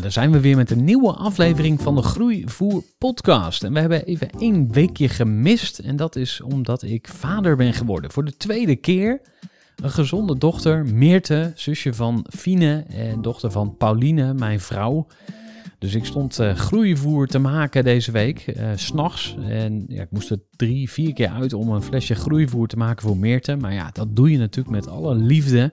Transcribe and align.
Daar 0.00 0.12
zijn 0.12 0.30
we 0.30 0.40
weer 0.40 0.56
met 0.56 0.70
een 0.70 0.84
nieuwe 0.84 1.12
aflevering 1.12 1.80
van 1.80 1.94
de 1.94 2.02
Groeivoer 2.02 2.82
podcast. 2.98 3.64
En 3.64 3.72
we 3.72 3.80
hebben 3.80 4.04
even 4.04 4.30
één 4.30 4.72
weekje 4.72 5.08
gemist. 5.08 5.78
En 5.78 5.96
dat 5.96 6.16
is 6.16 6.40
omdat 6.40 6.82
ik 6.82 7.08
vader 7.08 7.56
ben 7.56 7.74
geworden. 7.74 8.10
Voor 8.10 8.24
de 8.24 8.36
tweede 8.36 8.76
keer. 8.76 9.20
Een 9.76 9.90
gezonde 9.90 10.38
dochter, 10.38 10.86
Meerte, 10.86 11.52
zusje 11.54 11.94
van 11.94 12.26
Fine 12.36 12.84
en 12.88 13.22
dochter 13.22 13.50
van 13.50 13.76
Pauline, 13.76 14.34
mijn 14.34 14.60
vrouw. 14.60 15.06
Dus 15.78 15.94
ik 15.94 16.04
stond 16.04 16.38
eh, 16.38 16.54
groeivoer 16.54 17.26
te 17.26 17.38
maken 17.38 17.84
deze 17.84 18.10
week, 18.10 18.38
eh, 18.46 18.68
s 18.74 18.84
s'nachts. 18.84 19.36
En 19.48 19.84
ja, 19.88 20.02
ik 20.02 20.10
moest 20.10 20.30
er 20.30 20.40
drie, 20.56 20.90
vier 20.90 21.12
keer 21.12 21.28
uit 21.28 21.52
om 21.52 21.70
een 21.70 21.82
flesje 21.82 22.14
groeivoer 22.14 22.66
te 22.66 22.76
maken 22.76 23.02
voor 23.02 23.16
Meerte. 23.16 23.56
Maar 23.56 23.72
ja, 23.72 23.90
dat 23.92 24.16
doe 24.16 24.30
je 24.30 24.38
natuurlijk 24.38 24.76
met 24.76 24.88
alle 24.88 25.14
liefde. 25.14 25.72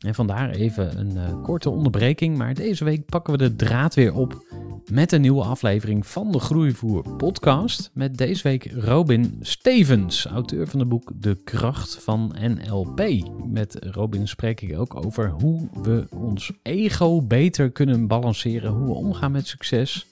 En 0.00 0.14
vandaar 0.14 0.50
even 0.50 0.98
een 0.98 1.16
eh, 1.16 1.42
korte 1.42 1.70
onderbreking. 1.70 2.36
Maar 2.36 2.54
deze 2.54 2.84
week 2.84 3.06
pakken 3.06 3.32
we 3.32 3.38
de 3.38 3.56
draad 3.56 3.94
weer 3.94 4.14
op 4.14 4.44
met 4.90 5.12
een 5.12 5.20
nieuwe 5.20 5.42
aflevering 5.42 6.06
van 6.06 6.32
de 6.32 6.38
Groeivoer 6.38 7.16
podcast. 7.16 7.90
Met 7.94 8.16
deze 8.16 8.42
week 8.42 8.72
Robin 8.72 9.38
Stevens, 9.40 10.26
auteur 10.26 10.66
van 10.66 10.80
het 10.80 10.88
boek 10.88 11.12
De 11.14 11.34
Kracht 11.44 12.02
van 12.02 12.34
NLP. 12.40 13.08
Met 13.46 13.76
Robin 13.90 14.28
spreek 14.28 14.60
ik 14.60 14.78
ook 14.78 15.04
over 15.04 15.30
hoe 15.30 15.68
we 15.82 16.06
ons 16.10 16.52
ego 16.62 17.22
beter 17.22 17.70
kunnen 17.70 18.06
balanceren. 18.06 18.72
Hoe 18.72 18.86
we 18.86 18.94
omgaan 18.94 19.32
met 19.32 19.46
succes. 19.46 20.06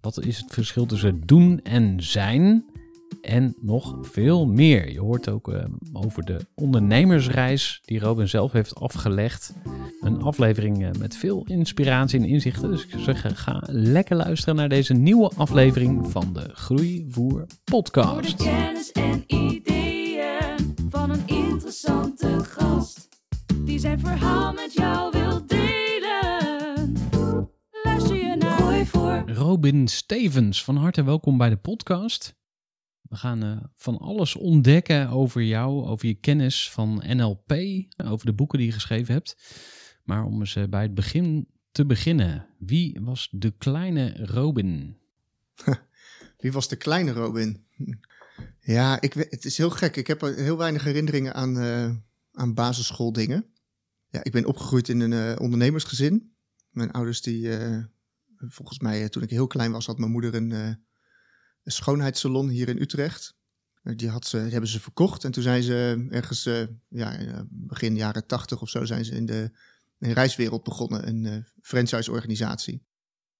Wat 0.00 0.24
is 0.24 0.38
het 0.38 0.52
verschil 0.52 0.86
tussen 0.86 1.20
doen 1.26 1.60
en 1.62 2.02
zijn? 2.02 2.64
En 3.20 3.54
nog 3.60 3.98
veel 4.02 4.46
meer. 4.46 4.92
Je 4.92 5.00
hoort 5.00 5.28
ook 5.28 5.48
uh, 5.48 5.64
over 5.92 6.24
de 6.24 6.46
ondernemersreis 6.54 7.80
die 7.84 7.98
Robin 7.98 8.28
zelf 8.28 8.52
heeft 8.52 8.74
afgelegd. 8.74 9.54
Een 10.00 10.22
aflevering 10.22 10.82
uh, 10.82 10.90
met 10.98 11.16
veel 11.16 11.44
inspiratie 11.46 12.20
en 12.20 12.26
inzichten. 12.26 12.70
Dus 12.70 12.84
ik 12.84 12.90
zou 12.90 13.02
zeggen, 13.02 13.36
ga 13.36 13.62
lekker 13.66 14.16
luisteren 14.16 14.56
naar 14.56 14.68
deze 14.68 14.94
nieuwe 14.94 15.30
aflevering 15.36 16.10
van 16.10 16.32
de 16.32 16.50
Groeivoer 16.52 17.30
Voor 17.30 17.46
de 17.46 17.54
podcast. 17.64 18.36
kennis 18.36 18.92
en 18.92 19.24
ideeën 19.26 20.74
van 20.88 21.10
een 21.10 21.26
interessante 21.26 22.44
gast. 22.44 23.08
Die 23.64 23.78
zijn 23.78 24.00
verhaal 24.00 24.52
met 24.52 24.72
jou 24.72 25.10
wil 25.10 25.46
delen. 25.46 26.92
Luister 27.82 28.16
je 28.16 28.36
naar 28.38 28.58
Groeivoer. 28.58 29.32
Robin 29.32 29.88
Stevens, 29.88 30.64
van 30.64 30.76
harte 30.76 31.04
welkom 31.04 31.38
bij 31.38 31.48
de 31.48 31.56
podcast. 31.56 32.37
We 33.08 33.16
gaan 33.16 33.42
eh, 33.42 33.56
van 33.76 33.98
alles 33.98 34.36
ontdekken 34.36 35.08
over 35.08 35.42
jou, 35.42 35.86
over 35.86 36.06
je 36.06 36.14
kennis 36.14 36.70
van 36.70 37.02
NLP, 37.06 37.52
over 38.04 38.26
de 38.26 38.32
boeken 38.32 38.58
die 38.58 38.66
je 38.66 38.72
geschreven 38.72 39.14
hebt. 39.14 39.36
Maar 40.04 40.24
om 40.24 40.40
eens 40.40 40.56
eh, 40.56 40.64
bij 40.68 40.82
het 40.82 40.94
begin 40.94 41.48
te 41.70 41.86
beginnen. 41.86 42.46
Wie 42.58 43.00
was 43.02 43.28
de 43.32 43.50
kleine 43.50 44.26
Robin? 44.26 44.96
Wie 46.38 46.52
was 46.52 46.68
de 46.68 46.76
kleine 46.76 47.12
Robin? 47.12 47.64
Ja, 48.60 49.00
ik, 49.00 49.12
het 49.14 49.44
is 49.44 49.56
heel 49.56 49.70
gek. 49.70 49.96
Ik 49.96 50.06
heb 50.06 50.20
heel 50.20 50.56
weinig 50.56 50.84
herinneringen 50.84 51.34
aan, 51.34 51.58
eh 51.58 51.90
aan 52.32 52.54
basisschooldingen. 52.54 53.46
Ja, 54.08 54.24
ik 54.24 54.32
ben 54.32 54.44
opgegroeid 54.44 54.88
in 54.88 55.00
een 55.00 55.38
ondernemersgezin. 55.38 56.32
Mijn 56.70 56.90
ouders 56.90 57.22
die, 57.22 57.50
volgens 58.36 58.78
mij 58.78 59.08
toen 59.08 59.22
ik 59.22 59.30
heel 59.30 59.46
klein 59.46 59.72
was, 59.72 59.86
had 59.86 59.98
mijn 59.98 60.10
moeder 60.10 60.34
een 60.34 60.78
schoonheidssalon 61.70 62.48
hier 62.48 62.68
in 62.68 62.80
Utrecht. 62.80 63.36
Eh, 63.82 63.96
die, 63.96 64.10
ze, 64.20 64.36
hebben 64.36 64.70
ze 64.70 64.80
verkocht 64.80 65.24
en 65.24 65.30
toen 65.30 65.42
zijn 65.42 65.62
ze 65.62 66.06
ergens, 66.10 66.46
eh, 66.46 66.66
ja, 66.88 67.18
eh, 67.18 67.40
begin 67.48 67.96
jaren 67.96 68.26
tachtig 68.26 68.60
of 68.60 68.68
zo, 68.68 68.84
zijn 68.84 69.04
ze 69.04 69.14
in 69.14 69.26
de, 69.26 69.50
reiswereld 69.98 70.62
begonnen. 70.62 71.08
Een 71.08 71.26
eh, 71.26 71.36
franchise-organisatie. 71.62 72.82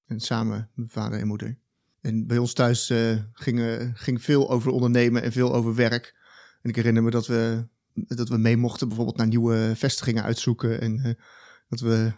En 0.07 0.21
samen, 0.21 0.71
mijn 0.75 0.89
vader 0.89 1.21
en 1.21 1.27
moeder. 1.27 1.59
En 2.01 2.27
bij 2.27 2.39
ons 2.39 2.53
thuis 2.53 2.91
eh, 2.91 3.17
ging, 3.33 3.91
ging 3.95 4.23
veel 4.23 4.51
over 4.51 4.71
ondernemen 4.71 5.23
en 5.23 5.33
veel 5.33 5.55
over 5.55 5.75
werk. 5.75 6.17
En 6.63 6.71
ik 6.71 6.77
herinner 6.77 7.03
me 7.03 7.11
dat 7.11 7.27
we, 7.27 7.67
dat 7.95 8.29
we 8.29 8.37
mee 8.37 8.57
mochten 8.57 8.89
bijvoorbeeld 8.89 9.17
naar 9.17 9.27
nieuwe 9.27 9.73
vestigingen 9.77 10.23
uitzoeken. 10.23 10.81
En 10.81 11.19
dat 11.69 11.81
we 11.81 12.13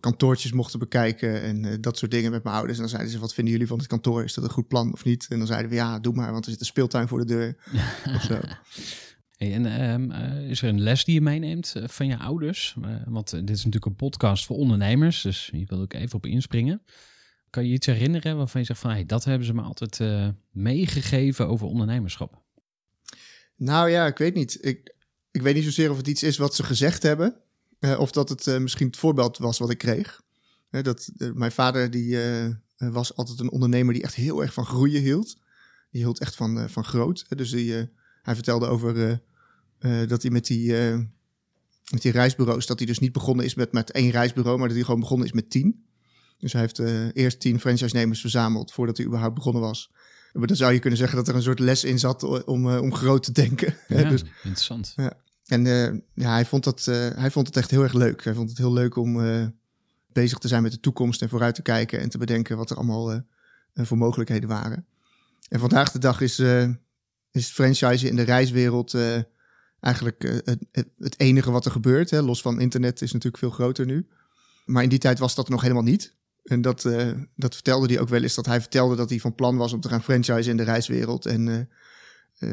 kantoortjes 0.00 0.52
mochten 0.52 0.78
bekijken 0.78 1.42
en 1.42 1.64
eh, 1.64 1.76
dat 1.80 1.98
soort 1.98 2.10
dingen 2.10 2.30
met 2.30 2.42
mijn 2.42 2.56
ouders. 2.56 2.76
En 2.76 2.82
dan 2.82 2.92
zeiden 2.92 3.12
ze, 3.12 3.18
wat 3.18 3.34
vinden 3.34 3.52
jullie 3.52 3.68
van 3.68 3.78
het 3.78 3.86
kantoor? 3.86 4.24
Is 4.24 4.34
dat 4.34 4.44
een 4.44 4.50
goed 4.50 4.68
plan 4.68 4.92
of 4.92 5.04
niet? 5.04 5.26
En 5.28 5.38
dan 5.38 5.46
zeiden 5.46 5.70
we, 5.70 5.76
ja, 5.76 5.98
doe 5.98 6.14
maar, 6.14 6.32
want 6.32 6.44
er 6.44 6.50
zit 6.50 6.60
een 6.60 6.66
speeltuin 6.66 7.08
voor 7.08 7.18
de 7.18 7.24
deur. 7.24 7.56
of 8.16 8.22
zo. 8.22 8.40
Hey, 9.36 9.52
en 9.52 9.66
ehm, 9.66 10.10
eh, 10.10 10.50
is 10.50 10.62
er 10.62 10.68
een 10.68 10.80
les 10.80 11.04
die 11.04 11.14
je 11.14 11.20
meeneemt 11.20 11.72
eh, 11.76 11.88
van 11.88 12.06
je 12.06 12.18
ouders? 12.18 12.76
Want 13.06 13.30
dit 13.30 13.50
is 13.50 13.56
natuurlijk 13.56 13.84
een 13.84 13.96
podcast 13.96 14.46
voor 14.46 14.56
ondernemers, 14.56 15.22
dus 15.22 15.48
hier 15.52 15.66
wil 15.66 15.82
ik 15.82 15.94
even 15.94 16.16
op 16.16 16.26
inspringen. 16.26 16.82
Kan 17.50 17.66
je 17.66 17.72
iets 17.72 17.86
herinneren 17.86 18.36
waarvan 18.36 18.60
je 18.60 18.66
zegt 18.66 18.80
van 18.80 18.90
hey, 18.90 19.06
dat 19.06 19.24
hebben 19.24 19.46
ze 19.46 19.54
me 19.54 19.62
altijd 19.62 20.00
meegegeven 20.50 21.48
over 21.48 21.66
ondernemerschap? 21.66 22.42
Nou 23.56 23.90
ja, 23.90 24.06
ik 24.06 24.18
weet 24.18 24.34
niet. 24.34 24.58
Ik, 24.60 24.94
ik 25.30 25.42
weet 25.42 25.54
niet 25.54 25.64
zozeer 25.64 25.90
of 25.90 25.96
het 25.96 26.08
iets 26.08 26.22
is 26.22 26.36
wat 26.36 26.54
ze 26.54 26.62
gezegd 26.62 27.02
hebben. 27.02 27.36
Eh, 27.78 27.98
of 27.98 28.10
dat 28.10 28.28
het 28.28 28.46
eh, 28.46 28.58
misschien 28.58 28.86
het 28.86 28.96
voorbeeld 28.96 29.38
was 29.38 29.58
wat 29.58 29.70
ik 29.70 29.78
kreeg. 29.78 30.24
Dat, 30.70 31.10
eh, 31.16 31.30
mijn 31.32 31.52
vader 31.52 31.90
die, 31.90 32.18
was 32.76 33.16
altijd 33.16 33.40
een 33.40 33.50
ondernemer 33.50 33.94
die 33.94 34.02
echt 34.02 34.14
heel 34.14 34.42
erg 34.42 34.52
van 34.52 34.66
groeien 34.66 35.02
hield. 35.02 35.36
Die 35.90 36.02
hield 36.02 36.20
echt 36.20 36.36
van, 36.36 36.70
van 36.70 36.84
groot. 36.84 37.24
Dus 37.28 37.50
die, 37.50 37.72
hij 38.22 38.34
vertelde 38.34 38.66
over 38.66 39.20
dat 40.06 40.22
hij 40.22 40.30
met 40.30 40.46
die, 40.46 40.72
met 41.90 42.02
die 42.02 42.12
reisbureaus... 42.12 42.66
dat 42.66 42.78
hij 42.78 42.86
dus 42.86 42.98
niet 42.98 43.12
begonnen 43.12 43.44
is 43.44 43.54
met, 43.54 43.72
met 43.72 43.90
één 43.90 44.10
reisbureau... 44.10 44.58
maar 44.58 44.66
dat 44.66 44.76
hij 44.76 44.86
gewoon 44.86 45.00
begonnen 45.00 45.26
is 45.26 45.32
met 45.32 45.50
tien. 45.50 45.86
Dus 46.38 46.52
hij 46.52 46.60
heeft 46.60 46.78
eerst 47.16 47.40
tien 47.40 47.60
franchise-nemers 47.60 48.20
verzameld... 48.20 48.72
voordat 48.72 48.96
hij 48.96 49.06
überhaupt 49.06 49.34
begonnen 49.34 49.62
was. 49.62 49.92
Maar 50.32 50.46
dan 50.46 50.56
zou 50.56 50.72
je 50.72 50.78
kunnen 50.78 50.98
zeggen 50.98 51.16
dat 51.16 51.28
er 51.28 51.34
een 51.34 51.42
soort 51.42 51.58
les 51.58 51.84
in 51.84 51.98
zat... 51.98 52.44
om, 52.44 52.76
om 52.76 52.94
groot 52.94 53.22
te 53.22 53.32
denken. 53.32 53.74
Ja, 53.88 54.08
dus, 54.08 54.22
interessant. 54.22 54.94
En 55.46 55.66
eh, 55.66 55.98
ja, 56.14 56.30
hij, 56.32 56.44
vond 56.44 56.64
dat, 56.64 56.86
eh, 56.86 57.08
hij 57.14 57.30
vond 57.30 57.46
het 57.46 57.56
echt 57.56 57.70
heel 57.70 57.82
erg 57.82 57.92
leuk. 57.92 58.24
Hij 58.24 58.34
vond 58.34 58.48
het 58.48 58.58
heel 58.58 58.72
leuk 58.72 58.96
om 58.96 59.24
eh, 59.24 59.46
bezig 60.12 60.38
te 60.38 60.48
zijn 60.48 60.62
met 60.62 60.72
de 60.72 60.80
toekomst 60.80 61.22
en 61.22 61.28
vooruit 61.28 61.54
te 61.54 61.62
kijken 61.62 62.00
en 62.00 62.08
te 62.08 62.18
bedenken 62.18 62.56
wat 62.56 62.70
er 62.70 62.76
allemaal 62.76 63.22
voor 63.74 63.96
mogelijkheden 63.98 64.48
waren. 64.48 64.86
En 65.48 65.60
vandaag 65.60 65.90
de 65.90 65.98
dag 65.98 66.20
is, 66.20 66.38
eh 66.38 66.68
is 67.30 67.48
franchise 67.48 68.08
in 68.08 68.16
de 68.16 68.22
reiswereld 68.22 68.96
eigenlijk 69.80 70.22
het, 70.44 70.58
het- 70.98 71.20
enige 71.20 71.50
wat 71.50 71.64
er 71.64 71.70
gebeurt. 71.70 72.10
Hè. 72.10 72.20
Los 72.22 72.40
van 72.40 72.60
internet 72.60 73.02
is 73.02 73.12
natuurlijk 73.12 73.42
veel 73.42 73.50
groter 73.50 73.86
nu. 73.86 74.06
Maar 74.64 74.82
in 74.82 74.88
die 74.88 74.98
tijd 74.98 75.18
was 75.18 75.34
dat 75.34 75.48
nog 75.48 75.62
helemaal 75.62 75.82
niet. 75.82 76.14
En 76.44 76.60
dat, 76.62 76.82
dat 77.36 77.54
vertelde 77.54 77.86
hij 77.86 78.00
ook 78.00 78.08
wel 78.08 78.22
eens. 78.22 78.34
Dat 78.34 78.46
hij 78.46 78.60
vertelde 78.60 78.96
dat 78.96 79.10
hij 79.10 79.20
van 79.20 79.34
plan 79.34 79.56
was 79.56 79.72
om 79.72 79.80
te 79.80 79.88
gaan 79.88 80.02
franchise 80.02 80.50
in 80.50 80.56
de 80.56 80.62
reiswereld. 80.62 81.26
En 81.26 81.68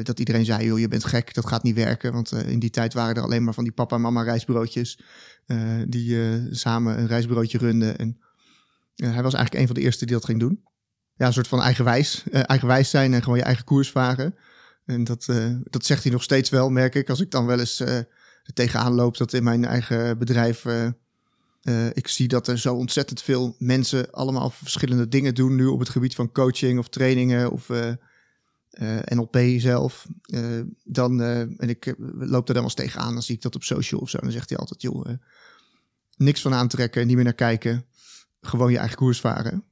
dat 0.02 0.18
iedereen 0.18 0.44
zei, 0.44 0.66
joh, 0.66 0.78
je 0.78 0.88
bent 0.88 1.04
gek, 1.04 1.34
dat 1.34 1.46
gaat 1.46 1.62
niet 1.62 1.74
werken. 1.74 2.12
Want 2.12 2.32
eh, 2.32 2.48
in 2.48 2.58
die 2.58 2.70
tijd 2.70 2.94
waren 2.94 3.14
er 3.14 3.22
alleen 3.22 3.44
maar 3.44 3.54
van 3.54 3.64
die 3.64 3.72
papa 3.72 3.96
en 3.96 4.02
mama 4.02 4.22
reisbureautjes 4.22 5.00
eh, 5.46 5.82
die 5.88 6.22
eh, 6.22 6.40
samen 6.50 6.98
een 6.98 7.06
reisbureautje 7.06 7.58
runden. 7.58 7.98
En 7.98 8.18
eh, 8.96 9.12
hij 9.12 9.22
was 9.22 9.34
eigenlijk 9.34 9.54
een 9.54 9.66
van 9.66 9.74
de 9.74 9.80
eerste 9.80 10.06
die 10.06 10.14
dat 10.14 10.24
ging 10.24 10.40
doen. 10.40 10.62
Ja, 11.16 11.26
een 11.26 11.32
soort 11.32 11.48
van 11.48 11.60
eigenwijs, 11.60 12.24
eh, 12.30 12.42
eigenwijs 12.46 12.90
zijn 12.90 13.14
en 13.14 13.22
gewoon 13.22 13.38
je 13.38 13.44
eigen 13.44 13.64
koers 13.64 13.90
varen. 13.90 14.34
En 14.84 15.04
dat, 15.04 15.28
eh, 15.28 15.50
dat 15.62 15.84
zegt 15.84 16.02
hij 16.02 16.12
nog 16.12 16.22
steeds 16.22 16.50
wel, 16.50 16.70
merk 16.70 16.94
ik. 16.94 17.10
Als 17.10 17.20
ik 17.20 17.30
dan 17.30 17.46
wel 17.46 17.58
eens 17.58 17.80
eh, 17.80 17.98
tegenaan 18.54 18.92
loop 18.94 19.16
dat 19.16 19.32
in 19.32 19.42
mijn 19.44 19.64
eigen 19.64 20.18
bedrijf... 20.18 20.64
eh, 20.64 20.86
eh, 21.62 21.86
ik 21.92 22.08
zie 22.08 22.28
dat 22.28 22.48
er 22.48 22.58
zo 22.58 22.74
ontzettend 22.74 23.22
veel 23.22 23.54
mensen 23.58 24.10
allemaal 24.10 24.50
verschillende 24.50 25.08
dingen 25.08 25.34
doen 25.34 25.54
nu 25.54 25.66
op 25.66 25.78
het 25.78 25.88
gebied 25.88 26.14
van 26.14 26.32
coaching 26.32 26.78
of 26.78 26.88
trainingen 26.88 27.50
of 27.50 27.70
eh, 27.70 27.92
eh, 28.74 28.98
NLP 29.04 29.38
zelf. 29.58 30.06
Eh, 30.22 30.60
dan, 30.84 31.20
eh, 31.22 31.40
en 31.40 31.68
ik 31.68 31.94
loop 32.18 32.48
er 32.48 32.54
dan 32.54 32.54
wel 32.54 32.62
eens 32.62 32.74
tegenaan, 32.74 33.12
dan 33.12 33.22
zie 33.22 33.34
ik 33.34 33.42
dat 33.42 33.54
op 33.54 33.62
social 33.62 34.00
of 34.00 34.10
zo. 34.10 34.18
Dan 34.18 34.30
zegt 34.32 34.48
hij 34.48 34.58
altijd, 34.58 34.82
joh, 34.82 35.08
niks 36.16 36.40
van 36.40 36.54
aantrekken, 36.54 37.06
niet 37.06 37.14
meer 37.16 37.24
naar 37.24 37.34
kijken. 37.34 37.84
Gewoon 38.40 38.72
je 38.72 38.78
eigen 38.78 38.96
koers 38.96 39.20
varen. 39.20 39.64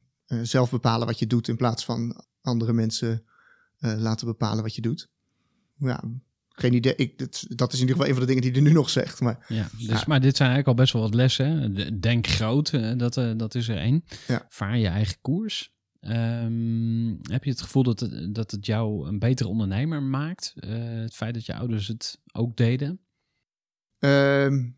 Zelf 0.42 0.70
bepalen 0.70 1.06
wat 1.06 1.18
je 1.18 1.26
doet 1.26 1.48
in 1.48 1.56
plaats 1.56 1.84
van 1.84 2.24
andere 2.42 2.72
mensen 2.72 3.24
laten 3.78 4.26
bepalen 4.26 4.62
wat 4.62 4.74
je 4.74 4.80
doet. 4.82 5.08
Ja, 5.78 6.02
geen 6.48 6.72
idee. 6.72 6.94
Ik, 6.96 7.18
dat, 7.18 7.44
dat 7.48 7.72
is 7.72 7.80
in 7.80 7.86
ieder 7.88 7.94
geval 7.96 8.06
een 8.06 8.12
van 8.18 8.20
de 8.20 8.26
dingen 8.26 8.42
die 8.42 8.52
hij 8.52 8.60
nu 8.60 8.72
nog 8.72 8.90
zegt. 8.90 9.20
Maar 9.20 9.44
Ja, 9.48 9.68
dus, 9.76 9.86
Ja. 9.86 10.04
maar 10.06 10.20
dit 10.20 10.36
zijn 10.36 10.48
eigenlijk 10.50 10.68
al 10.68 10.84
best 10.84 10.92
wel 10.92 11.02
wat 11.02 11.14
lessen. 11.14 11.46
hè. 11.74 11.98
Denk 11.98 12.26
groot, 12.26 12.98
dat, 12.98 13.14
dat 13.38 13.54
is 13.54 13.68
er 13.68 13.76
één. 13.78 14.04
Ja. 14.26 14.46
Vaar 14.48 14.78
je 14.78 14.86
eigen 14.88 15.16
koers. 15.20 15.72
Ehm, 16.02 17.08
heb 17.22 17.44
je 17.44 17.50
het 17.50 17.60
gevoel 17.62 17.82
dat 17.82 18.00
het, 18.00 18.34
dat 18.34 18.50
het 18.50 18.66
jou 18.66 19.08
een 19.08 19.18
betere 19.18 19.48
ondernemer 19.48 20.02
maakt? 20.02 20.52
Eh, 20.56 20.70
het 20.80 21.14
feit 21.14 21.34
dat 21.34 21.46
je 21.46 21.54
ouders 21.54 21.88
het 21.88 22.20
ook 22.32 22.56
deden? 22.56 23.00
Ehm, 23.98 24.70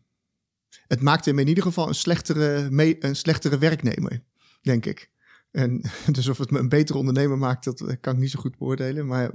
het 0.87 1.01
maakte 1.01 1.29
hem 1.29 1.39
in 1.39 1.47
ieder 1.47 1.63
geval 1.63 1.87
een 1.87 1.95
slechtere, 1.95 2.69
me- 2.69 2.95
een 2.99 3.15
slechtere 3.15 3.57
werknemer, 3.57 4.23
denk 4.61 4.85
ik. 4.85 5.11
En 5.51 5.81
dus 6.11 6.27
of 6.27 6.37
het 6.37 6.51
me 6.51 6.59
een 6.59 6.69
betere 6.69 6.97
ondernemer 6.97 7.37
maakt, 7.37 7.63
dat 7.63 7.81
eh, 7.81 7.95
kan 8.01 8.13
ik 8.13 8.19
niet 8.19 8.31
zo 8.31 8.39
goed 8.39 8.57
beoordelen. 8.57 9.05
Maar 9.07 9.31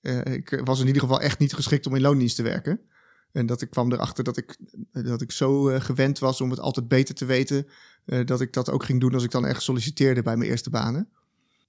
eh, 0.00 0.20
ik 0.32 0.60
was 0.64 0.80
in 0.80 0.86
ieder 0.86 1.02
geval 1.02 1.20
echt 1.20 1.38
niet 1.38 1.54
geschikt 1.54 1.86
om 1.86 1.94
in 1.94 2.00
loondienst 2.00 2.36
te 2.36 2.42
werken. 2.42 2.80
En 3.32 3.46
dat 3.46 3.62
ik 3.62 3.70
kwam 3.70 3.92
erachter 3.92 4.24
dat 4.24 4.36
ik, 4.36 4.56
dat 4.92 5.20
ik 5.20 5.30
zo 5.30 5.62
gewend 5.62 6.18
was 6.18 6.40
om 6.40 6.50
het 6.50 6.60
altijd 6.60 6.88
beter 6.88 7.14
te 7.14 7.24
weten, 7.24 7.66
dat 8.24 8.40
ik 8.40 8.52
dat 8.52 8.70
ook 8.70 8.84
ging 8.84 9.00
doen 9.00 9.14
als 9.14 9.24
ik 9.24 9.30
dan 9.30 9.46
echt 9.46 9.62
solliciteerde 9.62 10.22
bij 10.22 10.36
mijn 10.36 10.50
eerste 10.50 10.70
banen. 10.70 11.08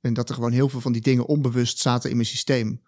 En 0.01 0.13
dat 0.13 0.29
er 0.29 0.35
gewoon 0.35 0.51
heel 0.51 0.69
veel 0.69 0.81
van 0.81 0.91
die 0.91 1.01
dingen 1.01 1.25
onbewust 1.25 1.79
zaten 1.79 2.09
in 2.09 2.15
mijn 2.15 2.27
systeem. 2.27 2.81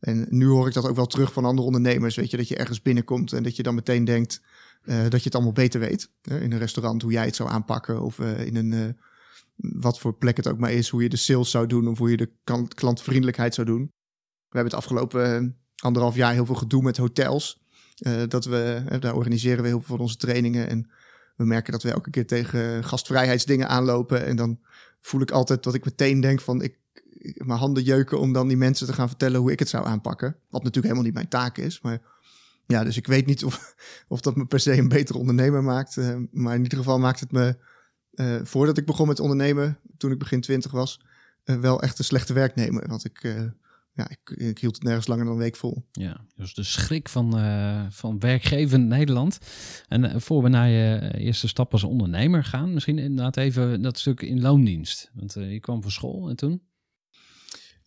En 0.00 0.26
nu 0.28 0.46
hoor 0.46 0.66
ik 0.66 0.74
dat 0.74 0.88
ook 0.88 0.96
wel 0.96 1.06
terug 1.06 1.32
van 1.32 1.44
andere 1.44 1.66
ondernemers. 1.66 2.16
Weet 2.16 2.30
je, 2.30 2.36
dat 2.36 2.48
je 2.48 2.56
ergens 2.56 2.82
binnenkomt 2.82 3.32
en 3.32 3.42
dat 3.42 3.56
je 3.56 3.62
dan 3.62 3.74
meteen 3.74 4.04
denkt 4.04 4.40
eh, 4.82 5.02
dat 5.02 5.18
je 5.18 5.24
het 5.24 5.34
allemaal 5.34 5.52
beter 5.52 5.80
weet. 5.80 6.10
In 6.22 6.52
een 6.52 6.58
restaurant, 6.58 7.02
hoe 7.02 7.12
jij 7.12 7.24
het 7.24 7.36
zou 7.36 7.50
aanpakken. 7.50 8.02
Of 8.02 8.18
eh, 8.18 8.46
in 8.46 8.56
een, 8.56 8.72
eh, 8.72 9.04
wat 9.56 9.98
voor 9.98 10.14
plek 10.14 10.36
het 10.36 10.48
ook 10.48 10.58
maar 10.58 10.72
is. 10.72 10.88
Hoe 10.88 11.02
je 11.02 11.08
de 11.08 11.16
sales 11.16 11.50
zou 11.50 11.66
doen 11.66 11.88
of 11.88 11.98
hoe 11.98 12.10
je 12.10 12.16
de 12.16 12.32
klant, 12.44 12.74
klantvriendelijkheid 12.74 13.54
zou 13.54 13.66
doen. 13.66 13.82
We 14.48 14.56
hebben 14.56 14.72
het 14.72 14.82
afgelopen 14.82 15.56
anderhalf 15.76 16.14
jaar 16.14 16.32
heel 16.32 16.46
veel 16.46 16.54
gedoe 16.54 16.82
met 16.82 16.96
hotels. 16.96 17.58
Dat 18.28 18.44
we, 18.44 18.82
daar 18.98 19.14
organiseren 19.14 19.62
we 19.62 19.68
heel 19.68 19.78
veel 19.80 19.96
van 19.96 20.04
onze 20.04 20.16
trainingen. 20.16 20.68
En 20.68 20.90
we 21.36 21.44
merken 21.44 21.72
dat 21.72 21.82
we 21.82 21.90
elke 21.90 22.10
keer 22.10 22.26
tegen 22.26 22.84
gastvrijheidsdingen 22.84 23.68
aanlopen. 23.68 24.26
En 24.26 24.36
dan 24.36 24.60
voel 25.00 25.20
ik 25.20 25.30
altijd 25.30 25.62
dat 25.62 25.74
ik 25.74 25.84
meteen 25.84 26.20
denk 26.20 26.40
van... 26.40 26.62
Ik, 26.62 26.78
mijn 27.34 27.58
handen 27.58 27.82
jeuken 27.82 28.20
om 28.20 28.32
dan 28.32 28.48
die 28.48 28.56
mensen 28.56 28.86
te 28.86 28.92
gaan 28.92 29.08
vertellen 29.08 29.40
hoe 29.40 29.52
ik 29.52 29.58
het 29.58 29.68
zou 29.68 29.86
aanpakken. 29.86 30.36
Wat 30.48 30.62
natuurlijk 30.62 30.84
helemaal 30.84 31.04
niet 31.04 31.14
mijn 31.14 31.28
taak 31.28 31.58
is. 31.58 31.80
Maar 31.80 32.00
ja, 32.66 32.84
dus 32.84 32.96
ik 32.96 33.06
weet 33.06 33.26
niet 33.26 33.44
of, 33.44 33.74
of 34.08 34.20
dat 34.20 34.36
me 34.36 34.46
per 34.46 34.60
se 34.60 34.72
een 34.72 34.88
betere 34.88 35.18
ondernemer 35.18 35.62
maakt. 35.62 35.96
eh, 35.96 36.16
maar 36.30 36.54
in 36.54 36.62
ieder 36.62 36.78
geval 36.78 36.98
maakt 36.98 37.20
het 37.20 37.32
me, 37.32 37.56
eh, 38.10 38.40
voordat 38.42 38.78
ik 38.78 38.86
begon 38.86 39.06
met 39.06 39.20
ondernemen, 39.20 39.78
toen 39.96 40.10
ik 40.10 40.18
begin 40.18 40.40
twintig 40.40 40.70
was, 40.70 41.00
eh, 41.44 41.56
wel 41.56 41.82
echt 41.82 41.98
een 41.98 42.04
slechte 42.04 42.32
werknemer. 42.32 42.88
Want 42.88 43.04
ik, 43.04 43.34
ja, 43.92 44.08
ik, 44.10 44.30
ik 44.30 44.58
hield 44.58 44.74
het 44.74 44.84
nergens 44.84 45.06
langer 45.06 45.24
dan 45.24 45.32
een 45.34 45.38
week 45.40 45.56
vol. 45.56 45.86
Ja, 45.92 46.24
dus 46.34 46.54
de 46.54 46.62
schrik 46.62 47.08
van, 47.08 47.38
eh, 47.38 47.86
van 47.90 48.18
werkgevend 48.18 48.86
Nederland. 48.86 49.38
En 49.88 50.04
eh, 50.04 50.20
voor 50.20 50.42
we 50.42 50.48
naar 50.48 50.68
je 50.68 51.14
eerste 51.18 51.48
stap 51.48 51.72
als 51.72 51.84
ondernemer 51.84 52.44
gaan, 52.44 52.74
misschien 52.74 52.98
inderdaad 52.98 53.36
even 53.36 53.82
dat 53.82 53.98
stuk 53.98 54.22
in 54.22 54.40
loondienst. 54.40 55.10
Want 55.14 55.36
eh, 55.36 55.52
je 55.52 55.60
kwam 55.60 55.82
van 55.82 55.90
school 55.90 56.28
en 56.28 56.36
toen? 56.36 56.62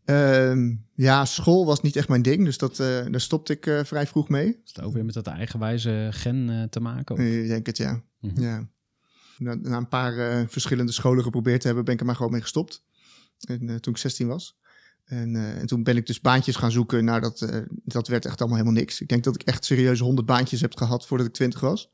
Ehm, 0.05 0.75
ja, 0.95 1.25
school 1.25 1.65
was 1.65 1.81
niet 1.81 1.95
echt 1.95 2.07
mijn 2.07 2.21
ding, 2.21 2.45
dus 2.45 2.57
dat, 2.57 2.79
eh, 2.79 3.05
daar 3.11 3.21
stopte 3.21 3.53
ik 3.53 3.65
eh, 3.65 3.83
vrij 3.83 4.07
vroeg 4.07 4.29
mee. 4.29 4.47
Is 4.47 4.71
het 4.73 4.81
ook 4.81 4.93
weer 4.93 5.05
met 5.05 5.13
dat 5.13 5.27
eigenwijze 5.27 6.07
gen 6.11 6.49
eh, 6.49 6.63
te 6.63 6.79
maken? 6.79 7.15
Of? 7.15 7.21
Eh, 7.21 7.41
Ik 7.41 7.47
denk 7.47 7.65
het, 7.65 7.77
ja. 7.77 8.03
Mhm. 8.19 8.41
ja. 8.41 8.67
Na, 9.37 9.53
na 9.55 9.77
een 9.77 9.87
paar 9.87 10.17
eh, 10.17 10.47
verschillende 10.47 10.91
scholen 10.91 11.23
geprobeerd 11.23 11.59
te 11.61 11.65
hebben, 11.67 11.85
ben 11.85 11.93
ik 11.93 11.99
er 11.99 12.05
maar 12.05 12.15
gewoon 12.15 12.31
mee 12.31 12.41
gestopt. 12.41 12.83
En, 13.39 13.69
eh, 13.69 13.75
toen 13.75 13.93
ik 13.93 13.99
16 13.99 14.27
was. 14.27 14.57
En, 15.05 15.35
eh, 15.35 15.59
en 15.59 15.65
toen 15.65 15.83
ben 15.83 15.97
ik 15.97 16.05
dus 16.05 16.21
baantjes 16.21 16.55
gaan 16.55 16.71
zoeken. 16.71 17.05
Nou, 17.05 17.21
dat, 17.21 17.41
eh, 17.41 17.61
dat 17.69 18.07
werd 18.07 18.25
echt 18.25 18.39
allemaal 18.39 18.57
helemaal 18.57 18.79
niks. 18.79 19.01
Ik 19.01 19.07
denk 19.07 19.23
dat 19.23 19.35
ik 19.35 19.41
echt 19.41 19.65
serieus 19.65 19.99
100 19.99 20.27
baantjes 20.27 20.61
heb 20.61 20.77
gehad 20.77 21.05
voordat 21.05 21.27
ik 21.27 21.33
20 21.33 21.59
was. 21.59 21.91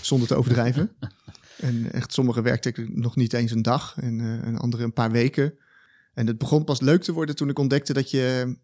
Zonder 0.00 0.28
te 0.28 0.34
overdrijven. 0.34 0.96
en 1.56 1.92
echt 1.92 2.12
sommige 2.12 2.42
werkte 2.42 2.68
ik 2.68 2.96
nog 2.96 3.16
niet 3.16 3.32
eens 3.32 3.50
een 3.50 3.62
dag. 3.62 3.96
En, 4.00 4.20
eh, 4.20 4.46
en 4.46 4.58
andere 4.58 4.84
een 4.84 4.92
paar 4.92 5.10
weken. 5.10 5.54
En 6.14 6.26
het 6.26 6.38
begon 6.38 6.64
pas 6.64 6.80
leuk 6.80 7.02
te 7.02 7.12
worden 7.12 7.36
toen 7.36 7.48
ik 7.48 7.58
ontdekte 7.58 7.92
dat, 7.92 8.10
je, 8.10 8.56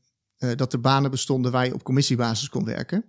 dat 0.57 0.73
er 0.73 0.81
banen 0.81 1.11
bestonden 1.11 1.53
waar 1.53 1.67
je 1.67 1.75
op 1.75 1.83
commissiebasis 1.83 2.49
kon 2.49 2.65
werken. 2.65 3.05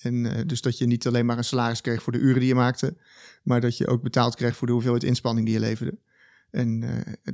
En 0.00 0.46
dus 0.46 0.60
dat 0.60 0.78
je 0.78 0.86
niet 0.86 1.06
alleen 1.06 1.26
maar 1.26 1.38
een 1.38 1.44
salaris 1.44 1.80
kreeg 1.80 2.02
voor 2.02 2.12
de 2.12 2.18
uren 2.18 2.38
die 2.38 2.48
je 2.48 2.54
maakte, 2.54 2.96
maar 3.42 3.60
dat 3.60 3.76
je 3.76 3.86
ook 3.86 4.02
betaald 4.02 4.34
kreeg 4.34 4.56
voor 4.56 4.66
de 4.66 4.72
hoeveelheid 4.72 5.04
inspanning 5.04 5.46
die 5.46 5.54
je 5.54 5.60
leverde. 5.60 5.98
En 6.50 6.84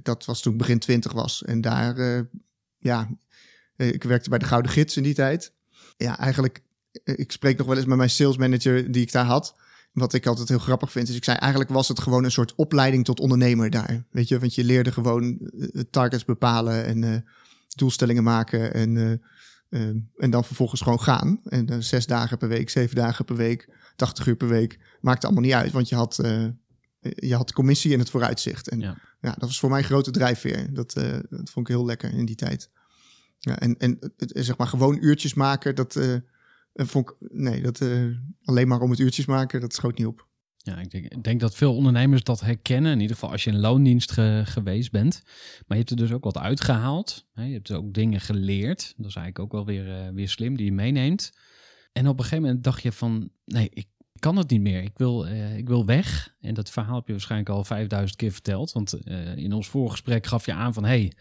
dat 0.03 0.25
was 0.25 0.43
toen 0.43 0.53
ik 0.53 0.59
begin 0.59 0.79
twintig 0.79 1.12
was. 1.12 1.44
En 1.44 1.61
daar, 1.61 2.26
ja, 2.79 3.09
eh, 3.79 3.89
ik 3.89 4.03
werkte 4.03 4.29
bij 4.29 4.39
de 4.39 4.45
Gouden 4.45 4.71
Gids 4.71 4.97
in 4.97 5.03
die 5.03 5.15
tijd. 5.15 5.53
Ja, 5.97 6.19
eigenlijk, 6.19 6.63
eh, 7.05 7.15
ik 7.19 7.33
spreek 7.33 7.59
nog 7.59 7.67
wel 7.67 7.77
eens 7.77 7.87
met 7.87 7.97
mijn 7.97 8.11
sales 8.11 8.37
manager 8.37 8.93
die 8.93 9.03
ik 9.03 9.13
daar 9.13 9.25
had. 9.25 9.55
Wat 9.93 10.15
ik 10.15 10.27
altijd 10.27 10.49
heel 10.49 10.59
grappig 10.59 10.93
vind. 10.93 11.07
Dus 11.07 11.17
ik 11.17 11.25
zei, 11.25 11.37
eigenlijk 11.37 11.71
was 11.71 11.89
het 11.89 12.01
gewoon 12.01 12.25
een 12.25 12.31
soort 12.31 12.55
opleiding 12.55 13.05
tot 13.05 13.21
ondernemer 13.21 13.71
daar. 13.71 14.05
Weet 14.11 14.29
je, 14.29 14.39
want 14.39 14.55
je 14.55 14.65
leerde 14.65 14.93
gewoon 14.93 15.39
eh, 15.39 15.83
targets 15.91 16.25
bepalen 16.25 16.85
en 16.85 17.25
doelstellingen 17.77 18.23
maken. 18.23 18.75
En, 18.75 19.23
en 20.17 20.31
dan 20.31 20.45
vervolgens 20.45 20.81
gewoon 20.81 21.01
gaan. 21.01 21.41
En 21.45 21.85
zes 21.85 22.07
dagen 22.07 22.39
per 22.39 22.49
week, 22.49 22.71
zeven 22.71 22.97
dagen 22.97 23.25
per 23.25 23.37
week, 23.37 23.69
80 23.97 24.27
uur 24.27 24.37
per 24.37 24.49
week. 24.49 24.79
Maakte 25.01 25.27
allemaal 25.27 25.45
niet 25.45 25.52
uit, 25.52 25.73
want 25.73 25.88
je 25.88 25.95
had, 25.95 26.17
je 27.00 27.35
had 27.35 27.52
commissie 27.52 27.93
in 27.93 27.99
het 27.99 28.11
vooruitzicht. 28.11 28.69
En 28.69 28.81
Ja. 28.81 28.97
ja. 29.21 29.31
dat 29.31 29.49
was 29.49 29.59
voor 29.59 29.71
mij 29.71 29.79
een 29.79 29.85
grote 29.85 30.11
drijfveer. 30.11 30.75
Dat, 30.75 30.93
dat 31.29 31.50
vond 31.50 31.69
ik 31.69 31.75
heel 31.75 31.85
lekker 31.85 32.12
in 32.12 32.25
die 32.25 32.37
tijd. 32.37 32.71
Ja, 33.38 33.59
en, 33.59 33.76
en 33.78 33.99
het- 34.16 34.33
zeg 34.35 34.57
maar 34.57 34.66
gewoon 34.66 34.99
uurtjes 35.00 35.35
maken, 35.35 35.75
dat 35.75 35.97
eh, 35.97 36.14
vond 36.73 37.11
ik, 37.11 37.16
nee, 37.33 37.62
dat 37.62 37.80
eh, 37.80 38.04
alleen 38.45 38.68
maar 38.68 38.80
om 38.80 38.90
het 38.90 38.99
uurtjes 38.99 39.26
maken, 39.26 39.61
dat 39.61 39.75
schoot 39.75 39.99
niet 39.99 40.07
op. 40.07 40.26
Ja, 40.57 40.78
ik 40.80 40.90
denk, 40.90 41.04
ik 41.04 41.23
denk 41.23 41.40
dat 41.40 41.54
veel 41.54 41.75
ondernemers 41.76 42.23
dat 42.23 42.40
herkennen. 42.40 42.92
In 42.92 43.00
ieder 43.00 43.14
geval 43.16 43.30
als 43.30 43.45
je 43.45 43.50
in 43.50 43.61
loondienst 43.61 44.12
ge- 44.12 44.42
geweest 44.45 44.90
bent. 44.90 45.23
Maar 45.25 45.64
je 45.78 45.85
hebt 45.85 45.90
er 45.90 45.97
dus 45.97 46.12
ook 46.12 46.25
wat 46.25 46.38
uitgehaald. 46.38 47.26
Hè? 47.33 47.45
Je 47.45 47.52
hebt 47.52 47.73
ook 47.73 47.92
dingen 47.95 48.21
geleerd. 48.21 48.95
Dat 48.97 49.07
is 49.07 49.14
eigenlijk 49.16 49.38
ook 49.38 49.52
wel 49.52 49.66
weer, 49.66 49.95
eh, 50.00 50.09
weer 50.14 50.28
slim 50.28 50.57
die 50.57 50.64
je 50.66 50.73
meeneemt. 50.73 51.33
En 51.92 52.09
op 52.09 52.18
een 52.18 52.25
gegeven 52.25 52.45
moment 52.45 52.64
dacht 52.64 52.83
je 52.83 52.92
van... 52.92 53.30
Nee, 53.45 53.68
ik 53.73 53.87
kan 54.18 54.37
het 54.37 54.50
niet 54.50 54.61
meer. 54.61 54.83
Ik 54.83 54.99
wil, 54.99 55.26
eh, 55.26 55.57
ik 55.57 55.68
wil 55.68 55.87
weg. 55.87 56.35
En 56.40 56.54
dat 56.54 56.71
verhaal 56.71 56.95
heb 56.97 57.07
je 57.07 57.12
waarschijnlijk 57.12 57.50
al 57.50 57.64
5000 57.64 58.18
keer 58.18 58.33
verteld. 58.33 58.73
Want 58.73 58.92
eh, 58.92 59.37
in 59.37 59.52
ons 59.52 59.68
vorige 59.68 59.90
gesprek 59.92 60.26
gaf 60.26 60.47
je 60.47 60.52
aan 60.52 60.75
van... 60.75 60.85
Hey, 60.85 61.12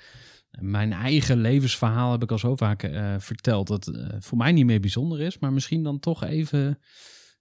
mijn 0.59 0.93
eigen 0.93 1.37
levensverhaal 1.37 2.11
heb 2.11 2.23
ik 2.23 2.31
al 2.31 2.39
zo 2.39 2.55
vaak 2.55 2.83
eh, 2.83 3.15
verteld... 3.19 3.67
dat 3.67 3.87
eh, 3.87 4.07
voor 4.19 4.37
mij 4.37 4.51
niet 4.51 4.65
meer 4.65 4.79
bijzonder 4.79 5.21
is. 5.21 5.39
Maar 5.39 5.53
misschien 5.53 5.83
dan 5.83 5.99
toch 5.99 6.23
even 6.23 6.79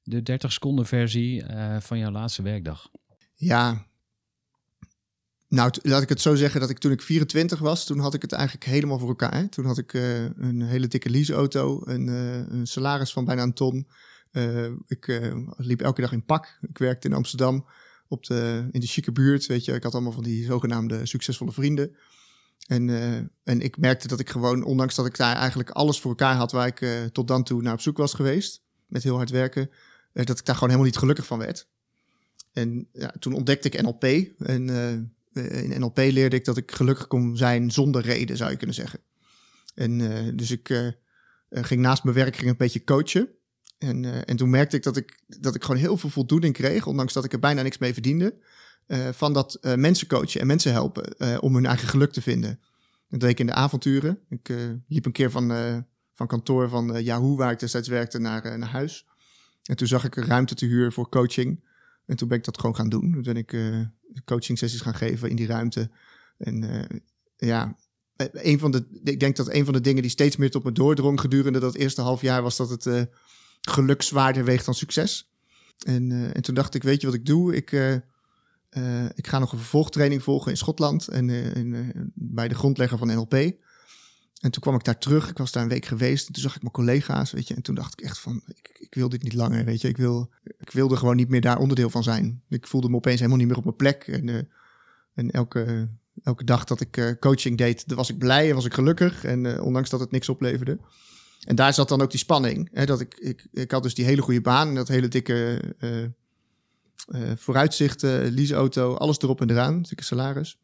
de 0.02 0.22
30 0.22 0.52
seconden 0.52 0.86
versie 0.86 1.42
eh, 1.42 1.80
van 1.80 1.98
jouw 1.98 2.10
laatste 2.10 2.42
werkdag. 2.42 2.90
Ja, 3.34 3.86
nou, 5.48 5.72
laat 5.82 6.02
ik 6.02 6.08
het 6.08 6.20
zo 6.20 6.34
zeggen 6.34 6.60
dat 6.60 6.70
ik 6.70 6.78
toen 6.78 6.92
ik 6.92 7.02
24 7.02 7.58
was, 7.58 7.86
toen 7.86 7.98
had 7.98 8.14
ik 8.14 8.22
het 8.22 8.32
eigenlijk 8.32 8.64
helemaal 8.64 8.98
voor 8.98 9.08
elkaar. 9.08 9.48
Toen 9.48 9.64
had 9.64 9.78
ik 9.78 9.92
een 9.92 10.62
hele 10.62 10.88
dikke 10.88 11.10
leaseauto, 11.10 11.80
een, 11.84 12.06
een 12.06 12.66
salaris 12.66 13.12
van 13.12 13.24
bijna 13.24 13.42
een 13.42 13.52
ton. 13.52 13.88
Ik 14.86 15.20
liep 15.56 15.82
elke 15.82 16.00
dag 16.00 16.12
in 16.12 16.24
pak. 16.24 16.58
Ik 16.60 16.78
werkte 16.78 17.08
in 17.08 17.14
Amsterdam 17.14 17.66
op 18.08 18.24
de, 18.24 18.68
in 18.70 18.80
de 18.80 18.86
chique 18.86 19.12
buurt, 19.12 19.46
weet 19.46 19.64
je. 19.64 19.72
Ik 19.72 19.82
had 19.82 19.92
allemaal 19.92 20.12
van 20.12 20.22
die 20.22 20.44
zogenaamde 20.44 21.06
succesvolle 21.06 21.52
vrienden. 21.52 21.96
En, 22.66 22.90
eh, 22.90 23.16
en 23.44 23.60
ik 23.60 23.76
merkte 23.76 24.08
dat 24.08 24.20
ik 24.20 24.30
gewoon, 24.30 24.64
ondanks 24.64 24.94
dat 24.94 25.06
ik 25.06 25.16
daar 25.16 25.36
eigenlijk 25.36 25.70
alles 25.70 26.00
voor 26.00 26.10
elkaar 26.10 26.34
had 26.34 26.52
waar 26.52 26.66
ik 26.66 26.80
eh, 26.80 27.04
tot 27.04 27.28
dan 27.28 27.44
toe 27.44 27.62
naar 27.62 27.72
op 27.72 27.80
zoek 27.80 27.96
was 27.96 28.14
geweest, 28.14 28.62
met 28.86 29.02
heel 29.02 29.16
hard 29.16 29.30
werken, 29.30 29.70
eh, 30.12 30.24
dat 30.24 30.38
ik 30.38 30.44
daar 30.44 30.54
gewoon 30.54 30.70
helemaal 30.70 30.90
niet 30.90 31.00
gelukkig 31.00 31.26
van 31.26 31.38
werd. 31.38 31.68
En 32.52 32.88
ja, 32.92 33.12
toen 33.18 33.32
ontdekte 33.32 33.68
ik 33.68 33.82
NLP. 33.82 34.04
En 34.38 34.68
in 35.32 35.80
NLP 35.80 35.96
leerde 35.96 36.36
ik 36.36 36.44
dat 36.44 36.56
ik 36.56 36.72
gelukkig 36.72 37.06
kon 37.06 37.36
zijn 37.36 37.70
zonder 37.70 38.02
reden, 38.02 38.36
zou 38.36 38.50
je 38.50 38.56
kunnen 38.56 38.76
zeggen. 38.76 39.00
En 39.74 39.98
dus 40.36 40.50
ik, 40.50 40.94
ging 41.50 41.80
naast 41.80 42.04
mijn 42.04 42.16
werk 42.16 42.36
ging 42.36 42.50
een 42.50 42.56
beetje 42.56 42.84
coachen. 42.84 43.28
En, 43.78 44.26
en 44.26 44.36
toen 44.36 44.50
merkte 44.50 44.76
ik 44.76 44.82
dat, 44.82 44.96
ik 44.96 45.18
dat 45.26 45.54
ik 45.54 45.64
gewoon 45.64 45.80
heel 45.80 45.96
veel 45.96 46.10
voldoening 46.10 46.54
kreeg, 46.54 46.86
ondanks 46.86 47.12
dat 47.12 47.24
ik 47.24 47.32
er 47.32 47.38
bijna 47.38 47.62
niks 47.62 47.78
mee 47.78 47.92
verdiende. 47.92 48.34
Eh, 48.86 49.08
van 49.12 49.32
dat 49.32 49.54
eh, 49.54 49.74
mensen 49.74 50.06
coachen 50.06 50.40
en 50.40 50.46
mensen 50.46 50.72
helpen 50.72 51.18
eh, 51.18 51.36
om 51.40 51.54
hun 51.54 51.66
eigen 51.66 51.88
geluk 51.88 52.12
te 52.12 52.22
vinden. 52.22 52.60
Dat 53.08 53.20
deed 53.20 53.30
ik 53.30 53.40
in 53.40 53.46
de 53.46 53.52
avonturen. 53.52 54.18
Ik 54.28 54.54
liep 54.88 55.06
een 55.06 55.12
keer 55.12 55.30
van, 55.30 55.48
van 56.14 56.26
kantoor 56.26 56.68
van 56.68 57.02
Yahoo, 57.02 57.36
waar 57.36 57.52
ik 57.52 57.58
destijds 57.58 57.88
werkte, 57.88 58.18
naar, 58.18 58.58
naar 58.58 58.68
huis. 58.68 59.06
En 59.62 59.76
toen 59.76 59.86
zag 59.86 60.04
ik 60.04 60.16
een 60.16 60.24
ruimte 60.24 60.54
te 60.54 60.66
huur 60.66 60.92
voor 60.92 61.08
coaching. 61.08 61.64
En 62.06 62.16
toen 62.16 62.28
ben 62.28 62.38
ik 62.38 62.44
dat 62.44 62.58
gewoon 62.58 62.76
gaan 62.76 62.88
doen. 62.88 63.12
Toen 63.12 63.22
ben 63.22 63.36
ik 63.36 63.56
coaching 64.24 64.58
sessies 64.58 64.80
gaan 64.80 64.94
geven 64.94 65.30
in 65.30 65.36
die 65.36 65.46
ruimte. 65.46 65.90
En 66.38 66.88
ja, 67.36 67.76
een 68.16 68.58
van 68.58 68.70
de, 68.70 69.00
ik 69.04 69.20
denk 69.20 69.36
dat 69.36 69.52
een 69.52 69.64
van 69.64 69.74
de 69.74 69.80
dingen 69.80 70.02
die 70.02 70.10
steeds 70.10 70.36
meer 70.36 70.50
tot 70.50 70.64
me 70.64 70.72
doordrong 70.72 71.20
gedurende 71.20 71.58
dat 71.58 71.74
eerste 71.74 72.02
half 72.02 72.20
jaar 72.20 72.42
was 72.42 72.56
dat 72.56 72.70
het 72.70 73.08
geluk 73.60 74.02
zwaarder 74.02 74.44
weegt 74.44 74.64
dan 74.64 74.74
succes. 74.74 75.30
En, 75.86 76.32
en 76.34 76.42
toen 76.42 76.54
dacht 76.54 76.74
ik, 76.74 76.82
weet 76.82 77.00
je 77.00 77.06
wat 77.06 77.16
ik 77.16 77.26
doe? 77.26 77.56
Ik, 77.56 77.70
eh, 78.76 79.04
ik 79.14 79.26
ga 79.26 79.38
nog 79.38 79.52
een 79.52 79.58
vervolgtraining 79.58 80.22
volgen 80.22 80.50
in 80.50 80.56
Schotland 80.56 81.08
en 81.08 81.30
eh, 81.30 81.78
eh, 81.78 81.86
bij 82.14 82.48
de 82.48 82.54
grondlegger 82.54 82.98
van 82.98 83.06
NLP. 83.08 83.34
En 83.34 84.50
toen 84.50 84.62
kwam 84.62 84.74
ik 84.74 84.84
daar 84.84 84.98
terug. 84.98 85.28
Ik 85.28 85.38
was 85.38 85.52
daar 85.52 85.62
een 85.62 85.68
week 85.68 85.84
geweest. 85.84 86.26
En 86.26 86.32
toen 86.32 86.42
zag 86.42 86.54
ik 86.54 86.60
mijn 86.60 86.72
collega's, 86.72 87.32
weet 87.32 87.48
je. 87.48 87.54
En 87.54 87.62
toen 87.62 87.74
dacht 87.74 87.92
ik 87.92 88.04
echt 88.04 88.18
van, 88.18 88.42
ik, 88.46 88.76
ik 88.78 88.94
wil 88.94 89.08
dit 89.08 89.22
niet 89.22 89.32
langer, 89.32 89.64
weet 89.64 89.80
je. 89.80 89.88
Ik, 89.88 89.96
wil, 89.96 90.30
ik 90.58 90.70
wilde 90.70 90.96
gewoon 90.96 91.16
niet 91.16 91.28
meer 91.28 91.40
daar 91.40 91.58
onderdeel 91.58 91.90
van 91.90 92.02
zijn. 92.02 92.42
Ik 92.48 92.66
voelde 92.66 92.88
me 92.88 92.96
opeens 92.96 93.18
helemaal 93.18 93.38
niet 93.38 93.48
meer 93.48 93.56
op 93.56 93.64
mijn 93.64 93.76
plek. 93.76 94.06
En, 94.06 94.48
en 95.14 95.30
elke, 95.30 95.88
elke 96.22 96.44
dag 96.44 96.64
dat 96.64 96.80
ik 96.80 97.16
coaching 97.20 97.58
deed, 97.58 97.84
was 97.86 98.10
ik 98.10 98.18
blij 98.18 98.48
en 98.48 98.54
was 98.54 98.64
ik 98.64 98.74
gelukkig. 98.74 99.24
En 99.24 99.60
ondanks 99.60 99.90
dat 99.90 100.00
het 100.00 100.10
niks 100.10 100.28
opleverde. 100.28 100.78
En 101.46 101.56
daar 101.56 101.74
zat 101.74 101.88
dan 101.88 102.02
ook 102.02 102.10
die 102.10 102.20
spanning. 102.20 102.68
Hè, 102.72 102.86
dat 102.86 103.00
ik, 103.00 103.14
ik, 103.14 103.46
ik 103.52 103.70
had 103.70 103.82
dus 103.82 103.94
die 103.94 104.04
hele 104.04 104.22
goede 104.22 104.40
baan 104.40 104.68
en 104.68 104.74
dat 104.74 104.88
hele 104.88 105.08
dikke 105.08 105.60
eh, 107.06 107.20
vooruitzichten, 107.36 108.30
leaseauto, 108.32 108.94
alles 108.94 109.18
erop 109.18 109.40
en 109.40 109.50
eraan, 109.50 109.82
dikke 109.82 110.04
salaris. 110.04 110.58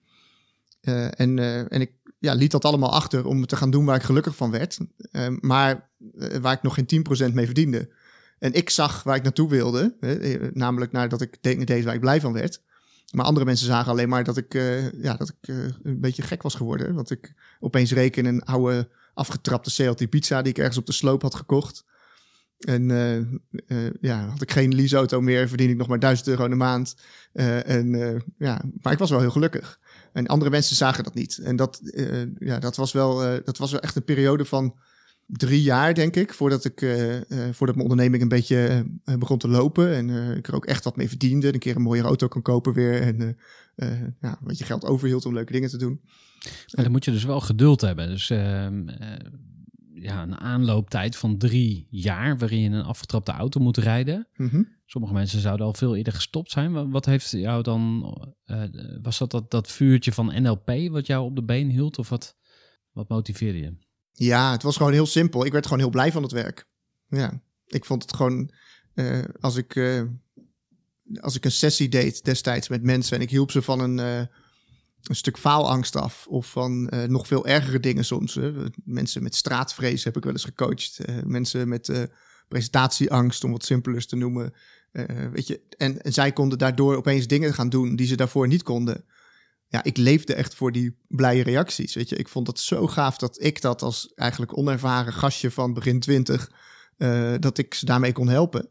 Eh, 0.80 1.20
en, 1.20 1.38
eh, 1.38 1.58
en 1.72 1.80
ik 1.80 1.92
ja, 2.18 2.32
liet 2.34 2.50
dat 2.50 2.64
allemaal 2.64 2.92
achter 2.92 3.26
om 3.26 3.46
te 3.46 3.56
gaan 3.56 3.70
doen 3.70 3.84
waar 3.84 3.96
ik 3.96 4.02
gelukkig 4.02 4.36
van 4.36 4.50
werd. 4.50 4.78
Maar 5.40 5.90
waar 6.40 6.52
ik 6.52 6.62
nog 6.62 6.74
geen 6.74 6.86
10% 6.86 7.34
mee 7.34 7.44
verdiende. 7.44 7.90
En 8.38 8.52
ik 8.52 8.70
zag 8.70 9.02
waar 9.02 9.16
ik 9.16 9.22
naartoe 9.22 9.48
wilde, 9.48 9.96
hè, 10.00 10.38
namelijk 10.52 10.92
naar 10.92 11.08
dat 11.08 11.20
ik 11.20 11.38
de- 11.40 11.64
deed 11.64 11.84
waar 11.84 11.94
ik 11.94 12.00
blij 12.00 12.20
van 12.20 12.32
werd. 12.32 12.62
Maar 13.10 13.24
andere 13.24 13.46
mensen 13.46 13.66
zagen 13.66 13.90
alleen 13.90 14.08
maar 14.08 14.24
dat 14.24 14.36
ik, 14.36 14.52
ja, 14.96 15.14
dat 15.16 15.28
ik 15.28 15.48
een 15.82 16.00
beetje 16.00 16.22
gek 16.22 16.42
was 16.42 16.54
geworden. 16.54 16.94
Want 16.94 17.10
ik 17.10 17.34
opeens 17.60 17.92
reken 17.92 18.24
een 18.24 18.42
oude 18.42 18.88
afgetrapte 19.14 19.70
CLT 19.74 20.10
pizza 20.10 20.42
die 20.42 20.52
ik 20.52 20.58
ergens 20.58 20.78
op 20.78 20.86
de 20.86 20.92
sloop 20.92 21.22
had 21.22 21.34
gekocht. 21.34 21.84
En 22.64 22.90
eh, 22.90 23.16
eh, 23.16 23.92
ja, 24.00 24.26
had 24.26 24.42
ik 24.42 24.52
geen 24.52 24.74
leaseauto 24.74 25.20
meer, 25.20 25.48
verdien 25.48 25.70
ik 25.70 25.76
nog 25.76 25.88
maar 25.88 25.98
1000 25.98 26.28
euro 26.28 26.44
in 26.44 26.50
de 26.50 26.56
maand. 26.56 26.96
Eh, 27.32 27.68
en, 27.68 27.90
ja, 28.38 28.62
maar 28.80 28.92
ik 28.92 28.98
was 28.98 29.10
wel 29.10 29.20
heel 29.20 29.30
gelukkig. 29.30 29.80
En 30.12 30.26
andere 30.26 30.50
mensen 30.50 30.76
zagen 30.76 31.04
dat 31.04 31.14
niet. 31.14 31.38
En 31.38 31.56
dat, 31.56 31.80
ja, 32.38 32.58
dat, 32.58 32.76
was 32.76 32.92
wel, 32.92 33.42
dat 33.44 33.58
was 33.58 33.70
wel 33.70 33.80
echt 33.80 33.96
een 33.96 34.04
periode 34.04 34.44
van 34.44 34.74
drie 35.26 35.62
jaar, 35.62 35.94
denk 35.94 36.16
ik, 36.16 36.34
voordat, 36.34 36.64
ik, 36.64 36.78
voordat 37.28 37.76
mijn 37.76 37.88
onderneming 37.88 38.22
een 38.22 38.28
beetje 38.28 38.86
begon 39.18 39.38
te 39.38 39.48
lopen. 39.48 39.94
En 39.94 40.36
ik 40.36 40.48
er 40.48 40.54
ook 40.54 40.66
echt 40.66 40.84
wat 40.84 40.96
mee 40.96 41.08
verdiende. 41.08 41.52
Een 41.52 41.58
keer 41.58 41.76
een 41.76 41.82
mooie 41.82 42.02
auto 42.02 42.28
kon 42.28 42.42
kopen 42.42 42.72
weer. 42.72 43.02
En 43.02 43.38
ja, 44.20 44.38
een 44.40 44.46
beetje 44.46 44.64
geld 44.64 44.84
overhield 44.84 45.26
om 45.26 45.34
leuke 45.34 45.52
dingen 45.52 45.70
te 45.70 45.78
doen. 45.78 46.00
Maar 46.44 46.84
dan 46.84 46.92
moet 46.92 47.04
je 47.04 47.10
dus 47.10 47.24
wel 47.24 47.40
geduld 47.40 47.80
hebben. 47.80 48.08
Dus 48.08 48.30
ehm, 48.30 48.88
eh, 48.88 49.08
ja, 50.02 50.22
een 50.22 50.38
aanlooptijd 50.40 51.16
van 51.16 51.38
drie 51.38 51.86
jaar 51.90 52.38
waarin 52.38 52.60
je 52.60 52.70
een 52.70 52.84
afgetrapte 52.84 53.32
auto 53.32 53.60
moet 53.60 53.76
rijden. 53.76 54.28
Mhm. 54.36 54.62
Sommige 54.86 55.12
mensen 55.14 55.40
zouden 55.40 55.66
al 55.66 55.74
veel 55.74 55.96
eerder 55.96 56.12
gestopt 56.12 56.50
zijn. 56.50 56.72
Wa- 56.72 56.88
Wat 56.88 57.04
heeft 57.06 57.30
jou 57.30 57.62
dan, 57.62 58.12
eh, 58.44 58.62
was 59.02 59.18
dat, 59.18 59.30
dat 59.30 59.50
dat 59.50 59.70
vuurtje 59.70 60.12
van 60.12 60.42
NLP 60.42 60.70
wat 60.90 61.06
jou 61.06 61.24
op 61.24 61.36
de 61.36 61.42
been 61.44 61.70
hield? 61.70 61.98
Of 61.98 62.08
wat, 62.08 62.36
wat 62.92 63.08
motiveerde 63.08 63.58
je? 63.58 63.74
Ja, 64.12 64.52
het 64.52 64.62
was 64.62 64.76
gewoon 64.76 64.92
heel 64.92 65.06
simpel. 65.06 65.44
Ik 65.44 65.52
werd 65.52 65.64
gewoon 65.64 65.80
heel 65.82 65.90
blij 65.90 66.12
van 66.12 66.22
het 66.22 66.32
werk. 66.32 66.66
Ja, 67.08 67.40
ik 67.66 67.84
vond 67.84 68.02
het 68.02 68.14
gewoon, 68.14 68.50
eh, 68.94 69.22
als, 69.40 69.56
ik, 69.56 69.76
eh, 69.76 70.02
als 71.20 71.36
ik 71.36 71.44
een 71.44 71.50
sessie 71.52 71.88
deed 71.88 72.24
destijds 72.24 72.68
met 72.68 72.82
mensen 72.82 73.16
en 73.16 73.22
ik 73.22 73.30
hielp 73.30 73.50
ze 73.50 73.62
van 73.62 73.80
een, 73.80 74.28
een 75.02 75.16
stuk 75.16 75.38
faalangst 75.38 75.96
af 75.96 76.26
of 76.26 76.46
van 76.46 76.88
eh, 76.88 77.08
nog 77.08 77.26
veel 77.26 77.46
ergere 77.46 77.80
dingen 77.80 78.04
soms. 78.04 78.34
Hè. 78.34 78.52
Mensen 78.84 79.22
met 79.22 79.34
straatvrees 79.34 80.04
heb 80.04 80.16
ik 80.16 80.24
wel 80.24 80.32
eens 80.32 80.44
gecoacht. 80.44 80.98
Eh, 80.98 81.16
mensen 81.24 81.68
met 81.68 81.88
eh, 81.88 82.02
presentatieangst, 82.48 83.44
om 83.44 83.52
wat 83.52 83.64
simpelers 83.64 84.06
te 84.06 84.16
noemen. 84.16 84.54
Weet 85.32 85.46
je, 85.46 85.60
en, 85.76 86.02
en 86.02 86.12
zij 86.12 86.32
konden 86.32 86.58
daardoor 86.58 86.96
opeens 86.96 87.26
dingen 87.26 87.54
gaan 87.54 87.68
doen 87.68 87.96
die 87.96 88.06
ze 88.06 88.16
daarvoor 88.16 88.48
niet 88.48 88.62
konden 88.62 89.04
ja, 89.68 89.84
ik 89.84 89.96
leefde 89.96 90.34
echt 90.34 90.54
voor 90.54 90.72
die 90.72 90.96
blije 91.08 91.42
reacties. 91.42 91.94
Weet 91.94 92.08
je, 92.08 92.16
ik 92.16 92.28
vond 92.28 92.46
het 92.46 92.58
zo 92.58 92.86
gaaf 92.86 93.16
dat 93.16 93.42
ik 93.42 93.60
dat 93.60 93.82
als 93.82 94.12
eigenlijk 94.14 94.56
onervaren 94.56 95.12
gastje 95.12 95.50
van 95.50 95.74
begin 95.74 96.00
twintig, 96.00 96.50
dat 97.38 97.58
ik 97.58 97.74
ze 97.74 97.86
daarmee 97.86 98.12
kon 98.12 98.28
helpen. 98.28 98.68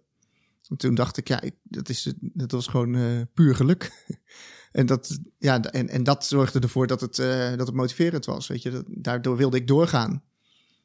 En 0.72 0.78
toen 0.78 0.96
dacht 0.96 1.18
ik, 1.18 1.28
ja, 1.28 1.42
dat, 1.64 1.90
is, 1.90 2.14
dat 2.20 2.52
was 2.52 2.68
gewoon 2.68 2.96
eh, 2.96 3.22
puur 3.34 3.56
geluk. 3.56 4.06
en, 4.72 4.86
dat, 4.86 5.20
ja, 5.38 5.62
en, 5.62 5.90
en 5.90 6.04
dat 6.04 6.26
zorgde 6.26 6.60
ervoor 6.60 6.88
dat 6.88 7.02
het, 7.02 7.20
eh, 7.20 7.50
dat 7.50 7.68
het 7.68 7.76
motiverend 7.76 8.26
was. 8.26 8.48
Weet 8.48 8.62
je, 8.62 8.72
dat, 8.72 8.86
daardoor 8.88 9.38
wilde 9.38 9.58
ik 9.58 9.68
doorgaan. 9.68 10.24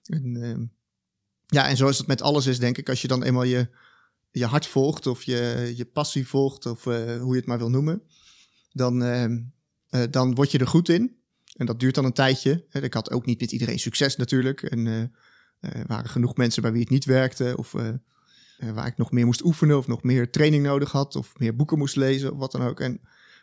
En, 0.05 0.37
ehm, 0.43 0.65
ja, 1.47 1.69
en 1.69 1.77
zoals 1.77 1.99
het 1.99 2.07
met 2.07 2.23
alles 2.23 2.47
is, 2.47 2.59
denk 2.59 2.79
ik, 2.79 2.89
als 2.89 3.03
je 3.03 3.09
dan 3.09 3.23
eenmaal 3.23 3.43
je, 3.43 3.69
je 4.31 4.47
hart 4.47 4.67
volgt 4.67 5.07
of 5.07 5.23
je, 5.23 5.73
je 5.77 5.85
passie 5.85 6.29
volgt, 6.29 6.67
of 6.67 6.87
eh, 6.87 7.21
hoe 7.21 7.33
je 7.33 7.39
het 7.39 7.47
maar 7.47 7.59
wil 7.59 7.71
noemen, 7.71 8.03
dan, 8.73 9.03
ehm, 9.03 9.41
eh, 9.89 10.03
dan 10.11 10.35
word 10.35 10.51
je 10.51 10.59
er 10.59 10.67
goed 10.67 10.89
in. 10.89 11.17
En 11.57 11.67
dat 11.67 11.81
duurt 11.81 11.95
dan 11.95 12.05
een 12.05 12.13
tijdje. 12.13 12.65
Ik 12.71 12.95
had 12.95 13.11
ook 13.11 13.27
niet 13.27 13.41
met 13.41 13.53
iedereen 13.53 13.79
succes 13.79 14.17
natuurlijk. 14.17 14.63
En 14.63 14.87
er 15.61 15.87
waren 15.87 16.11
genoeg 16.11 16.37
mensen 16.37 16.63
bij 16.63 16.73
wie 16.73 16.81
het 16.81 16.91
niet 16.91 17.05
werkte. 17.05 17.55
Of 17.57 17.75
waar 18.59 18.87
ik 18.87 18.97
nog 18.97 19.11
meer 19.11 19.27
moest 19.27 19.45
oefenen. 19.45 19.79
Of 19.79 19.87
nog 19.87 20.03
meer 20.03 20.31
training 20.31 20.63
nodig 20.63 20.93
had. 20.93 21.17
Of 21.17 21.39
meer 21.39 21.57
boeken 21.57 21.79
moest 21.79 21.97
lezen. 21.97 22.33
Of 22.33 22.39
wat 22.39 22.53
dan 22.53 22.63
ook. 22.63 22.81
En, 22.81 23.01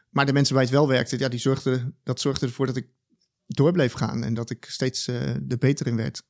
maar 0.09 0.25
de 0.25 0.33
mensen 0.33 0.53
bij 0.53 0.63
het 0.63 0.73
wel 0.73 0.87
werkte, 0.87 1.19
ja, 1.19 1.27
die 1.27 1.39
zorgden, 1.39 1.95
dat 2.03 2.19
zorgde 2.19 2.45
ervoor 2.45 2.65
dat 2.65 2.75
ik 2.75 2.87
door 3.47 3.71
bleef 3.71 3.93
gaan. 3.93 4.23
En 4.23 4.33
dat 4.33 4.49
ik 4.49 4.65
steeds 4.69 5.07
eh 5.07 5.27
er 5.29 5.57
beter 5.57 5.87
in 5.87 5.95
werd. 5.95 6.23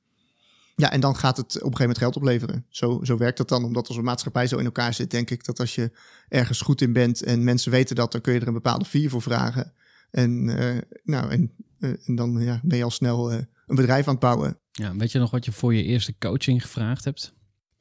Ja, 0.76 0.92
en 0.92 1.00
dan 1.00 1.16
gaat 1.16 1.38
het 1.38 1.46
op 1.46 1.54
een 1.54 1.62
gegeven 1.62 1.80
moment 1.80 1.98
geld 1.98 2.16
opleveren. 2.16 2.66
Zo, 2.70 3.00
zo 3.04 3.18
werkt 3.18 3.38
dat 3.38 3.50
dan, 3.50 3.64
omdat 3.64 3.90
onze 3.90 4.02
maatschappij 4.02 4.48
zo 4.48 4.58
in 4.58 4.66
elkaar 4.66 4.94
zit, 4.94 5.12
denk 5.12 5.30
ik. 5.30 5.46
Dat 5.46 5.60
als 5.60 5.76
je 5.76 5.92
ergens 6.28 6.62
goed 6.62 6.82
in 6.82 6.94
bent 6.94 7.24
en 7.24 7.44
mensen 7.44 7.72
weten 7.72 7.96
dat, 7.96 8.12
dan 8.12 8.22
kun 8.22 8.34
je 8.34 8.40
er 8.40 8.48
een 8.48 8.54
bepaalde 8.54 8.86
fee 8.86 9.10
voor 9.10 9.22
vragen. 9.22 9.74
En, 10.12 10.50
eh, 10.58 10.82
nou, 11.04 11.30
en, 11.30 11.52
eh, 11.80 11.90
en 12.08 12.16
dan 12.16 12.40
ja, 12.40 12.60
ben 12.64 12.78
je 12.78 12.84
al 12.84 12.92
snel 12.92 13.32
eh, 13.32 13.38
een 13.68 13.76
bedrijf 13.76 14.08
aan 14.08 14.14
het 14.14 14.24
bouwen. 14.24 14.60
Ja, 14.72 14.96
weet 14.96 15.12
je 15.12 15.20
nog 15.20 15.32
wat 15.32 15.46
je 15.46 15.52
voor 15.52 15.74
je 15.74 15.84
eerste 15.84 16.18
coaching 16.18 16.62
gevraagd 16.62 17.04
hebt? 17.04 17.34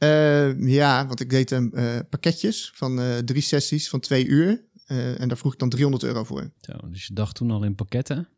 Eh, 0.03 0.59
ja, 0.59 1.07
want 1.07 1.21
ik 1.21 1.31
deed 1.31 1.51
hem 1.51 1.71
eh, 1.75 1.99
pakketjes 2.11 2.71
van 2.75 3.01
eh, 3.01 3.19
drie 3.19 3.43
sessies 3.43 3.89
van 3.89 4.01
twee 4.01 4.27
uur. 4.27 4.65
Eh, 4.87 5.21
en 5.21 5.29
daar 5.29 5.37
vroeg 5.37 5.53
ik 5.53 5.59
dan 5.59 5.69
300 5.69 6.03
euro 6.03 6.25
voor. 6.25 6.51
Zo, 6.61 6.73
dus 6.91 7.07
je 7.07 7.15
dacht 7.15 7.35
toen 7.35 7.51
al 7.51 7.65
in 7.65 7.75
pakketten. 7.75 8.29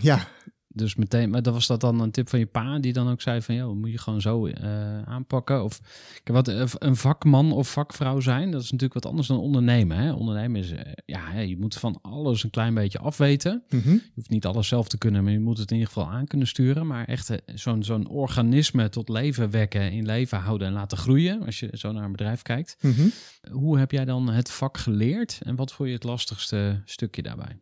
Ja, 0.00 0.28
Dus 0.72 0.94
meteen, 0.94 1.30
maar 1.30 1.42
dat 1.42 1.54
was 1.54 1.66
dat 1.66 1.80
dan 1.80 2.00
een 2.00 2.10
tip 2.10 2.28
van 2.28 2.38
je 2.38 2.46
pa 2.46 2.78
die 2.78 2.92
dan 2.92 3.10
ook 3.10 3.20
zei 3.20 3.42
van, 3.42 3.54
joh, 3.54 3.76
moet 3.76 3.90
je 3.90 3.98
gewoon 3.98 4.20
zo 4.20 4.46
eh, 4.46 5.02
aanpakken? 5.02 5.64
Of 5.64 5.80
wat 6.24 6.48
eh, 6.48 6.64
een 6.78 6.96
vakman 6.96 7.52
of 7.52 7.72
vakvrouw 7.72 8.20
zijn, 8.20 8.50
dat 8.50 8.62
is 8.62 8.70
natuurlijk 8.70 9.02
wat 9.02 9.06
anders 9.06 9.28
dan 9.28 9.38
ondernemen. 9.38 9.96
Hè? 9.96 10.12
Ondernemen 10.12 10.60
is, 10.60 10.70
eh, 10.70 10.92
ja, 11.06 11.38
je 11.38 11.58
moet 11.58 11.74
van 11.74 11.98
alles 12.02 12.44
een 12.44 12.50
klein 12.50 12.74
beetje 12.74 12.98
afweten. 12.98 13.62
Mhm. 13.68 13.90
Je 13.90 14.10
hoeft 14.14 14.30
niet 14.30 14.46
alles 14.46 14.68
zelf 14.68 14.88
te 14.88 14.98
kunnen, 14.98 15.24
maar 15.24 15.32
je 15.32 15.40
moet 15.40 15.58
het 15.58 15.70
in 15.70 15.76
ieder 15.76 15.92
geval 15.92 16.10
aan 16.10 16.26
kunnen 16.26 16.46
sturen. 16.46 16.86
Maar 16.86 17.04
echt 17.04 17.32
zo'n 17.54 17.82
zo'n 17.82 18.08
organisme 18.08 18.88
tot 18.88 19.08
leven 19.08 19.50
wekken, 19.50 19.92
in 19.92 20.06
leven 20.06 20.38
houden 20.38 20.66
en 20.66 20.72
laten 20.72 20.98
groeien, 20.98 21.44
als 21.46 21.60
je 21.60 21.68
zo 21.72 21.92
naar 21.92 22.04
een 22.04 22.12
bedrijf 22.12 22.42
kijkt. 22.42 22.76
Mhm. 22.80 23.08
Hoe 23.50 23.78
heb 23.78 23.90
jij 23.90 24.04
dan 24.04 24.30
het 24.30 24.50
vak 24.50 24.78
geleerd 24.78 25.40
en 25.42 25.56
wat 25.56 25.72
vond 25.72 25.88
je 25.88 25.94
het 25.94 26.04
lastigste 26.04 26.82
stukje 26.84 27.22
daarbij? 27.22 27.58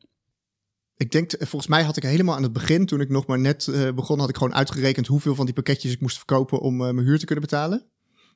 Ik 0.98 1.10
denk, 1.10 1.32
eh, 1.32 1.46
volgens 1.46 1.70
mij 1.70 1.82
had 1.82 1.96
ik 1.96 2.02
helemaal 2.02 2.36
aan 2.36 2.42
het 2.42 2.52
begin, 2.52 2.86
toen 2.86 3.00
ik 3.00 3.08
nog 3.08 3.26
maar 3.26 3.38
net 3.38 3.68
eh, 3.68 3.92
begon, 3.92 4.18
had 4.18 4.28
ik 4.28 4.36
gewoon 4.36 4.54
uitgerekend 4.54 5.06
hoeveel 5.06 5.34
van 5.34 5.44
die 5.44 5.54
pakketjes 5.54 5.92
ik 5.92 6.00
moest 6.00 6.16
verkopen 6.16 6.60
om 6.60 6.72
eh, 6.84 6.92
mijn 6.92 7.06
huur 7.06 7.18
te 7.18 7.24
kunnen 7.24 7.44
betalen. 7.44 7.86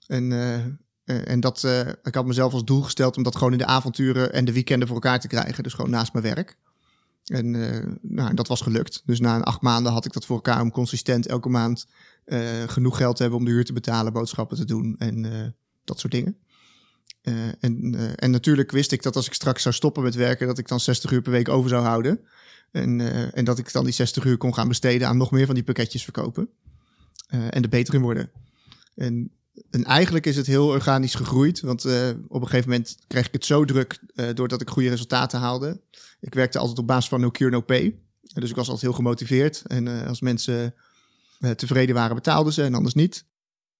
En, 0.07 0.33
en 1.05 1.41
dat, 1.41 1.65
ik 2.03 2.15
had 2.15 2.27
mezelf 2.27 2.53
als 2.53 2.65
doel 2.65 2.83
gesteld 2.83 3.17
om 3.17 3.23
dat 3.23 3.37
gewoon 3.37 3.53
in 3.53 3.59
de 3.59 3.67
avonturen 3.67 4.33
en 4.33 4.45
de 4.45 4.53
weekenden 4.53 4.89
voor 4.89 4.97
elkaar 4.97 5.21
te 5.21 5.29
krijgen. 5.29 5.63
Dus 5.63 5.75
gewoon 5.75 5.91
naast 5.91 6.13
mijn 6.13 6.25
werk. 6.25 6.57
En 7.25 7.51
nou, 8.03 8.35
dat 8.35 8.49
was 8.49 8.61
gelukt. 8.61 9.03
Dus 9.07 9.21
na 9.21 9.41
acht 9.41 9.61
maanden 9.61 9.93
had 9.93 10.05
ik 10.05 10.13
dat 10.13 10.27
voor 10.27 10.37
elkaar 10.37 10.61
om 10.61 10.71
consistent 10.71 11.27
elke 11.27 11.49
maand 11.49 11.87
genoeg 12.67 12.97
geld 12.97 13.17
te 13.17 13.23
hebben 13.23 13.41
om 13.41 13.47
de 13.47 13.51
huur 13.51 13.65
te 13.65 13.73
betalen, 13.73 14.13
boodschappen 14.13 14.57
te 14.57 14.65
doen 14.65 14.95
en 14.99 15.55
dat 15.85 16.01
soort 16.01 16.13
dingen. 16.13 16.39
Eh, 17.23 17.49
en, 17.61 17.95
eh, 17.95 18.11
en 18.17 18.31
natuurlijk 18.31 18.71
wist 18.71 18.93
ik 18.93 19.03
dat 19.03 19.17
als 19.17 19.27
ik 19.27 19.33
straks 19.33 19.63
zou 19.63 19.75
stoppen 19.75 20.03
met 20.03 20.15
werken, 20.15 20.47
dat 20.47 20.59
ik 20.59 20.69
dan 20.69 20.81
60 20.81 21.11
uur 21.11 21.23
per 21.23 21.33
week 21.33 21.49
over 21.49 21.71
zou 21.71 21.85
houden. 21.85 22.21
En, 22.71 23.01
eh, 23.01 23.39
en 23.39 23.45
dat 23.45 23.59
ik 23.59 23.73
dan 23.73 23.85
die 23.85 23.93
60 23.93 24.25
uur 24.25 24.37
kon 24.37 24.55
gaan 24.55 24.69
besteden 24.69 25.09
aan 25.09 25.17
nog 25.17 25.31
meer 25.31 25.47
van 25.47 25.55
die 25.55 25.65
pakketjes 25.65 26.05
verkopen. 26.05 26.49
En 27.29 27.63
er 27.63 27.69
beter 27.69 27.95
in 27.95 28.01
worden. 28.01 28.31
En, 28.95 29.31
en 29.71 29.85
eigenlijk 29.85 30.27
is 30.27 30.37
het 30.37 30.47
heel 30.47 30.67
organisch 30.67 31.15
gegroeid. 31.15 31.61
Want 31.61 31.85
op 32.29 32.41
een 32.41 32.49
gegeven 32.49 32.71
moment 32.71 32.97
kreeg 33.07 33.27
ik 33.27 33.33
het 33.33 33.45
zo 33.45 33.65
druk 33.65 33.99
doordat 34.35 34.61
ik 34.61 34.69
goede 34.69 34.89
resultaten 34.89 35.39
haalde. 35.39 35.81
Ik 36.21 36.35
werkte 36.35 36.59
altijd 36.59 36.79
op 36.79 36.87
basis 36.87 37.09
van 37.09 37.21
no 37.21 37.31
cure, 37.31 37.51
no 37.51 37.61
pay. 37.61 37.99
Dus 38.21 38.51
ik 38.51 38.57
was 38.57 38.67
altijd 38.67 38.81
heel 38.81 38.93
gemotiveerd. 38.93 39.63
En 39.67 40.07
als 40.07 40.21
mensen 40.21 40.75
tevreden 41.57 41.95
waren, 41.95 42.15
betaalden 42.15 42.53
ze 42.53 42.63
en 42.63 42.75
anders 42.75 42.95
niet. 42.95 43.25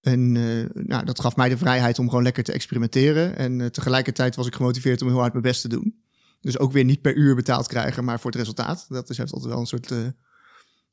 En 0.03 0.37
eh, 0.37 0.83
nou, 0.83 1.05
dat 1.05 1.19
gaf 1.19 1.35
mij 1.35 1.49
de 1.49 1.57
vrijheid 1.57 1.99
om 1.99 2.09
gewoon 2.09 2.23
lekker 2.23 2.43
te 2.43 2.51
experimenteren. 2.51 3.37
En 3.37 3.61
eh, 3.61 3.67
tegelijkertijd 3.67 4.35
was 4.35 4.47
ik 4.47 4.55
gemotiveerd 4.55 5.01
om 5.01 5.07
heel 5.07 5.19
hard 5.19 5.31
mijn 5.31 5.43
best 5.43 5.61
te 5.61 5.67
doen. 5.67 6.01
Dus 6.41 6.59
ook 6.59 6.71
weer 6.71 6.83
niet 6.83 7.01
per 7.01 7.15
uur 7.15 7.35
betaald 7.35 7.67
krijgen, 7.67 8.03
maar 8.03 8.19
voor 8.19 8.31
het 8.31 8.39
resultaat. 8.39 8.85
Dat 8.89 9.09
is 9.09 9.17
heeft 9.17 9.33
altijd 9.33 9.51
wel 9.51 9.59
een 9.59 9.67
soort 9.67 9.91
eh, 9.91 9.97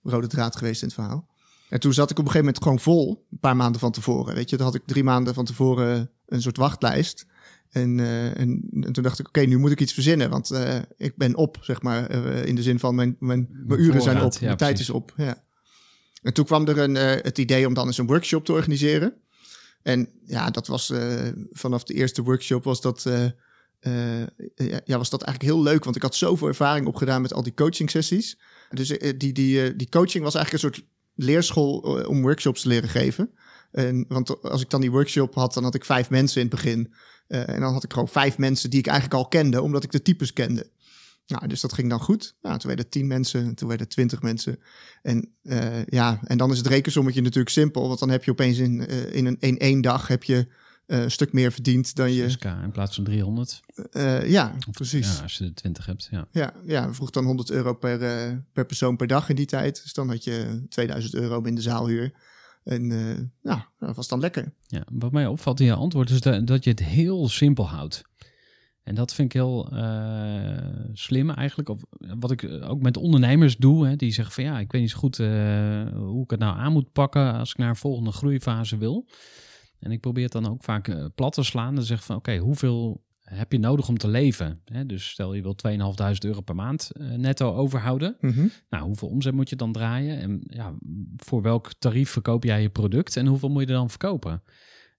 rode 0.02 0.26
draad 0.26 0.56
geweest 0.56 0.82
in 0.82 0.86
het 0.86 0.96
verhaal. 0.96 1.28
En 1.68 1.80
toen 1.80 1.92
zat 1.92 2.10
ik 2.10 2.18
op 2.18 2.24
een 2.24 2.30
gegeven 2.30 2.46
moment 2.46 2.62
gewoon 2.62 2.80
vol, 2.80 3.26
een 3.30 3.38
paar 3.38 3.56
maanden 3.56 3.80
van 3.80 3.92
tevoren. 3.92 4.34
Weet 4.34 4.50
je, 4.50 4.56
dan 4.56 4.66
had 4.66 4.74
ik 4.74 4.82
drie 4.86 5.04
maanden 5.04 5.34
van 5.34 5.44
tevoren 5.44 6.10
een 6.26 6.42
soort 6.42 6.56
wachtlijst. 6.56 7.26
En, 7.70 8.00
en, 8.36 8.68
en 8.80 8.92
toen 8.92 9.02
dacht 9.02 9.18
ik, 9.18 9.28
oké, 9.28 9.40
nu 9.40 9.58
moet 9.58 9.70
ik 9.70 9.80
iets 9.80 9.92
verzinnen. 9.92 10.30
Want 10.30 10.52
ik 10.96 11.16
ben 11.16 11.36
op, 11.36 11.58
zeg 11.60 11.82
maar, 11.82 12.10
in 12.46 12.54
de 12.54 12.62
zin 12.62 12.78
van 12.78 12.94
mijn, 12.94 13.16
mijn, 13.18 13.48
mijn 13.66 13.80
uren 13.80 14.02
zijn 14.02 14.22
op, 14.22 14.32
ja, 14.32 14.38
mijn 14.40 14.56
tijd 14.56 14.74
precies. 14.74 14.88
is 14.88 14.94
op. 14.94 15.12
Ja. 15.16 15.42
En 16.22 16.32
toen 16.32 16.44
kwam 16.44 16.66
er 16.66 16.78
een, 16.78 16.96
eh, 16.96 17.22
het 17.22 17.38
idee 17.38 17.66
om 17.66 17.74
dan 17.74 17.86
eens 17.86 17.98
een 17.98 18.06
workshop 18.06 18.44
te 18.44 18.52
organiseren. 18.52 19.14
En 19.82 20.08
ja, 20.24 20.50
dat 20.50 20.66
was 20.66 20.90
eh, 20.90 21.28
vanaf 21.50 21.84
de 21.84 21.94
eerste 21.94 22.22
workshop 22.22 22.64
was 22.64 22.80
dat, 22.80 23.06
eh, 23.06 23.26
ja, 24.84 24.98
was 24.98 25.10
dat 25.10 25.22
eigenlijk 25.22 25.54
heel 25.54 25.62
leuk. 25.62 25.84
Want 25.84 25.96
ik 25.96 26.02
had 26.02 26.14
zoveel 26.14 26.48
ervaring 26.48 26.86
opgedaan 26.86 27.22
met 27.22 27.32
al 27.32 27.42
die 27.42 27.54
coaching 27.54 27.90
sessies. 27.90 28.38
Dus 28.70 28.88
die, 29.16 29.32
die, 29.32 29.76
die 29.76 29.88
coaching 29.88 30.24
was 30.24 30.34
eigenlijk 30.34 30.64
een 30.64 30.72
soort 30.74 30.88
leerschool 31.14 31.78
om 32.06 32.22
workshops 32.22 32.62
te 32.62 32.68
leren 32.68 32.88
geven. 32.88 33.30
En, 33.72 34.04
want 34.08 34.42
als 34.42 34.60
ik 34.60 34.70
dan 34.70 34.80
die 34.80 34.90
workshop 34.90 35.34
had, 35.34 35.54
dan 35.54 35.64
had 35.64 35.74
ik 35.74 35.84
vijf 35.84 36.10
mensen 36.10 36.40
in 36.40 36.46
het 36.46 36.56
begin. 36.56 36.94
En 37.26 37.60
dan 37.60 37.72
had 37.72 37.84
ik 37.84 37.92
gewoon 37.92 38.08
vijf 38.08 38.38
mensen 38.38 38.70
die 38.70 38.78
ik 38.78 38.86
eigenlijk 38.86 39.18
al 39.18 39.28
kende, 39.28 39.62
omdat 39.62 39.84
ik 39.84 39.92
de 39.92 40.02
types 40.02 40.32
kende. 40.32 40.70
Nou, 41.30 41.46
dus 41.46 41.60
dat 41.60 41.72
ging 41.72 41.88
dan 41.88 42.00
goed. 42.00 42.34
Nou, 42.42 42.58
toen 42.58 42.66
werden 42.66 42.84
het 42.84 42.94
tien 42.94 43.06
mensen, 43.06 43.54
toen 43.54 43.68
werden 43.68 43.86
het 43.86 43.94
twintig 43.94 44.22
mensen. 44.22 44.58
En 45.02 45.28
eh, 45.42 45.84
ja, 45.84 46.20
en 46.24 46.38
dan 46.38 46.50
is 46.50 46.58
het 46.58 46.66
rekensommetje 46.66 47.22
natuurlijk 47.22 47.50
simpel. 47.50 47.86
Want 47.86 47.98
dan 47.98 48.10
heb 48.10 48.24
je 48.24 48.30
opeens 48.30 48.58
in, 48.58 48.86
eh, 48.86 49.14
in, 49.14 49.26
een, 49.26 49.36
in 49.40 49.58
één 49.58 49.80
dag 49.80 50.08
heb 50.08 50.24
je 50.24 50.46
eh, 50.86 51.02
een 51.02 51.10
stuk 51.10 51.32
meer 51.32 51.52
verdiend 51.52 51.94
dan 51.94 52.12
je... 52.12 52.36
6k 52.38 52.62
in 52.62 52.70
plaats 52.70 52.94
van 52.94 53.04
300. 53.04 53.60
eh, 53.90 54.30
ja, 54.30 54.54
precies. 54.70 55.16
Ja, 55.16 55.22
als 55.22 55.38
je 55.38 55.44
er 55.44 55.54
20 55.54 55.86
hebt. 55.86 56.08
Ja. 56.10 56.28
Ja, 56.30 56.52
ja, 56.66 56.94
vroeg 56.94 57.10
dan 57.10 57.24
100 57.24 57.50
euro 57.50 57.74
per, 57.74 57.98
per 58.52 58.66
persoon 58.66 58.96
per 58.96 59.06
dag 59.06 59.28
in 59.28 59.36
die 59.36 59.46
tijd. 59.46 59.82
Dus 59.82 59.92
dan 59.92 60.08
had 60.08 60.24
je 60.24 60.64
2000 60.68 61.14
euro 61.14 61.42
in 61.42 61.54
de 61.54 61.60
zaalhuur. 61.60 62.12
En 62.64 62.86
nou, 63.42 63.60
dat 63.78 63.96
was 63.96 64.08
dan 64.08 64.20
lekker. 64.20 64.52
Ja, 64.66 64.84
wat 64.92 65.12
mij 65.12 65.26
opvalt 65.26 65.60
in 65.60 65.66
je 65.66 65.74
antwoord 65.74 66.10
is 66.10 66.20
dat, 66.20 66.46
dat 66.46 66.64
je 66.64 66.70
het 66.70 66.84
heel 66.84 67.28
simpel 67.28 67.68
houdt. 67.68 68.02
En 68.90 68.96
dat 68.96 69.14
vind 69.14 69.34
ik 69.34 69.40
heel 69.40 69.68
eh, 69.72 70.66
slim 70.92 71.30
eigenlijk. 71.30 71.68
Of 71.68 71.82
wat 72.18 72.30
ik 72.30 72.50
ook 72.62 72.82
met 72.82 72.96
ondernemers 72.96 73.56
doe, 73.56 73.86
hè, 73.86 73.96
die 73.96 74.12
zeggen 74.12 74.34
van 74.34 74.44
ja, 74.44 74.58
ik 74.58 74.72
weet 74.72 74.80
niet 74.80 74.90
zo 74.90 74.98
goed 74.98 75.18
eh, 75.18 75.28
hoe 75.94 76.22
ik 76.22 76.30
het 76.30 76.40
nou 76.40 76.56
aan 76.56 76.72
moet 76.72 76.92
pakken 76.92 77.32
als 77.34 77.50
ik 77.50 77.56
naar 77.56 77.68
een 77.68 77.76
volgende 77.76 78.12
groeifase 78.12 78.76
wil. 78.76 79.08
En 79.78 79.92
ik 79.92 80.00
probeer 80.00 80.22
het 80.22 80.32
dan 80.32 80.48
ook 80.48 80.64
vaak 80.64 80.88
eh, 80.88 81.04
plat 81.14 81.32
te 81.32 81.42
slaan. 81.42 81.74
Dan 81.74 81.84
zeg 81.84 81.98
ik 81.98 82.04
van 82.04 82.16
oké, 82.16 82.36
hoeveel 82.36 83.04
heb 83.20 83.52
je 83.52 83.58
nodig 83.58 83.88
om 83.88 83.98
te 83.98 84.08
leven? 84.08 84.60
Hè, 84.64 84.86
dus 84.86 85.10
stel 85.10 85.34
je 85.34 85.42
wil 85.42 85.56
2.500 86.12 86.18
euro 86.18 86.40
per 86.40 86.54
maand 86.54 86.90
netto 87.16 87.54
overhouden. 87.54 88.16
Nou, 88.70 88.84
hoeveel 88.84 89.08
omzet 89.08 89.34
moet 89.34 89.48
je 89.48 89.56
dan 89.56 89.72
draaien? 89.72 90.20
En 90.20 90.40
ja, 90.46 90.74
voor 91.16 91.42
welk 91.42 91.72
tarief 91.78 92.10
verkoop 92.10 92.44
jij 92.44 92.62
je 92.62 92.70
product? 92.70 93.16
En 93.16 93.26
hoeveel 93.26 93.48
moet 93.48 93.62
je 93.62 93.68
er 93.68 93.74
dan 93.74 93.90
verkopen? 93.90 94.42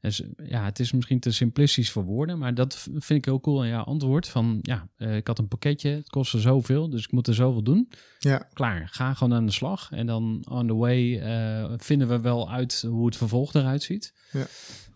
Dus 0.01 0.21
ja, 0.43 0.65
het 0.65 0.79
is 0.79 0.91
misschien 0.91 1.19
te 1.19 1.31
simplistisch 1.31 1.91
voor 1.91 2.03
woorden, 2.03 2.37
maar 2.37 2.53
dat 2.53 2.75
vind 2.75 3.09
ik 3.09 3.25
heel 3.25 3.39
cool 3.39 3.61
aan 3.61 3.67
jouw 3.67 3.83
antwoord. 3.83 4.27
Van 4.27 4.59
ja, 4.61 4.87
eh, 4.97 5.15
ik 5.15 5.27
had 5.27 5.39
een 5.39 5.47
pakketje, 5.47 5.89
het 5.89 6.09
kostte 6.09 6.39
zoveel, 6.39 6.89
dus 6.89 7.03
ik 7.03 7.11
moet 7.11 7.27
er 7.27 7.33
zoveel 7.33 7.63
doen. 7.63 7.89
Ja, 8.19 8.47
Klaar, 8.53 8.87
ga 8.91 9.13
gewoon 9.13 9.33
aan 9.33 9.45
de 9.45 9.51
slag. 9.51 9.91
En 9.91 10.05
dan 10.05 10.45
on 10.49 10.67
the 10.67 10.75
way 10.75 11.19
eh, 11.19 11.73
vinden 11.77 12.07
we 12.07 12.19
wel 12.19 12.51
uit 12.51 12.85
hoe 12.87 13.05
het 13.05 13.17
vervolg 13.17 13.53
eruit 13.53 13.83
ziet. 13.83 14.13
Ja. 14.31 14.45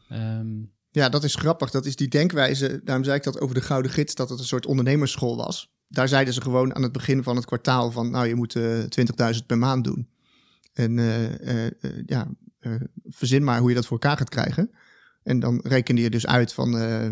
Ehm, 0.10 0.48
ja, 0.92 1.10
dat 1.10 1.24
is 1.24 1.36
grappig. 1.36 1.72
Dat 1.72 1.86
is 1.86 1.96
die 1.96 2.08
denkwijze. 2.08 2.82
Daarom 2.84 3.04
zei 3.04 3.18
ik 3.18 3.24
dat 3.24 3.40
over 3.40 3.56
de 3.56 3.62
Gouden 3.62 3.92
Gids, 3.92 4.16
dat 4.16 4.30
het 4.30 4.40
een 4.40 4.46
soort 4.46 4.66
ondernemersschool 4.66 5.38
was. 5.38 5.74
Daar 5.88 6.08
zeiden 6.08 6.34
ze 6.34 6.42
gewoon 6.42 6.76
aan 6.76 6.84
het 6.84 6.92
begin 6.92 7.24
van 7.24 7.36
het 7.36 7.46
kwartaal 7.46 7.92
van, 7.92 8.12
nou, 8.12 8.28
je 8.28 8.36
moet 8.36 8.56
eh 8.56 8.80
20.000 9.34 9.46
per 9.46 9.58
maand 9.58 9.84
doen. 9.84 10.08
En 10.74 11.00
eh, 11.00 11.66
eh, 11.66 11.66
eh, 11.66 11.92
ja, 12.06 12.28
eh, 12.60 12.74
verzin 13.04 13.44
maar 13.44 13.60
hoe 13.60 13.70
je 13.70 13.76
dat 13.76 13.86
voor 13.86 14.00
elkaar 14.00 14.18
gaat 14.18 14.30
krijgen. 14.30 14.72
En 15.26 15.40
dan 15.40 15.60
rekende 15.64 16.02
je 16.02 16.10
dus 16.10 16.28
uit 16.28 16.54
van, 16.54 16.78
eh, 16.78 17.10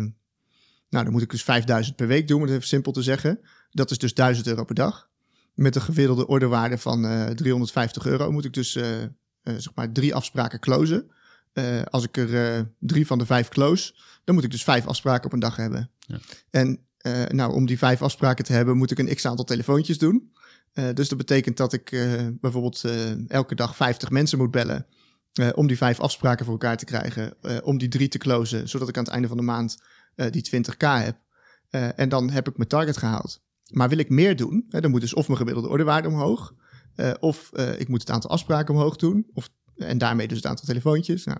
nou, 0.88 1.04
dan 1.04 1.10
moet 1.10 1.22
ik 1.22 1.30
dus 1.30 1.42
5000 1.42 1.96
per 1.96 2.06
week 2.06 2.28
doen, 2.28 2.36
om 2.36 2.42
het 2.42 2.52
even 2.52 2.68
simpel 2.68 2.92
te 2.92 3.02
zeggen. 3.02 3.40
Dat 3.70 3.90
is 3.90 3.98
dus 3.98 4.14
1000 4.14 4.46
euro 4.46 4.64
per 4.64 4.74
dag. 4.74 5.08
Met 5.54 5.74
een 5.76 5.82
gemiddelde 5.82 6.26
orderwaarde 6.26 6.78
van 6.78 7.06
eh 7.06 7.26
350 7.26 8.06
euro 8.06 8.30
moet 8.32 8.44
ik 8.44 8.52
dus, 8.52 8.76
eh, 8.76 9.02
eh, 9.02 9.08
zeg 9.42 9.74
maar, 9.74 9.92
drie 9.92 10.14
afspraken 10.14 10.60
closen. 10.60 11.10
Eh, 11.52 11.82
als 11.82 12.04
ik 12.04 12.16
er 12.16 12.56
eh, 12.56 12.62
drie 12.78 13.06
van 13.06 13.18
de 13.18 13.26
vijf 13.26 13.48
close, 13.48 13.94
dan 14.24 14.34
moet 14.34 14.44
ik 14.44 14.50
dus 14.50 14.64
vijf 14.64 14.86
afspraken 14.86 15.24
op 15.24 15.32
een 15.32 15.38
dag 15.38 15.56
hebben. 15.56 15.90
Ja. 15.98 16.18
En 16.50 16.78
eh, 16.98 17.24
nou, 17.24 17.52
om 17.52 17.66
die 17.66 17.78
vijf 17.78 18.02
afspraken 18.02 18.44
te 18.44 18.52
hebben, 18.52 18.76
moet 18.76 18.90
ik 18.90 18.98
een 18.98 19.14
x 19.14 19.26
aantal 19.26 19.44
telefoontjes 19.44 19.98
doen. 19.98 20.32
Eh, 20.74 20.88
dus 20.94 21.08
dat 21.08 21.18
betekent 21.18 21.56
dat 21.56 21.72
ik 21.72 21.92
eh, 21.92 22.26
bijvoorbeeld 22.40 22.84
eh, 22.84 23.30
elke 23.30 23.54
dag 23.54 23.76
50 23.76 24.10
mensen 24.10 24.38
moet 24.38 24.50
bellen. 24.50 24.86
Eh, 25.34 25.48
om 25.54 25.66
die 25.66 25.76
vijf 25.76 26.00
afspraken 26.00 26.44
voor 26.44 26.54
elkaar 26.54 26.76
te 26.76 26.84
krijgen. 26.84 27.34
eh, 27.40 27.56
om 27.62 27.78
die 27.78 27.88
drie 27.88 28.08
te 28.08 28.18
closen, 28.18 28.68
zodat 28.68 28.88
ik 28.88 28.96
aan 28.96 29.04
het 29.04 29.12
einde 29.12 29.28
van 29.28 29.36
de 29.36 29.42
maand 29.42 29.82
eh, 30.14 30.30
die 30.30 30.42
20k 30.42 30.76
heb. 30.78 31.22
En 31.96 32.08
dan 32.08 32.30
heb 32.30 32.48
ik 32.48 32.56
mijn 32.56 32.68
target 32.68 32.96
gehaald. 32.96 33.42
Maar 33.70 33.88
wil 33.88 33.98
ik 33.98 34.08
meer 34.08 34.36
doen, 34.36 34.66
hè, 34.68 34.80
dan 34.80 34.90
moet 34.90 35.00
dus 35.00 35.14
of 35.14 35.26
mijn 35.26 35.38
gemiddelde 35.38 35.68
orderwaarde 35.68 36.08
omhoog. 36.08 36.54
of 37.20 37.50
ik 37.78 37.88
moet 37.88 38.00
het 38.00 38.10
aantal 38.10 38.30
afspraken 38.30 38.74
omhoog 38.74 38.96
doen. 38.96 39.26
Of, 39.32 39.50
en 39.76 39.98
daarmee 39.98 40.28
dus 40.28 40.36
het 40.36 40.46
aantal 40.46 40.64
telefoontjes. 40.66 41.24
Nou, 41.24 41.38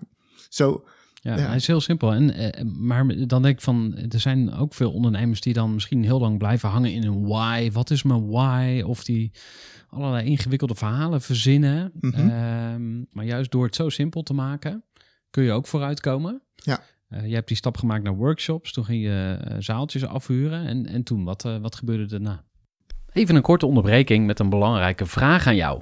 zo, 0.49 0.85
Ja, 1.25 1.37
Ja. 1.37 1.45
hij 1.47 1.55
is 1.55 1.67
heel 1.67 1.81
simpel. 1.81 2.13
En, 2.13 2.33
eh, 2.33 2.63
maar 2.63 3.07
dan 3.27 3.41
denk 3.41 3.55
ik 3.55 3.61
van, 3.61 3.95
er 4.09 4.19
zijn 4.19 4.53
ook 4.53 4.73
veel 4.73 4.91
ondernemers 4.91 5.41
die 5.41 5.53
dan 5.53 5.73
misschien 5.73 6.03
heel 6.03 6.19
lang 6.19 6.37
blijven 6.37 6.69
hangen 6.69 6.93
in 6.93 7.03
een 7.03 7.27
why. 7.27 7.71
Wat 7.71 7.89
is 7.89 8.03
mijn 8.03 8.27
why? 8.29 8.81
Of 8.85 9.03
die 9.03 9.31
allerlei 9.89 10.25
ingewikkelde 10.25 10.75
verhalen 10.75 11.21
verzinnen. 11.21 11.91
Mhm. 11.99 12.29
Ehm, 12.29 12.97
maar 13.11 13.25
juist 13.25 13.51
door 13.51 13.65
het 13.65 13.75
zo 13.75 13.89
simpel 13.89 14.23
te 14.23 14.33
maken, 14.33 14.83
kun 15.29 15.43
je 15.43 15.51
ook 15.51 15.67
vooruitkomen. 15.67 16.41
Ja. 16.55 16.81
Eh, 17.07 17.25
je 17.27 17.33
hebt 17.33 17.47
die 17.47 17.57
stap 17.57 17.77
gemaakt 17.77 18.03
naar 18.03 18.15
workshops. 18.15 18.71
Toen 18.71 18.85
ging 18.85 19.03
je 19.03 19.37
eh, 19.43 19.55
zaaltjes 19.59 20.05
afhuren. 20.05 20.65
En, 20.65 20.85
en 20.85 21.03
toen, 21.03 21.23
wat, 21.23 21.41
wat 21.61 21.75
gebeurde 21.75 22.05
daarna? 22.05 22.43
Even 23.13 23.35
een 23.35 23.41
korte 23.41 23.65
onderbreking 23.65 24.25
met 24.25 24.39
een 24.39 24.49
belangrijke 24.49 25.05
vraag 25.05 25.47
aan 25.47 25.55
jou. 25.55 25.81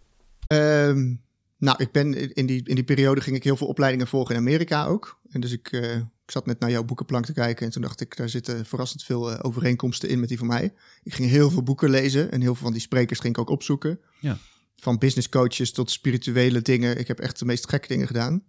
Ehm, 0.51 1.13
nou, 1.57 1.77
ik 1.77 1.91
ben 1.91 2.33
in 2.33 2.45
die, 2.45 2.61
in 2.63 2.75
die 2.75 2.83
periode 2.83 3.21
ging 3.21 3.35
ik 3.35 3.43
heel 3.43 3.55
veel 3.55 3.67
opleidingen 3.67 4.07
volgen 4.07 4.35
in 4.35 4.41
Amerika 4.41 4.85
ook. 4.85 5.19
En 5.29 5.41
dus 5.41 5.51
ik, 5.51 5.71
eh, 5.71 5.95
ik 5.95 6.31
zat 6.31 6.45
net 6.45 6.59
naar 6.59 6.71
jouw 6.71 6.83
boekenplank 6.83 7.25
te 7.25 7.33
kijken 7.33 7.65
en 7.65 7.71
toen 7.71 7.81
dacht 7.81 8.01
ik, 8.01 8.17
daar 8.17 8.29
zitten 8.29 8.65
verrassend 8.65 9.03
veel 9.03 9.31
eh, 9.31 9.39
overeenkomsten 9.41 10.09
in 10.09 10.19
met 10.19 10.29
die 10.29 10.37
van 10.37 10.47
mij. 10.47 10.73
Ik 11.03 11.13
ging 11.13 11.29
heel 11.29 11.49
veel 11.49 11.63
boeken 11.63 11.89
lezen 11.89 12.31
en 12.31 12.41
heel 12.41 12.53
veel 12.53 12.63
van 12.63 12.71
die 12.71 12.81
sprekers 12.81 13.19
ging 13.19 13.33
ik 13.33 13.39
ook 13.39 13.49
opzoeken. 13.49 13.99
Ja. 14.19 14.37
Van 14.75 14.97
business 14.97 15.29
coaches 15.29 15.71
tot 15.71 15.91
spirituele 15.91 16.61
dingen. 16.61 16.99
Ik 16.99 17.07
heb 17.07 17.19
echt 17.19 17.39
de 17.39 17.45
meest 17.45 17.69
gekke 17.69 17.87
dingen 17.87 18.07
gedaan. 18.07 18.43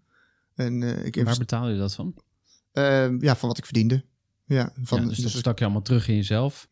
En 0.54 0.82
eh, 0.82 1.04
ik 1.04 1.24
Waar 1.24 1.38
betaal 1.38 1.68
je 1.68 1.78
dat 1.78 1.94
van? 1.94 2.14
Ehm, 2.72 3.16
ja, 3.20 3.36
van 3.36 3.48
wat 3.48 3.58
ik 3.58 3.64
verdiende. 3.64 4.04
Ja, 4.44 4.72
van, 4.82 5.00
ja, 5.00 5.08
dus 5.08 5.16
dat 5.16 5.32
dus 5.32 5.40
stak 5.40 5.58
je 5.58 5.64
allemaal 5.64 5.82
terug 5.82 6.08
in 6.08 6.16
jezelf. 6.16 6.68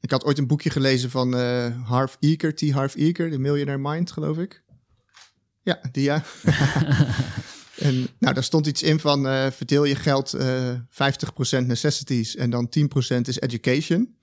Ik 0.00 0.10
had 0.10 0.24
ooit 0.24 0.38
een 0.38 0.46
boekje 0.46 0.70
gelezen 0.70 1.10
van 1.10 1.36
eh 1.36 1.88
Harv 1.88 2.14
Eker, 2.20 2.54
T. 2.54 2.70
Harv 2.70 2.94
Eker, 2.94 3.30
de 3.30 3.38
Millionaire 3.38 3.82
Mind, 3.82 4.10
geloof 4.10 4.38
ik. 4.38 4.62
Ja, 5.62 5.80
die 5.92 6.02
ja. 6.02 6.24
en 7.76 8.08
nou, 8.18 8.34
daar 8.34 8.44
stond 8.44 8.66
iets 8.66 8.82
in 8.82 9.00
van 9.00 9.28
eh, 9.28 9.50
verdeel 9.50 9.84
je 9.84 9.96
geld 9.96 10.34
eh 10.34 10.74
50% 11.62 11.66
necessities 11.66 12.36
en 12.36 12.50
dan 12.50 12.68
10% 13.14 13.20
is 13.20 13.40
education. 13.40 14.14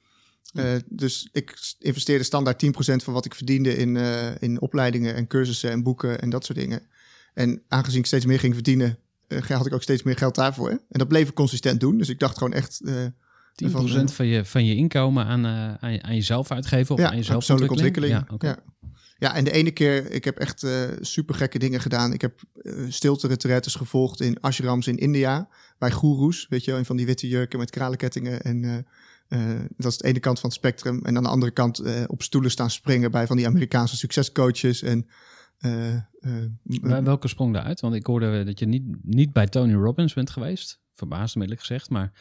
Dus 0.86 1.30
ik 1.32 1.76
investeerde 1.80 2.24
standaard 2.24 2.66
10% 2.66 2.70
van 3.04 3.14
wat 3.14 3.26
ik 3.26 3.36
verdiende 3.36 3.78
in, 3.78 3.96
in 4.40 4.62
opleidingen 4.62 5.16
en 5.16 5.28
cursussen 5.28 5.72
en 5.72 5.84
boeken 5.84 6.22
en 6.22 6.30
dat 6.30 6.46
soort 6.46 6.58
dingen. 6.58 6.82
En 7.34 7.64
aangezien 7.68 8.00
ik 8.00 8.06
steeds 8.06 8.26
meer 8.26 8.40
ging 8.40 8.54
verdienen, 8.54 9.00
eh, 9.28 9.42
had 9.42 9.66
ik 9.66 9.74
ook 9.74 9.82
steeds 9.82 10.04
meer 10.04 10.18
geld 10.18 10.36
daarvoor. 10.36 10.70
En 10.70 10.80
dat 10.90 11.08
bleef 11.08 11.30
ik 11.30 11.34
consistent 11.34 11.80
doen. 11.80 11.98
Dus 11.98 12.10
ik 12.10 12.20
dacht 12.20 12.38
gewoon 12.38 12.54
echt, 12.54 12.82
10% 13.56 13.68
van, 14.14 14.26
je, 14.26 14.46
van 14.46 14.66
je 14.66 14.76
inkomen 14.76 15.26
aan, 15.26 15.46
eh, 15.46 15.74
aan, 15.74 15.92
je- 15.94 16.02
aan 16.02 16.16
jezelf 16.16 16.52
uitgeven 16.52 16.96
of 16.96 17.02
ja, 17.02 17.10
aan 17.10 17.16
jezelf 17.16 17.38
persoonlijke 17.38 17.74
ontwikkeling. 17.74 18.12
Ja, 18.14 18.26
ja. 18.38 18.58
ja, 19.18 19.36
en 19.36 19.44
de 19.44 19.52
ene 19.52 19.72
keer, 19.72 20.12
ik 20.12 20.24
heb 20.24 20.38
echt 20.38 20.64
eh 20.64 20.82
super 21.02 21.36
gekke 21.36 21.60
dingen 21.60 21.82
gedaan. 21.82 22.14
Ik 22.14 22.22
heb 22.22 22.42
eh 22.62 22.74
stilte 22.90 23.28
retretes 23.28 23.76
gevolgd 23.76 24.22
in 24.22 24.40
ashrams 24.40 24.88
in 24.88 24.98
India, 24.98 25.48
bij 25.78 25.92
goeroes, 25.92 26.48
weet 26.50 26.64
je 26.64 26.70
wel, 26.72 26.80
in 26.80 26.86
van 26.86 26.98
die 26.98 27.06
witte 27.06 27.28
jurken 27.28 27.60
met 27.60 27.70
kralenkettingen. 27.70 28.42
En 28.42 28.86
dat 29.78 29.92
is 29.92 29.98
de 29.98 30.08
ene 30.08 30.20
kant 30.20 30.40
van 30.40 30.50
het 30.50 30.58
spectrum. 30.58 31.00
En 31.06 31.18
aan 31.18 31.24
de 31.24 31.30
andere 31.30 31.52
kant 31.52 31.82
op 32.08 32.22
stoelen 32.24 32.52
staan 32.52 32.70
springen 32.70 33.12
bij 33.12 33.28
van 33.28 33.38
die 33.38 33.48
Amerikaanse 33.48 33.98
succescoaches. 33.98 34.82
En 34.82 35.08
Bij 36.64 37.04
welke 37.04 37.28
sprong 37.28 37.54
daaruit? 37.54 37.80
Want 37.80 37.96
ik 37.96 38.06
hoorde 38.06 38.44
dat 38.44 38.60
je 38.60 38.66
niet, 38.66 38.84
niet 39.02 39.34
bij 39.34 39.48
Tony 39.48 39.74
Robbins 39.74 40.14
bent 40.14 40.30
geweest. 40.30 40.80
Verbaasd 40.96 41.36
me 41.36 41.42
eerlijk 41.42 41.60
gezegd, 41.60 41.90
maar 41.90 42.12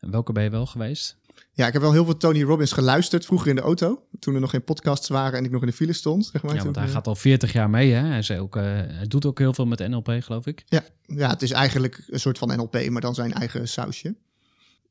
welke 0.00 0.32
ben 0.32 0.42
je 0.42 0.50
wel 0.50 0.66
geweest? 0.66 1.18
ja, 1.52 1.66
ik 1.66 1.72
heb 1.72 1.82
wel 1.82 1.92
heel 1.92 2.04
veel 2.04 2.16
Tony 2.16 2.42
Robbins 2.42 2.72
geluisterd 2.72 3.24
vroeger 3.24 3.48
in 3.48 3.54
de 3.54 3.60
auto. 3.60 4.06
Toen 4.18 4.34
er 4.34 4.40
nog 4.40 4.50
geen 4.50 4.64
podcasts 4.64 5.08
waren 5.08 5.38
en 5.38 5.44
ik 5.44 5.50
nog 5.50 5.60
in 5.60 5.66
de 5.66 5.72
file 5.72 5.92
stond. 5.92 6.26
Zeg 6.26 6.42
maar. 6.42 6.54
Ja, 6.54 6.64
want 6.64 6.76
hij 6.76 6.84
eh, 6.84 6.90
gaat 6.90 7.06
al 7.06 7.14
40 7.14 7.52
jaar 7.52 7.70
mee, 7.70 7.92
hè? 7.92 8.06
Hij, 8.06 8.18
is 8.18 8.30
ook, 8.30 8.56
eh, 8.56 8.62
hij 8.62 9.06
doet 9.08 9.26
ook 9.26 9.38
heel 9.38 9.54
veel 9.54 9.66
met 9.66 9.88
NLP, 9.88 10.16
geloof 10.20 10.46
ik. 10.46 10.64
Ja, 10.66 10.84
ja, 11.06 11.28
het 11.28 11.42
is 11.42 11.50
eigenlijk 11.50 12.04
een 12.06 12.20
soort 12.20 12.38
van 12.38 12.48
NLP, 12.48 12.88
maar 12.88 13.00
dan 13.00 13.14
zijn 13.14 13.32
eigen 13.32 13.68
sausje. 13.68 14.14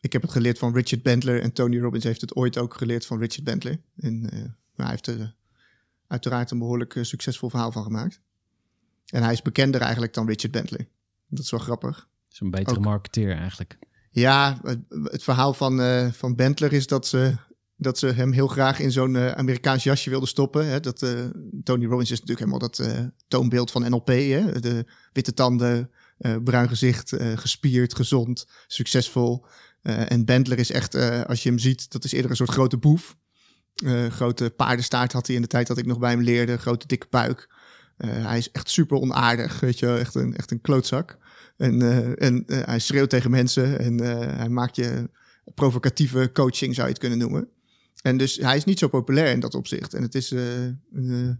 Ik 0.01 0.13
heb 0.13 0.21
het 0.21 0.31
geleerd 0.31 0.57
van 0.57 0.73
Richard 0.73 1.03
Bandler 1.03 1.41
en 1.41 1.53
Tony 1.53 1.79
Robbins 1.79 2.03
heeft 2.03 2.21
het 2.21 2.35
ooit 2.35 2.57
ook 2.57 2.73
geleerd 2.73 3.05
van 3.05 3.19
Richard 3.19 3.43
Bandler. 3.43 3.79
En 3.95 4.29
eh, 4.29 4.39
maar 4.75 4.87
hij 4.87 4.89
heeft 4.89 5.07
er 5.07 5.35
uiteraard 6.07 6.51
een 6.51 6.59
behoorlijk 6.59 6.95
eh, 6.95 7.03
succesvol 7.03 7.49
verhaal 7.49 7.71
van 7.71 7.83
gemaakt. 7.83 8.21
En 9.05 9.23
hij 9.23 9.33
is 9.33 9.41
bekender 9.41 9.81
eigenlijk 9.81 10.13
dan 10.13 10.27
Richard 10.27 10.51
Bandler. 10.51 10.87
Dat 11.27 11.39
is 11.39 11.51
wel 11.51 11.59
grappig. 11.59 12.07
is 12.31 12.39
een 12.39 12.51
betere 12.51 12.77
Ook. 12.77 12.83
marketeer 12.83 13.35
eigenlijk. 13.35 13.77
Ja, 14.11 14.59
het, 14.63 14.79
het 14.89 15.23
verhaal 15.23 15.53
van, 15.53 15.81
eh, 15.81 16.11
van 16.11 16.35
Bentler 16.35 16.73
is 16.73 16.87
dat 16.87 17.07
ze, 17.07 17.35
dat 17.75 17.97
ze 17.97 18.07
hem 18.07 18.31
heel 18.31 18.47
graag 18.47 18.79
in 18.79 18.91
zo'n 18.91 19.15
eh, 19.15 19.31
Amerikaans 19.31 19.83
jasje 19.83 20.09
wilden 20.09 20.27
stoppen. 20.27 20.67
Hè? 20.67 20.79
Dat, 20.79 21.01
eh, 21.01 21.25
Tony 21.63 21.85
Robbins 21.85 22.11
is 22.11 22.19
natuurlijk 22.19 22.39
helemaal 22.39 22.69
dat 22.69 23.07
toonbeeld 23.27 23.71
van 23.71 23.89
NLP. 23.89 24.07
Hè? 24.07 24.59
De 24.59 24.85
witte 25.13 25.33
tanden, 25.33 25.91
bruin 26.43 26.67
gezicht, 26.67 27.13
gespierd, 27.35 27.95
gezond, 27.95 28.47
succesvol. 28.67 29.45
En 29.81 30.25
Bentler 30.25 30.59
is 30.59 30.71
echt, 30.71 30.95
als 31.27 31.43
je 31.43 31.49
hem 31.49 31.59
ziet, 31.59 31.91
dat 31.91 32.03
is 32.03 32.11
eerder 32.11 32.29
een 32.29 32.37
soort 32.37 32.49
grote 32.49 32.77
boef. 32.77 33.17
Grote 34.09 34.49
paardenstaart 34.49 35.11
had 35.11 35.27
hij 35.27 35.35
in 35.35 35.41
de 35.41 35.47
tijd 35.47 35.67
dat 35.67 35.77
ik 35.77 35.85
nog 35.85 35.99
bij 35.99 36.11
hem 36.11 36.21
leerde. 36.21 36.57
Grote 36.57 36.87
dikke 36.87 37.07
buik. 37.09 37.49
Hij 37.97 38.37
is 38.37 38.51
echt 38.51 38.69
super 38.69 38.97
onaardig, 38.97 39.59
weet 39.59 39.79
je, 39.79 39.97
echt 39.97 40.15
een, 40.15 40.35
echt 40.35 40.51
een 40.51 40.61
klootzak. 40.61 41.17
En, 41.59 41.81
eh, 41.81 42.27
en 42.27 42.43
eh, 42.47 42.65
hij 42.65 42.79
schreeuwt 42.79 43.09
tegen 43.09 43.31
mensen 43.31 43.79
en 43.79 43.99
eh, 43.99 44.37
hij 44.37 44.49
maakt 44.49 44.75
je 44.75 45.09
provocatieve 45.53 46.29
coaching, 46.33 46.75
zou 46.75 46.87
je 46.87 46.93
het 46.93 47.01
kunnen 47.01 47.17
noemen. 47.17 47.49
En 48.01 48.17
dus 48.17 48.35
hij 48.35 48.57
is 48.57 48.63
niet 48.63 48.79
zo 48.79 48.87
populair 48.87 49.31
in 49.31 49.39
dat 49.39 49.55
opzicht. 49.55 49.93
En 49.93 50.01
het 50.01 50.15
is, 50.15 50.31
een, 50.31 51.39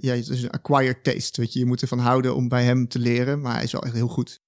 ja, 0.00 0.14
het 0.14 0.28
is 0.28 0.42
een 0.42 0.50
acquired 0.50 1.04
taste, 1.04 1.40
weet 1.40 1.52
je. 1.52 1.58
Je 1.58 1.66
moet 1.66 1.82
ervan 1.82 1.98
houden 1.98 2.34
om 2.34 2.48
bij 2.48 2.64
hem 2.64 2.88
te 2.88 2.98
leren, 2.98 3.40
maar 3.40 3.54
hij 3.54 3.62
is 3.62 3.72
wel 3.72 3.82
echt 3.82 3.94
heel 3.94 4.08
goed. 4.08 4.42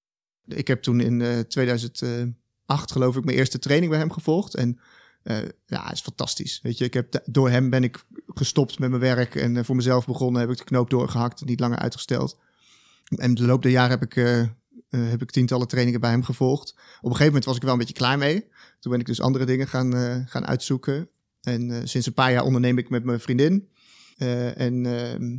Ik 0.45 0.67
heb 0.67 0.81
toen 0.81 0.99
in 0.99 1.21
eh 1.21 1.39
2008, 1.39 2.91
geloof 2.91 3.15
ik, 3.15 3.23
mijn 3.23 3.37
eerste 3.37 3.59
training 3.59 3.91
bij 3.91 3.99
hem 3.99 4.11
gevolgd. 4.11 4.55
En 4.55 4.79
eh, 5.23 5.37
ja, 5.65 5.91
is 5.91 6.01
fantastisch. 6.01 6.59
Weet 6.63 6.77
je, 6.77 6.85
ik 6.85 6.93
heb, 6.93 7.21
door 7.25 7.49
hem 7.49 7.69
ben 7.69 7.83
ik 7.83 8.05
gestopt 8.27 8.79
met 8.79 8.89
mijn 8.89 9.01
werk 9.01 9.35
en 9.35 9.65
voor 9.65 9.75
mezelf 9.75 10.05
begonnen. 10.05 10.41
Heb 10.41 10.49
ik 10.49 10.57
de 10.57 10.63
knoop 10.63 10.89
doorgehakt, 10.89 11.45
niet 11.45 11.59
langer 11.59 11.79
uitgesteld. 11.79 12.37
En 13.15 13.33
de 13.33 13.45
loop 13.45 13.61
der 13.61 13.71
jaren 13.71 13.99
heb 13.99 14.03
ik, 14.03 14.15
eh, 14.89 15.09
heb 15.09 15.21
ik 15.21 15.31
tientallen 15.31 15.67
trainingen 15.67 15.99
bij 15.99 16.09
hem 16.09 16.23
gevolgd. 16.23 16.69
Op 16.71 16.77
een 16.79 17.01
gegeven 17.01 17.25
moment 17.25 17.45
was 17.45 17.55
ik 17.55 17.61
wel 17.61 17.71
een 17.71 17.77
beetje 17.77 17.93
klaar 17.93 18.17
mee. 18.17 18.47
Toen 18.79 18.91
ben 18.91 18.99
ik 18.99 19.05
dus 19.05 19.21
andere 19.21 19.45
dingen 19.45 19.67
gaan, 19.67 19.95
eh, 19.95 20.15
gaan 20.25 20.45
uitzoeken. 20.45 21.09
En 21.41 21.71
eh, 21.71 21.77
sinds 21.83 22.07
een 22.07 22.13
paar 22.13 22.31
jaar 22.31 22.43
onderneem 22.43 22.77
ik 22.77 22.89
met 22.89 23.03
mijn 23.03 23.19
vriendin. 23.19 23.69
En 24.17 24.85
ehm, 24.85 25.37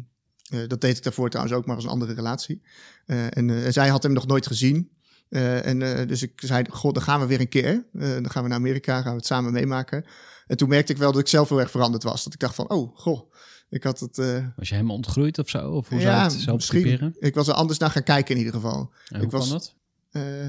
eh, 0.49 0.69
dat 0.69 0.81
deed 0.81 0.97
ik 0.97 1.03
daarvoor 1.03 1.29
trouwens 1.29 1.57
ook, 1.57 1.67
maar 1.67 1.75
als 1.75 1.85
een 1.85 1.91
andere 1.91 2.13
relatie. 2.13 2.63
En 3.07 3.73
zij 3.73 3.89
had 3.89 4.03
hem 4.03 4.13
nog 4.13 4.27
nooit 4.27 4.47
gezien. 4.47 4.91
En 5.29 5.79
dus 6.07 6.23
ik 6.23 6.33
zei, 6.45 6.65
god, 6.71 6.95
dan 6.95 7.03
gaan 7.03 7.21
we 7.21 7.27
weer 7.27 7.41
een 7.41 7.49
keer. 7.49 7.87
Dan 7.93 8.31
gaan 8.31 8.43
we 8.43 8.49
naar 8.49 8.59
Amerika, 8.59 8.95
gaan 9.03 9.11
we 9.11 9.17
het 9.17 9.27
samen 9.27 9.53
meemaken. 9.53 10.05
En 10.47 10.57
toen 10.57 10.69
merkte 10.69 10.93
ik 10.93 10.99
wel 10.99 11.13
dat 11.13 11.21
ik 11.21 11.29
zelf 11.29 11.49
heel 11.49 11.61
erg 11.61 11.71
veranderd 11.71 12.03
was. 12.03 12.25
Dat 12.25 12.33
ik 12.33 12.39
dacht 12.39 12.55
van, 12.55 12.71
oh, 12.71 12.97
goh, 12.97 13.33
ik 13.71 13.83
had 13.83 14.01
het... 14.01 14.19
eh, 14.19 14.47
Was 14.57 14.69
je 14.69 14.75
helemaal 14.75 14.97
ontgroeid 14.97 15.39
of 15.39 15.49
zo? 15.49 15.71
Of 15.71 15.89
hoe 15.89 16.01
zou 16.01 16.15
je 16.17 16.23
het 16.23 16.33
zo 16.33 16.57
typeren? 16.57 17.17
Ik 17.19 17.35
was 17.35 17.49
er 17.49 17.55
anders 17.55 17.79
naar 17.79 17.91
gaan 17.91 18.03
kijken 18.03 18.31
in 18.35 18.39
ieder 18.39 18.55
geval. 18.61 18.93
En 19.09 19.21
ik 19.21 19.31
hoe 19.31 19.39
was- 19.39 19.51
dat? 19.51 19.75
Eh, 20.11 20.49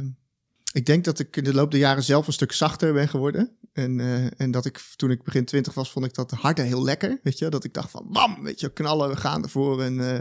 ik 0.74 0.86
denk 0.86 1.04
dat 1.06 1.20
ik 1.20 1.38
in 1.38 1.44
de 1.44 1.54
loop 1.54 1.72
der 1.72 1.80
jaren 1.80 2.04
zelf 2.04 2.28
een 2.28 2.34
stuk 2.34 2.52
zachter 2.52 2.94
ben 2.94 3.08
geworden. 3.10 3.52
En, 3.74 4.00
eh, 4.00 4.40
en 4.42 4.52
dat 4.52 4.66
ik 4.66 4.78
toen 4.96 5.12
ik 5.12 5.24
begin 5.24 5.46
twintig 5.46 5.74
was, 5.74 5.92
vond 5.92 6.06
ik 6.06 6.14
dat 6.14 6.32
harder 6.32 6.66
heel 6.66 6.84
lekker. 6.84 7.20
Weet 7.24 7.38
je, 7.38 7.50
dat 7.50 7.64
ik 7.64 7.74
dacht 7.74 7.92
van 7.92 8.08
bam, 8.12 8.44
weet 8.44 8.60
je, 8.60 8.74
knallen, 8.74 9.10
we 9.10 9.16
gaan 9.16 9.44
ervoor. 9.44 9.82
En, 9.84 10.00
eh, 10.00 10.18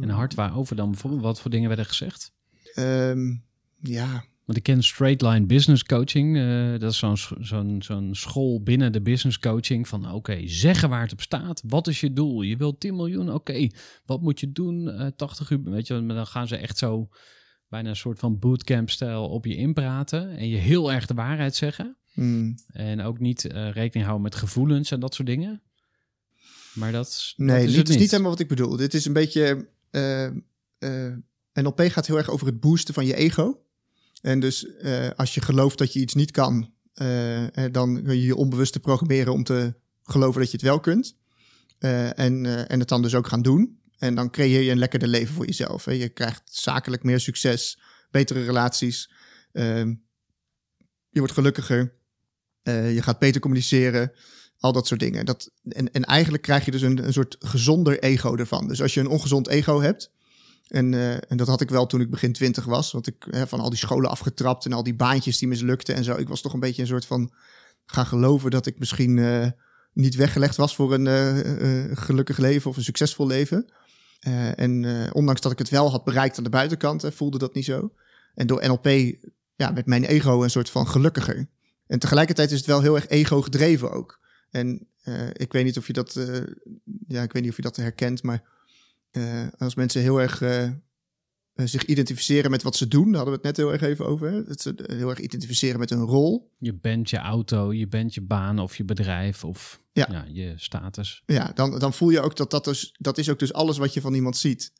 En 0.00 0.08
hard 0.08 0.34
waarover 0.34 0.76
dan 0.76 0.90
bijvoorbeeld? 0.90 1.22
Wat 1.22 1.40
voor 1.40 1.50
dingen 1.50 1.68
werden 1.68 1.86
gezegd? 1.86 2.32
ehm, 2.74 3.34
ja, 3.82 4.24
Want 4.48 4.60
ik 4.60 4.66
ken 4.66 4.82
Straight 4.82 5.22
Line 5.22 5.46
Business 5.46 5.84
Coaching. 5.84 6.36
eh, 6.36 6.78
dat 6.78 6.90
is 6.92 6.98
zo'n 6.98 7.16
zo'n 7.40 7.82
zo'n 7.82 8.14
school 8.14 8.62
binnen 8.62 8.92
de 8.92 9.00
business 9.00 9.38
coaching. 9.38 9.88
Van 9.88 10.12
oké, 10.12 10.40
zeggen 10.44 10.88
waar 10.88 11.02
het 11.02 11.12
op 11.12 11.20
staat. 11.20 11.62
Wat 11.66 11.86
is 11.86 12.00
je 12.00 12.12
doel? 12.12 12.42
Je 12.42 12.56
wilt 12.56 12.80
10 12.80 12.96
miljoen. 12.96 13.32
Oké, 13.32 13.68
wat 14.04 14.22
moet 14.22 14.40
je 14.40 14.52
doen? 14.52 14.88
Eh 14.90 15.06
80 15.16 15.50
uur. 15.50 15.62
Weet 15.62 15.86
je, 15.86 15.94
maar 15.94 16.16
dan 16.16 16.26
gaan 16.26 16.48
ze 16.48 16.56
echt 16.56 16.78
zo 16.78 17.08
bijna 17.68 17.88
een 17.88 17.96
soort 17.96 18.18
van 18.18 18.38
bootcamp-stijl 18.38 19.28
op 19.28 19.44
je 19.44 19.56
inpraten. 19.56 20.36
En 20.36 20.48
je 20.48 20.56
heel 20.56 20.92
erg 20.92 21.06
de 21.06 21.14
waarheid 21.14 21.54
zeggen. 21.56 21.96
hmm, 22.12 22.54
En 22.72 23.00
ook 23.00 23.18
niet 23.18 23.44
eh, 23.44 23.70
rekening 23.70 24.04
houden 24.06 24.22
met 24.22 24.34
gevoelens 24.34 24.90
en 24.90 25.00
dat 25.00 25.14
soort 25.14 25.28
dingen. 25.28 25.62
Maar 26.74 26.92
dat, 26.92 27.32
nee, 27.36 27.64
is 27.64 27.70
dit 27.70 27.76
het 27.78 27.88
is 27.88 27.96
niet. 27.96 28.10
helemaal 28.10 28.30
wat 28.30 28.40
ik 28.40 28.48
bedoel. 28.48 28.76
Dit 28.76 28.94
is 28.94 29.04
een 29.04 29.12
beetje. 29.12 29.68
NLP 31.52 31.80
gaat 31.80 32.06
heel 32.06 32.16
erg 32.16 32.30
over 32.30 32.46
het 32.46 32.60
boosten 32.60 32.94
van 32.94 33.06
je 33.06 33.14
ego. 33.14 33.62
En 34.20 34.40
dus 34.40 34.66
eh, 34.66 35.10
als 35.16 35.34
je 35.34 35.40
gelooft 35.40 35.78
dat 35.78 35.92
je 35.92 36.00
iets 36.00 36.14
niet 36.14 36.30
kan, 36.30 36.72
eh, 36.94 37.44
dan 37.70 38.02
kun 38.02 38.16
je 38.16 38.24
je 38.24 38.36
onbewust 38.36 38.80
programmeren 38.80 39.32
om 39.32 39.44
te 39.44 39.74
geloven 40.02 40.40
dat 40.40 40.50
je 40.50 40.56
het 40.56 40.66
wel 40.66 40.80
kunt. 40.80 41.16
Eh, 41.78 42.18
en, 42.18 42.68
en 42.68 42.78
het 42.78 42.88
dan 42.88 43.02
dus 43.02 43.14
ook 43.14 43.26
gaan 43.26 43.42
doen. 43.42 43.80
En 43.98 44.14
dan 44.14 44.30
creëer 44.30 44.60
je 44.60 44.70
een 44.70 44.78
lekkerder 44.78 45.08
leven 45.08 45.34
voor 45.34 45.46
jezelf. 45.46 45.84
Hè. 45.84 45.92
Je 45.92 46.08
krijgt 46.08 46.42
zakelijk 46.44 47.02
meer 47.02 47.20
succes, 47.20 47.80
betere 48.10 48.44
relaties. 48.44 49.10
ehm, 49.52 49.94
je 51.08 51.18
wordt 51.18 51.34
gelukkiger. 51.34 51.96
je 52.62 53.02
gaat 53.02 53.18
beter 53.18 53.40
communiceren. 53.40 54.12
Al 54.58 54.72
dat 54.72 54.86
soort 54.86 55.00
dingen. 55.00 55.26
Dat, 55.26 55.50
en, 55.62 55.92
en 55.92 56.04
eigenlijk 56.04 56.42
krijg 56.42 56.64
je 56.64 56.70
dus 56.70 56.82
een, 56.82 57.04
een 57.06 57.12
soort 57.12 57.36
gezonder 57.38 57.98
ego 57.98 58.36
ervan. 58.36 58.68
Dus 58.68 58.82
als 58.82 58.94
je 58.94 59.00
een 59.00 59.08
ongezond 59.08 59.48
ego 59.48 59.80
hebt. 59.80 60.12
En, 60.68 60.94
eh, 60.94 61.12
en 61.12 61.36
dat 61.36 61.46
had 61.46 61.60
ik 61.60 61.70
wel 61.70 61.86
toen 61.86 62.00
ik 62.00 62.10
begin 62.10 62.32
twintig 62.32 62.64
was. 62.64 62.92
Want 62.92 63.06
ik 63.06 63.26
hè, 63.30 63.46
van 63.46 63.60
al 63.60 63.70
die 63.70 63.78
scholen 63.78 64.10
afgetrapt 64.10 64.64
en 64.64 64.72
al 64.72 64.82
die 64.82 64.94
baantjes 64.94 65.38
die 65.38 65.48
mislukten 65.48 65.94
en 65.94 66.04
zo. 66.04 66.16
Ik 66.16 66.28
was 66.28 66.40
toch 66.40 66.52
een 66.52 66.60
beetje 66.60 66.82
een 66.82 66.88
soort 66.88 67.06
van 67.06 67.32
gaan 67.86 68.06
geloven 68.06 68.50
dat 68.50 68.66
ik 68.66 68.78
misschien 68.78 69.18
eh, 69.18 69.46
niet 69.92 70.14
weggelegd 70.14 70.56
was 70.56 70.74
voor 70.74 70.94
een 70.94 71.06
eh, 71.06 71.96
gelukkig 71.96 72.38
leven 72.38 72.70
of 72.70 72.76
een 72.76 72.82
succesvol 72.82 73.26
leven. 73.26 73.72
En 74.54 74.84
ondanks 75.12 75.40
dat 75.40 75.52
ik 75.52 75.58
het 75.58 75.68
wel 75.68 75.90
had 75.90 76.04
bereikt 76.04 76.38
aan 76.38 76.44
de 76.44 76.50
buitenkant, 76.50 77.02
hè, 77.02 77.12
voelde 77.12 77.38
dat 77.38 77.54
niet 77.54 77.64
zo. 77.64 77.92
En 78.34 78.46
door 78.46 78.66
NLP 78.66 78.86
ja, 79.54 79.74
werd 79.74 79.86
mijn 79.86 80.04
ego 80.04 80.42
een 80.42 80.50
soort 80.50 80.70
van 80.70 80.88
gelukkiger. 80.88 81.48
En 81.86 81.98
tegelijkertijd 81.98 82.50
is 82.50 82.56
het 82.56 82.66
wel 82.66 82.80
heel 82.80 82.94
erg 82.94 83.08
ego 83.08 83.42
gedreven 83.42 83.92
ook. 83.92 84.20
En 84.50 84.88
ik 85.32 85.52
weet 85.52 85.64
niet 85.64 85.78
of 85.78 85.86
je 85.86 85.92
dat, 85.92 86.12
ja, 87.08 87.22
ik 87.22 87.32
weet 87.32 87.42
niet 87.42 87.50
of 87.50 87.56
je 87.56 87.62
dat 87.62 87.76
herkent, 87.76 88.22
maar 88.22 88.42
als 89.58 89.74
mensen 89.74 90.00
heel 90.00 90.20
erg 90.20 90.40
eh, 90.40 90.70
eh, 91.58 91.66
zich 91.66 91.84
identificeren 91.84 92.50
met 92.50 92.62
wat 92.62 92.76
ze 92.76 92.88
doen, 92.88 93.04
daar 93.04 93.14
hadden 93.14 93.40
we 93.40 93.40
het 93.40 93.42
net 93.42 93.56
heel 93.56 93.72
erg 93.72 93.82
even 93.82 94.06
over. 94.06 94.30
Hè? 94.30 94.44
Dat 94.44 94.60
ze 94.60 94.74
eh, 94.74 94.96
heel 94.96 95.10
erg 95.10 95.18
identificeren 95.18 95.78
met 95.78 95.90
hun 95.90 96.02
rol. 96.02 96.52
Je 96.58 96.74
bent 96.74 97.10
je 97.10 97.16
auto, 97.16 97.72
je 97.72 97.88
bent 97.88 98.14
je 98.14 98.20
baan 98.20 98.58
of 98.58 98.76
je 98.76 98.84
bedrijf 98.84 99.44
of 99.44 99.82
Ja. 99.92 100.08
ja. 100.10 100.24
je 100.28 100.52
status. 100.56 101.22
Ja, 101.26 101.50
dan, 101.54 101.78
dan 101.78 101.92
voel 101.92 102.10
je 102.10 102.20
ook 102.20 102.36
dat 102.36 102.50
dat 102.50 102.64
dus, 102.64 102.94
dat 102.98 103.18
is 103.18 103.28
ook 103.28 103.38
dus 103.38 103.52
alles 103.52 103.78
wat 103.78 103.94
je 103.94 104.00
van 104.00 104.14
iemand 104.14 104.36
ziet. 104.36 104.72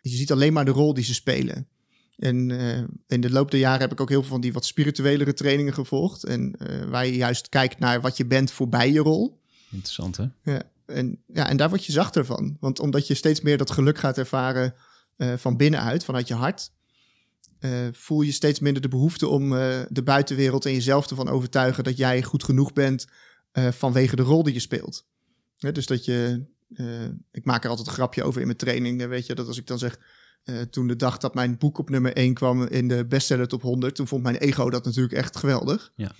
Je 0.00 0.16
ziet 0.16 0.32
alleen 0.32 0.52
maar 0.52 0.64
de 0.64 0.70
rol 0.70 0.94
die 0.94 1.04
ze 1.04 1.14
spelen. 1.14 1.68
En 2.16 2.50
eh, 2.50 2.84
in 3.06 3.20
de 3.20 3.30
loop 3.30 3.50
der 3.50 3.60
jaren 3.60 3.80
heb 3.80 3.92
ik 3.92 4.00
ook 4.00 4.08
heel 4.08 4.20
veel 4.20 4.30
van 4.30 4.40
die 4.40 4.52
wat 4.52 4.64
spirituelere 4.64 5.34
trainingen 5.34 5.74
gevolgd. 5.74 6.24
En 6.24 6.56
eh, 6.58 6.84
waar 6.84 7.06
je 7.06 7.16
juist 7.16 7.48
kijkt 7.48 7.78
naar 7.78 8.00
wat 8.00 8.16
je 8.16 8.26
bent 8.26 8.50
voorbij 8.50 8.92
je 8.92 9.00
rol. 9.00 9.40
Interessant, 9.70 10.16
hè? 10.16 10.26
Ja, 10.42 10.62
en, 10.86 11.22
ja, 11.26 11.48
en 11.48 11.56
daar 11.56 11.68
word 11.68 11.84
je 11.84 11.92
zachter 11.92 12.24
van. 12.24 12.56
Want 12.60 12.78
omdat 12.78 13.06
je 13.06 13.14
steeds 13.14 13.40
meer 13.40 13.58
dat 13.58 13.70
geluk 13.70 13.98
gaat 13.98 14.18
ervaren 14.18 14.74
eh, 15.16 15.32
van 15.36 15.56
binnenuit, 15.56 16.04
vanuit 16.04 16.28
je 16.28 16.34
hart, 16.34 16.72
eh, 17.58 17.86
voel 17.92 18.20
je 18.20 18.32
steeds 18.32 18.60
minder 18.60 18.82
de 18.82 18.88
behoefte 18.88 19.28
om 19.28 19.56
eh, 19.56 19.80
de 19.88 20.02
buitenwereld 20.02 20.66
en 20.66 20.72
jezelf 20.72 21.10
ervan 21.10 21.28
overtuigen 21.28 21.84
dat 21.84 21.96
jij 21.96 22.22
goed 22.22 22.44
genoeg 22.44 22.72
bent 22.72 23.06
vanwege 23.70 24.16
de 24.16 24.22
rol 24.22 24.42
die 24.42 24.54
je 24.54 24.60
speelt. 24.60 25.06
Dus 25.56 25.86
dat 25.86 26.04
je, 26.04 26.44
ik 27.30 27.44
maak 27.44 27.64
er 27.64 27.70
altijd 27.70 27.86
een 27.86 27.92
grapje 27.92 28.22
over 28.22 28.40
in 28.40 28.46
mijn 28.46 28.58
training, 28.58 29.06
weet 29.06 29.26
je, 29.26 29.34
dat 29.34 29.46
als 29.46 29.58
ik 29.58 29.66
dan 29.66 29.78
zeg, 29.78 29.98
toen 30.70 30.86
de 30.86 30.96
dag 30.96 31.18
dat 31.18 31.34
mijn 31.34 31.58
boek 31.58 31.78
op 31.78 31.90
nummer 31.90 32.12
1 32.12 32.34
kwam 32.34 32.62
in 32.62 32.88
de 32.88 33.06
bestseller 33.06 33.48
top 33.48 33.62
100, 33.62 33.94
toen 33.94 34.06
vond 34.06 34.22
mijn 34.22 34.36
ego 34.36 34.70
dat 34.70 34.84
natuurlijk 34.84 35.14
echt 35.14 35.36
geweldig. 35.36 35.92
Ja. 35.96 36.12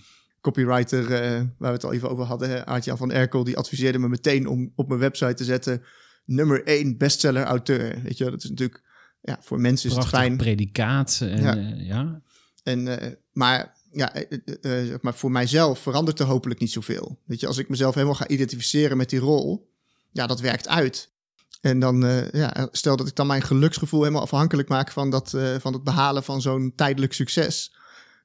Copywriter, 0.44 1.12
eh, 1.12 1.30
waar 1.58 1.70
we 1.70 1.76
het 1.76 1.84
al 1.84 1.92
even 1.92 2.10
over 2.10 2.24
hadden, 2.24 2.48
hè, 2.48 2.66
Aart-Jan 2.66 2.96
van 2.96 3.12
Erkel, 3.12 3.44
die 3.44 3.56
adviseerde 3.56 3.98
me 3.98 4.08
meteen 4.08 4.46
om 4.46 4.72
op 4.74 4.88
mijn 4.88 5.00
website 5.00 5.34
te 5.34 5.44
zetten 5.44 5.82
nummer 6.24 6.62
1 6.64 6.96
bestseller 6.96 7.42
auteur. 7.42 8.02
Weet 8.02 8.18
je, 8.18 8.24
dat 8.24 8.42
is 8.42 8.48
natuurlijk, 8.48 8.82
ja, 9.20 9.38
voor 9.40 9.60
mensen 9.60 9.90
is 9.90 9.96
het 9.96 10.06
fijn. 10.06 10.36
predicaat. 10.36 11.18
En, 11.20 11.42
Ja. 11.42 11.54
ja. 11.54 11.74
ja. 11.76 12.20
En, 12.62 13.00
eh, 13.00 13.12
maar, 13.32 13.74
ja, 13.92 14.12
zeg 14.60 15.00
maar 15.00 15.14
voor 15.14 15.30
mijzelf 15.30 15.78
verandert 15.78 16.20
er 16.20 16.26
hopelijk 16.26 16.60
niet 16.60 16.72
zoveel. 16.72 17.18
Weet 17.24 17.40
je, 17.40 17.46
als 17.46 17.58
ik 17.58 17.68
mezelf 17.68 17.94
helemaal 17.94 18.14
ga 18.14 18.28
identificeren 18.28 18.96
met 18.96 19.10
die 19.10 19.20
rol, 19.20 19.70
ja, 20.10 20.26
dat 20.26 20.40
werkt 20.40 20.68
uit. 20.68 21.12
En 21.60 21.78
dan, 21.78 22.28
ja, 22.32 22.68
stel 22.72 22.96
dat 22.96 23.08
ik 23.08 23.14
dan 23.14 23.26
mijn 23.26 23.42
geluksgevoel 23.42 24.00
helemaal 24.00 24.22
afhankelijk 24.22 24.68
maak 24.68 24.90
van, 24.90 25.10
dat, 25.10 25.36
van 25.58 25.72
het 25.72 25.84
behalen 25.84 26.24
van 26.24 26.42
zo'n 26.42 26.72
tijdelijk 26.76 27.12
succes. 27.12 27.72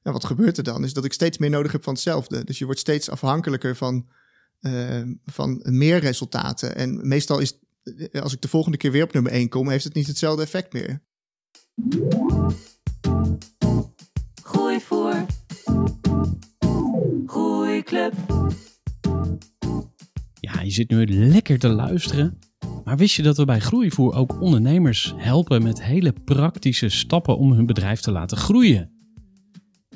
Ja, 0.02 0.12
wat 0.12 0.24
gebeurt 0.24 0.56
er 0.56 0.64
dan? 0.64 0.84
Is 0.84 0.92
dat 0.92 1.04
ik 1.04 1.12
steeds 1.12 1.38
meer 1.38 1.50
nodig 1.50 1.72
heb 1.72 1.82
van 1.82 1.92
hetzelfde. 1.92 2.44
Dus 2.44 2.58
je 2.58 2.64
wordt 2.64 2.80
steeds 2.80 3.10
afhankelijker 3.10 3.76
van, 3.76 4.08
eh, 4.60 5.02
van 5.24 5.60
meer 5.64 5.98
resultaten. 5.98 6.76
En 6.76 7.08
meestal 7.08 7.38
is, 7.38 7.58
eh, 7.82 8.22
als 8.22 8.32
ik 8.32 8.40
de 8.40 8.48
volgende 8.48 8.76
keer 8.76 8.92
weer 8.92 9.04
op 9.04 9.12
nummer 9.12 9.34
1 9.34 9.48
kom, 9.48 9.68
heeft 9.68 9.84
het 9.84 9.94
niet 9.94 10.06
hetzelfde 10.06 10.42
effect 10.42 10.72
meer. 10.72 11.02
Gooi 14.42 14.80
voor. 14.80 15.26
Groeiclub. 17.26 18.14
Ja, 20.40 20.60
je 20.60 20.70
zit 20.70 20.90
nu 20.90 21.06
lekker 21.06 21.58
te 21.58 21.68
luisteren. 21.68 22.38
Maar 22.84 22.96
wist 22.96 23.14
je 23.14 23.22
dat 23.22 23.36
we 23.36 23.44
bij 23.44 23.60
Groeivoer 23.60 24.14
ook 24.14 24.40
ondernemers 24.40 25.14
helpen 25.16 25.62
met 25.62 25.82
hele 25.82 26.12
praktische 26.12 26.88
stappen 26.88 27.36
om 27.36 27.52
hun 27.52 27.66
bedrijf 27.66 28.00
te 28.00 28.10
laten 28.10 28.36
groeien? 28.36 28.99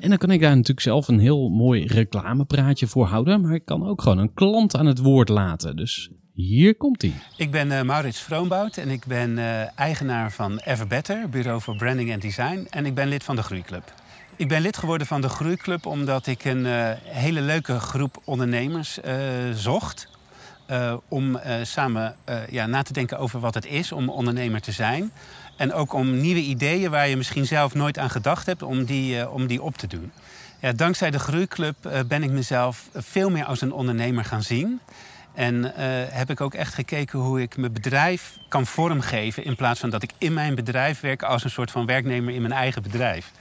En 0.01 0.09
dan 0.09 0.17
kan 0.17 0.31
ik 0.31 0.41
daar 0.41 0.49
natuurlijk 0.49 0.79
zelf 0.79 1.07
een 1.07 1.19
heel 1.19 1.49
mooi 1.49 1.85
reclamepraatje 1.85 2.87
voor 2.87 3.05
houden, 3.05 3.41
maar 3.41 3.53
ik 3.53 3.65
kan 3.65 3.87
ook 3.87 4.01
gewoon 4.01 4.17
een 4.17 4.33
klant 4.33 4.75
aan 4.75 4.85
het 4.85 4.99
woord 4.99 5.29
laten. 5.29 5.75
Dus 5.75 6.09
hier 6.33 6.75
komt 6.75 7.03
ie. 7.03 7.15
Ik 7.37 7.51
ben 7.51 7.71
eh, 7.71 7.81
Maurits 7.81 8.19
Vroombout 8.19 8.77
en 8.77 8.89
ik 8.89 9.05
ben 9.05 9.37
eh, 9.37 9.79
eigenaar 9.79 10.31
van 10.31 10.57
Everbetter, 10.57 11.29
Bureau 11.29 11.61
voor 11.61 11.75
Branding 11.75 12.11
en 12.11 12.19
Design. 12.19 12.67
En 12.69 12.85
ik 12.85 12.93
ben 12.93 13.07
lid 13.07 13.23
van 13.23 13.35
de 13.35 13.43
Groeiclub. 13.43 13.93
Ik 14.35 14.47
ben 14.47 14.61
lid 14.61 14.77
geworden 14.77 15.07
van 15.07 15.21
de 15.21 15.29
Groeiclub 15.29 15.85
omdat 15.85 16.27
ik 16.27 16.45
een 16.45 16.65
eh, 16.65 16.91
hele 17.03 17.41
leuke 17.41 17.79
groep 17.79 18.21
ondernemers 18.23 18.99
zocht. 19.53 20.07
om 21.07 21.39
samen 21.63 22.15
ja, 22.49 22.65
na 22.65 22.81
te 22.81 22.93
denken 22.93 23.19
over 23.19 23.39
wat 23.39 23.53
het 23.53 23.65
is 23.65 23.91
om 23.91 24.09
ondernemer 24.09 24.61
te 24.61 24.71
zijn. 24.71 25.11
En 25.55 25.73
ook 25.73 25.93
om 25.93 26.17
nieuwe 26.21 26.41
ideeën 26.41 26.91
waar 26.91 27.07
je 27.07 27.17
misschien 27.17 27.45
zelf 27.45 27.73
nooit 27.73 27.97
aan 27.97 28.09
gedacht 28.09 28.45
hebt, 28.45 28.63
om 28.63 28.85
die, 28.85 29.19
eh, 29.19 29.33
om 29.33 29.47
die 29.47 29.61
op 29.61 29.77
te 29.77 29.87
doen. 29.87 30.11
Ja, 30.59 30.71
dankzij 30.71 31.11
de 31.11 31.19
Groeiclub 31.19 31.85
eh, 31.85 31.99
ben 32.07 32.23
ik 32.23 32.29
mezelf 32.29 32.89
veel 32.93 33.29
meer 33.29 33.45
als 33.45 33.61
een 33.61 33.73
ondernemer 33.73 34.25
gaan 34.25 34.43
zien. 34.43 34.79
En 35.35 35.75
eh, 35.75 35.85
heb 36.09 36.29
ik 36.29 36.41
ook 36.41 36.53
echt 36.53 36.73
gekeken 36.73 37.19
hoe 37.19 37.41
ik 37.41 37.57
mijn 37.57 37.73
bedrijf 37.73 38.37
kan 38.47 38.65
vormgeven. 38.65 39.43
In 39.43 39.55
plaats 39.55 39.79
van 39.79 39.89
dat 39.89 40.03
ik 40.03 40.11
in 40.17 40.33
mijn 40.33 40.55
bedrijf 40.55 40.99
werk 40.99 41.23
als 41.23 41.43
een 41.43 41.49
soort 41.49 41.71
van 41.71 41.85
werknemer 41.85 42.33
in 42.33 42.41
mijn 42.41 42.53
eigen 42.53 42.81
bedrijf. 42.81 43.31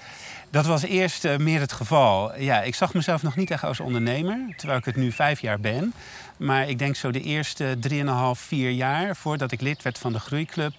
Dat 0.50 0.66
was 0.66 0.82
eerst 0.82 1.24
eh, 1.24 1.36
meer 1.36 1.60
het 1.60 1.72
geval. 1.72 2.38
Ja, 2.38 2.62
ik 2.62 2.74
zag 2.74 2.94
mezelf 2.94 3.22
nog 3.22 3.36
niet 3.36 3.50
echt 3.50 3.64
als 3.64 3.80
ondernemer, 3.80 4.38
terwijl 4.56 4.78
ik 4.78 4.84
het 4.84 4.96
nu 4.96 5.12
vijf 5.12 5.40
jaar 5.40 5.60
ben. 5.60 5.92
Maar 6.36 6.68
ik 6.68 6.78
denk 6.78 6.96
zo 6.96 7.10
de 7.10 7.20
eerste 7.20 7.76
drieënhalf, 7.80 8.38
vier 8.38 8.70
jaar 8.70 9.16
voordat 9.16 9.52
ik 9.52 9.60
lid 9.60 9.82
werd 9.82 9.98
van 9.98 10.12
de 10.12 10.20
Groeiclub, 10.20 10.72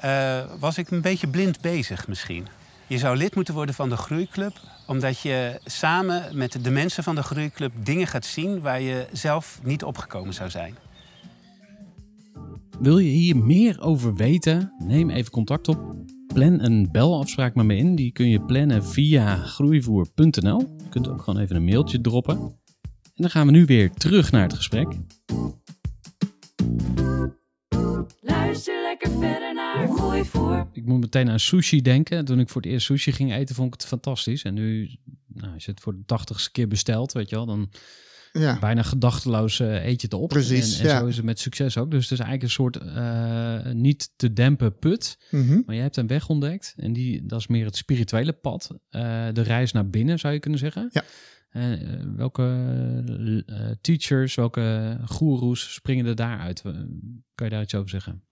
eh, 0.00 0.40
was 0.58 0.78
ik 0.78 0.90
een 0.90 1.00
beetje 1.00 1.28
blind 1.28 1.60
bezig 1.60 2.08
misschien. 2.08 2.46
Je 2.86 2.98
zou 2.98 3.16
lid 3.16 3.34
moeten 3.34 3.54
worden 3.54 3.74
van 3.74 3.88
de 3.88 3.96
Groeiclub, 3.96 4.52
omdat 4.86 5.20
je 5.20 5.60
samen 5.64 6.36
met 6.36 6.64
de 6.64 6.70
mensen 6.70 7.02
van 7.02 7.14
de 7.14 7.22
Groeiclub 7.22 7.72
dingen 7.82 8.06
gaat 8.06 8.24
zien 8.24 8.60
waar 8.60 8.80
je 8.80 9.06
zelf 9.12 9.60
niet 9.62 9.84
opgekomen 9.84 10.34
zou 10.34 10.50
zijn. 10.50 10.76
Wil 12.80 12.98
je 12.98 13.10
hier 13.10 13.36
meer 13.36 13.80
over 13.80 14.14
weten? 14.14 14.72
Neem 14.78 15.10
even 15.10 15.30
contact 15.30 15.68
op. 15.68 15.94
Plan 16.34 16.60
een 16.60 16.88
belafspraak 16.92 17.54
met 17.54 17.66
me 17.66 17.76
in. 17.76 17.94
Die 17.94 18.12
kun 18.12 18.28
je 18.28 18.40
plannen 18.40 18.84
via 18.84 19.36
groeivoer.nl. 19.36 20.58
Je 20.78 20.88
kunt 20.88 21.08
ook 21.08 21.22
gewoon 21.22 21.40
even 21.40 21.56
een 21.56 21.64
mailtje 21.64 22.00
droppen. 22.00 22.36
En 22.36 23.26
dan 23.26 23.30
gaan 23.30 23.46
we 23.46 23.52
nu 23.52 23.64
weer 23.64 23.90
terug 23.90 24.30
naar 24.30 24.42
het 24.42 24.54
gesprek. 24.54 24.88
Luister 28.20 28.79
lekker 29.00 29.28
verder 29.28 29.54
naar 29.54 29.88
Gooi 29.88 30.24
voor. 30.24 30.68
Ik 30.72 30.86
moet 30.86 31.00
meteen 31.00 31.30
aan 31.30 31.40
sushi 31.40 31.82
denken. 31.82 32.24
Toen 32.24 32.40
ik 32.40 32.48
voor 32.48 32.62
het 32.62 32.70
eerst 32.70 32.86
sushi 32.86 33.12
ging 33.12 33.32
eten, 33.32 33.54
vond 33.54 33.74
ik 33.74 33.80
het 33.80 33.88
fantastisch. 33.88 34.42
En 34.42 34.54
nu, 34.54 34.96
nou, 35.26 35.54
als 35.54 35.64
je 35.64 35.70
het 35.70 35.80
voor 35.80 35.92
de 35.92 36.04
tachtigste 36.06 36.50
keer 36.50 36.68
bestelt, 36.68 37.12
weet 37.12 37.30
je 37.30 37.36
wel, 37.36 37.46
dan 37.46 37.70
Ja. 38.32 38.58
bijna 38.58 38.82
gedachteloos 38.82 39.60
eh, 39.60 39.84
eet 39.86 40.00
je 40.00 40.06
het 40.06 40.16
op. 40.16 40.28
Precies, 40.28 40.78
En, 40.78 40.84
en 40.86 40.92
ja. 40.92 40.98
zo 41.00 41.06
is 41.06 41.16
het 41.16 41.24
met 41.24 41.38
succes 41.38 41.78
ook. 41.78 41.90
Dus 41.90 42.02
het 42.02 42.12
is 42.12 42.18
eigenlijk 42.18 42.42
een 42.42 42.50
soort 42.50 42.76
eh, 42.76 43.72
niet 43.72 44.12
te 44.16 44.32
dempen 44.32 44.78
put. 44.78 45.18
Mhm. 45.30 45.60
Maar 45.66 45.74
je 45.74 45.80
hebt 45.80 45.96
een 45.96 46.06
weg 46.06 46.28
ontdekt. 46.28 46.74
En 46.76 46.92
die, 46.92 47.26
dat 47.26 47.40
is 47.40 47.46
meer 47.46 47.64
het 47.64 47.76
spirituele 47.76 48.32
pad. 48.32 48.70
Eh, 48.88 49.26
de 49.32 49.42
reis 49.42 49.72
naar 49.72 49.90
binnen, 49.90 50.18
zou 50.18 50.32
je 50.32 50.40
kunnen 50.40 50.58
zeggen. 50.60 50.88
Ja. 50.92 51.04
En, 51.50 52.16
welke 52.16 52.42
eh, 53.46 53.70
teachers, 53.80 54.34
welke 54.34 54.98
goeroes 55.04 55.74
springen 55.74 56.06
er 56.06 56.14
daaruit? 56.14 56.62
Kan 57.34 57.46
je 57.46 57.48
daar 57.48 57.62
iets 57.62 57.74
over 57.74 57.90
zeggen? 57.90 58.22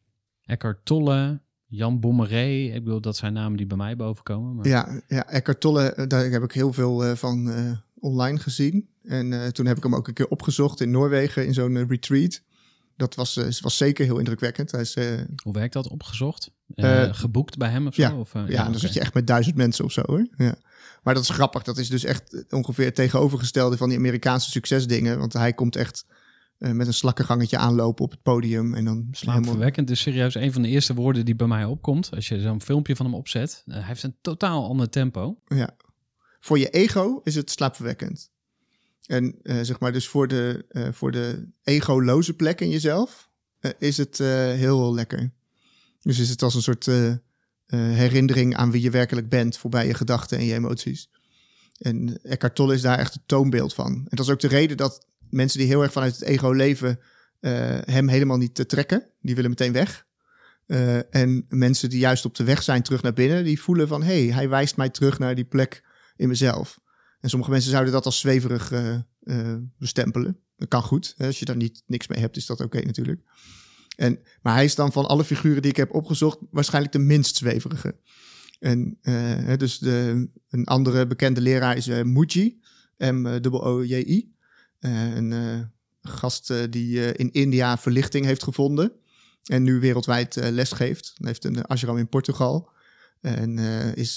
Eckhart 0.49 0.85
Tolle, 0.85 1.41
Jan 1.67 2.01
Bommeré. 2.01 2.75
Ik 2.75 2.85
bedoel, 2.85 3.01
dat 3.01 3.17
zijn 3.17 3.33
namen 3.33 3.57
die 3.57 3.67
bij 3.67 3.77
mij 3.77 3.97
bovenkomen. 3.97 4.55
Maar... 4.55 4.67
Ja, 4.67 5.01
ja 5.09 5.27
Eckhart 5.29 5.61
Tolle, 5.61 5.93
eh, 5.93 6.07
daar 6.07 6.25
heb 6.25 6.43
ik 6.43 6.53
heel 6.53 6.73
veel 6.73 7.05
eh, 7.05 7.15
van 7.15 7.51
eh, 7.51 7.73
online 8.01 8.39
gezien. 8.39 8.89
En 9.03 9.53
toen 9.53 9.67
heb 9.67 9.77
ik 9.77 9.83
hem 9.83 9.95
ook 9.95 10.09
een 10.09 10.15
keer 10.15 10.29
opgezocht 10.29 10.81
in 10.81 10.91
Noorwegen 10.91 11.47
in 11.47 11.55
zo'n 11.55 11.89
retreat. 11.89 12.43
Dat 12.97 13.15
was, 13.15 13.61
was 13.61 13.77
zeker 13.77 14.05
heel 14.05 14.19
indrukwekkend. 14.19 14.71
Hij 14.71 14.81
is, 14.81 14.95
Hoe 15.43 15.53
werkt 15.53 15.73
dat? 15.73 15.89
Opgezocht? 15.89 16.51
Geboekt 17.15 17.57
bij 17.57 17.71
hem 17.71 17.87
of 17.87 17.95
zo? 17.95 18.03
ja, 18.03 18.15
Of, 18.15 18.35
eh, 18.35 18.49
ja, 18.49 18.65
dan 18.65 18.79
zit 18.79 18.93
je 18.93 19.01
echt 19.01 19.15
met 19.15 19.27
duizend 19.27 19.57
mensen 19.57 19.85
of 19.85 19.93
zo 19.93 20.03
hoor. 20.07 20.27
Ja. 20.37 20.55
Maar 21.03 21.15
dat 21.15 21.23
is 21.23 21.31
grappig. 21.31 21.63
Dat 21.63 21.79
is 21.79 21.89
dus 21.89 22.05
echt 22.05 22.45
ongeveer 22.51 22.85
het 22.85 22.95
tegenovergestelde 22.95 23.77
van 23.77 23.89
die 23.89 23.99
Amerikaanse 23.99 24.51
succesdingen. 24.51 25.19
Want 25.19 25.33
hij 25.33 25.53
komt 25.53 25.77
echt 25.77 26.07
eh, 26.59 26.73
met 26.73 26.87
een 26.87 26.95
slakkengangetje 26.95 27.59
aanlopen 27.59 28.05
op 28.05 28.11
het 28.11 28.23
podium. 28.23 28.75
En 28.75 28.85
dan. 28.85 29.09
Slaapverwekkend 29.11 29.91
is 29.91 30.01
serieus 30.01 30.35
een 30.35 30.53
van 30.53 30.63
de 30.63 30.69
eerste 30.69 30.95
woorden 30.95 31.25
die 31.25 31.35
bij 31.35 31.47
mij 31.47 31.65
opkomt. 31.65 32.11
Als 32.15 32.29
je 32.29 32.41
zo'n 32.41 32.63
filmpje 32.63 32.97
van 32.97 33.07
hem 33.07 33.15
opzet. 33.15 33.63
Eh, 33.67 33.75
hij 33.75 33.85
heeft 33.85 34.03
een 34.03 34.17
totaal 34.21 34.69
ander 34.69 34.89
tempo. 34.89 35.39
Ja. 35.47 35.77
Voor 36.41 36.59
je 36.59 36.71
ego 36.71 37.21
is 37.25 37.35
het 37.35 37.51
slaapverwekkend. 37.51 38.31
En 39.07 39.35
eh, 39.43 39.61
zeg 39.63 39.81
maar, 39.81 39.93
dus 39.93 40.09
voor 40.09 40.29
de, 40.29 40.65
voor 40.93 41.13
de 41.13 41.49
ego-loze 41.63 42.35
plek 42.35 42.61
in 42.61 42.71
jezelf 42.71 43.31
is 43.79 43.97
het 43.97 44.19
heel, 44.19 44.55
heel 44.55 44.95
lekker. 44.95 45.33
Dus 46.03 46.19
is 46.19 46.29
het 46.29 46.43
als 46.43 46.55
een 46.55 46.63
soort 46.63 46.89
herinnering 47.67 48.57
aan 48.57 48.71
wie 48.71 48.83
je 48.83 48.91
werkelijk 48.91 49.29
bent 49.29 49.59
voorbij 49.59 49.87
je 49.87 49.95
gedachten 49.95 50.39
en 50.39 50.45
je 50.45 50.55
emoties. 50.55 51.11
En 51.79 52.23
Eckhart 52.23 52.55
Tolle 52.55 52.75
is 52.75 52.83
daar 52.83 52.99
echt 52.99 53.13
het 53.13 53.23
toonbeeld 53.27 53.75
van. 53.75 53.93
En 53.93 54.17
dat 54.17 54.27
is 54.27 54.33
ook 54.33 54.41
de 54.41 54.49
reden 54.49 54.77
dat 54.77 55.07
mensen 55.31 55.59
die 55.59 55.69
heel 55.69 55.83
erg 55.83 55.93
vanuit 55.93 56.13
het 56.13 56.23
ego 56.23 56.53
leven 56.53 56.99
eh, 57.41 57.79
hem 57.85 58.09
helemaal 58.09 58.37
niet 58.37 58.55
te 58.55 58.67
trekken. 58.67 59.11
Die 59.21 59.35
willen 59.35 59.51
meteen 59.51 59.73
weg. 59.73 60.07
Eh, 60.67 61.15
en 61.15 61.45
mensen 61.49 61.91
die 61.91 61.99
juist 61.99 62.25
op 62.25 62.35
de 62.35 62.45
weg 62.45 62.63
zijn 62.63 62.83
terug 62.83 63.03
naar 63.03 63.13
binnen, 63.13 63.45
die 63.45 63.61
voelen 63.61 63.89
van 63.89 64.03
hé, 64.03 64.25
hey, 64.25 64.35
hij 64.35 64.49
wijst 64.49 64.77
mij 64.77 64.89
terug 64.89 65.19
naar 65.19 65.35
die 65.35 65.45
plek 65.45 65.83
in 66.17 66.29
mezelf. 66.29 66.81
En 67.21 67.29
sommige 67.29 67.51
mensen 67.51 67.71
zouden 67.71 67.93
dat 67.93 68.05
als 68.05 68.21
zweverig 68.21 68.73
eh, 68.73 69.55
bestempelen. 69.79 70.39
Dat 70.57 70.69
kan 70.69 70.83
goed. 70.83 71.15
Hè? 71.17 71.27
Als 71.27 71.39
je 71.39 71.45
daar 71.45 71.57
niet 71.57 71.83
niks 71.87 72.07
mee 72.07 72.21
hebt, 72.21 72.37
is 72.37 72.47
dat 72.47 72.61
oké 72.61 72.81
natuurlijk. 72.81 73.21
En, 73.97 74.19
maar 74.43 74.55
hij 74.55 74.65
is 74.65 74.75
dan 74.75 74.93
van 74.93 75.07
alle 75.07 75.25
figuren 75.25 75.63
die 75.63 75.71
ik 75.71 75.77
heb 75.77 75.95
opgezocht 75.95 76.39
waarschijnlijk 76.51 76.93
de 76.93 76.99
minst 76.99 77.37
zweverige. 77.37 77.97
En 78.59 78.99
dus 79.57 79.79
de, 79.79 80.29
een 80.49 80.65
andere 80.65 81.07
bekende 81.07 81.41
leraar 81.41 81.77
is 81.77 81.87
Muji, 81.87 82.61
M-O-J-I. 82.97 84.37
Eh, 84.79 85.15
een 85.15 85.33
eh, 85.33 85.61
gast 86.13 86.51
eh, 86.51 86.63
die 86.71 87.13
in 87.13 87.33
India 87.33 87.79
verlichting 87.79 88.25
heeft 88.25 88.43
gevonden. 88.43 88.93
En 89.45 89.63
nu 89.63 89.81
wereldwijd 89.81 90.35
les 90.35 90.73
geeft. 90.73 91.13
Hij 91.15 91.27
heeft 91.27 91.45
een 91.45 91.65
ashram 91.65 91.97
in 91.97 92.09
Portugal. 92.09 92.71
En 93.21 93.59
is 93.95 94.17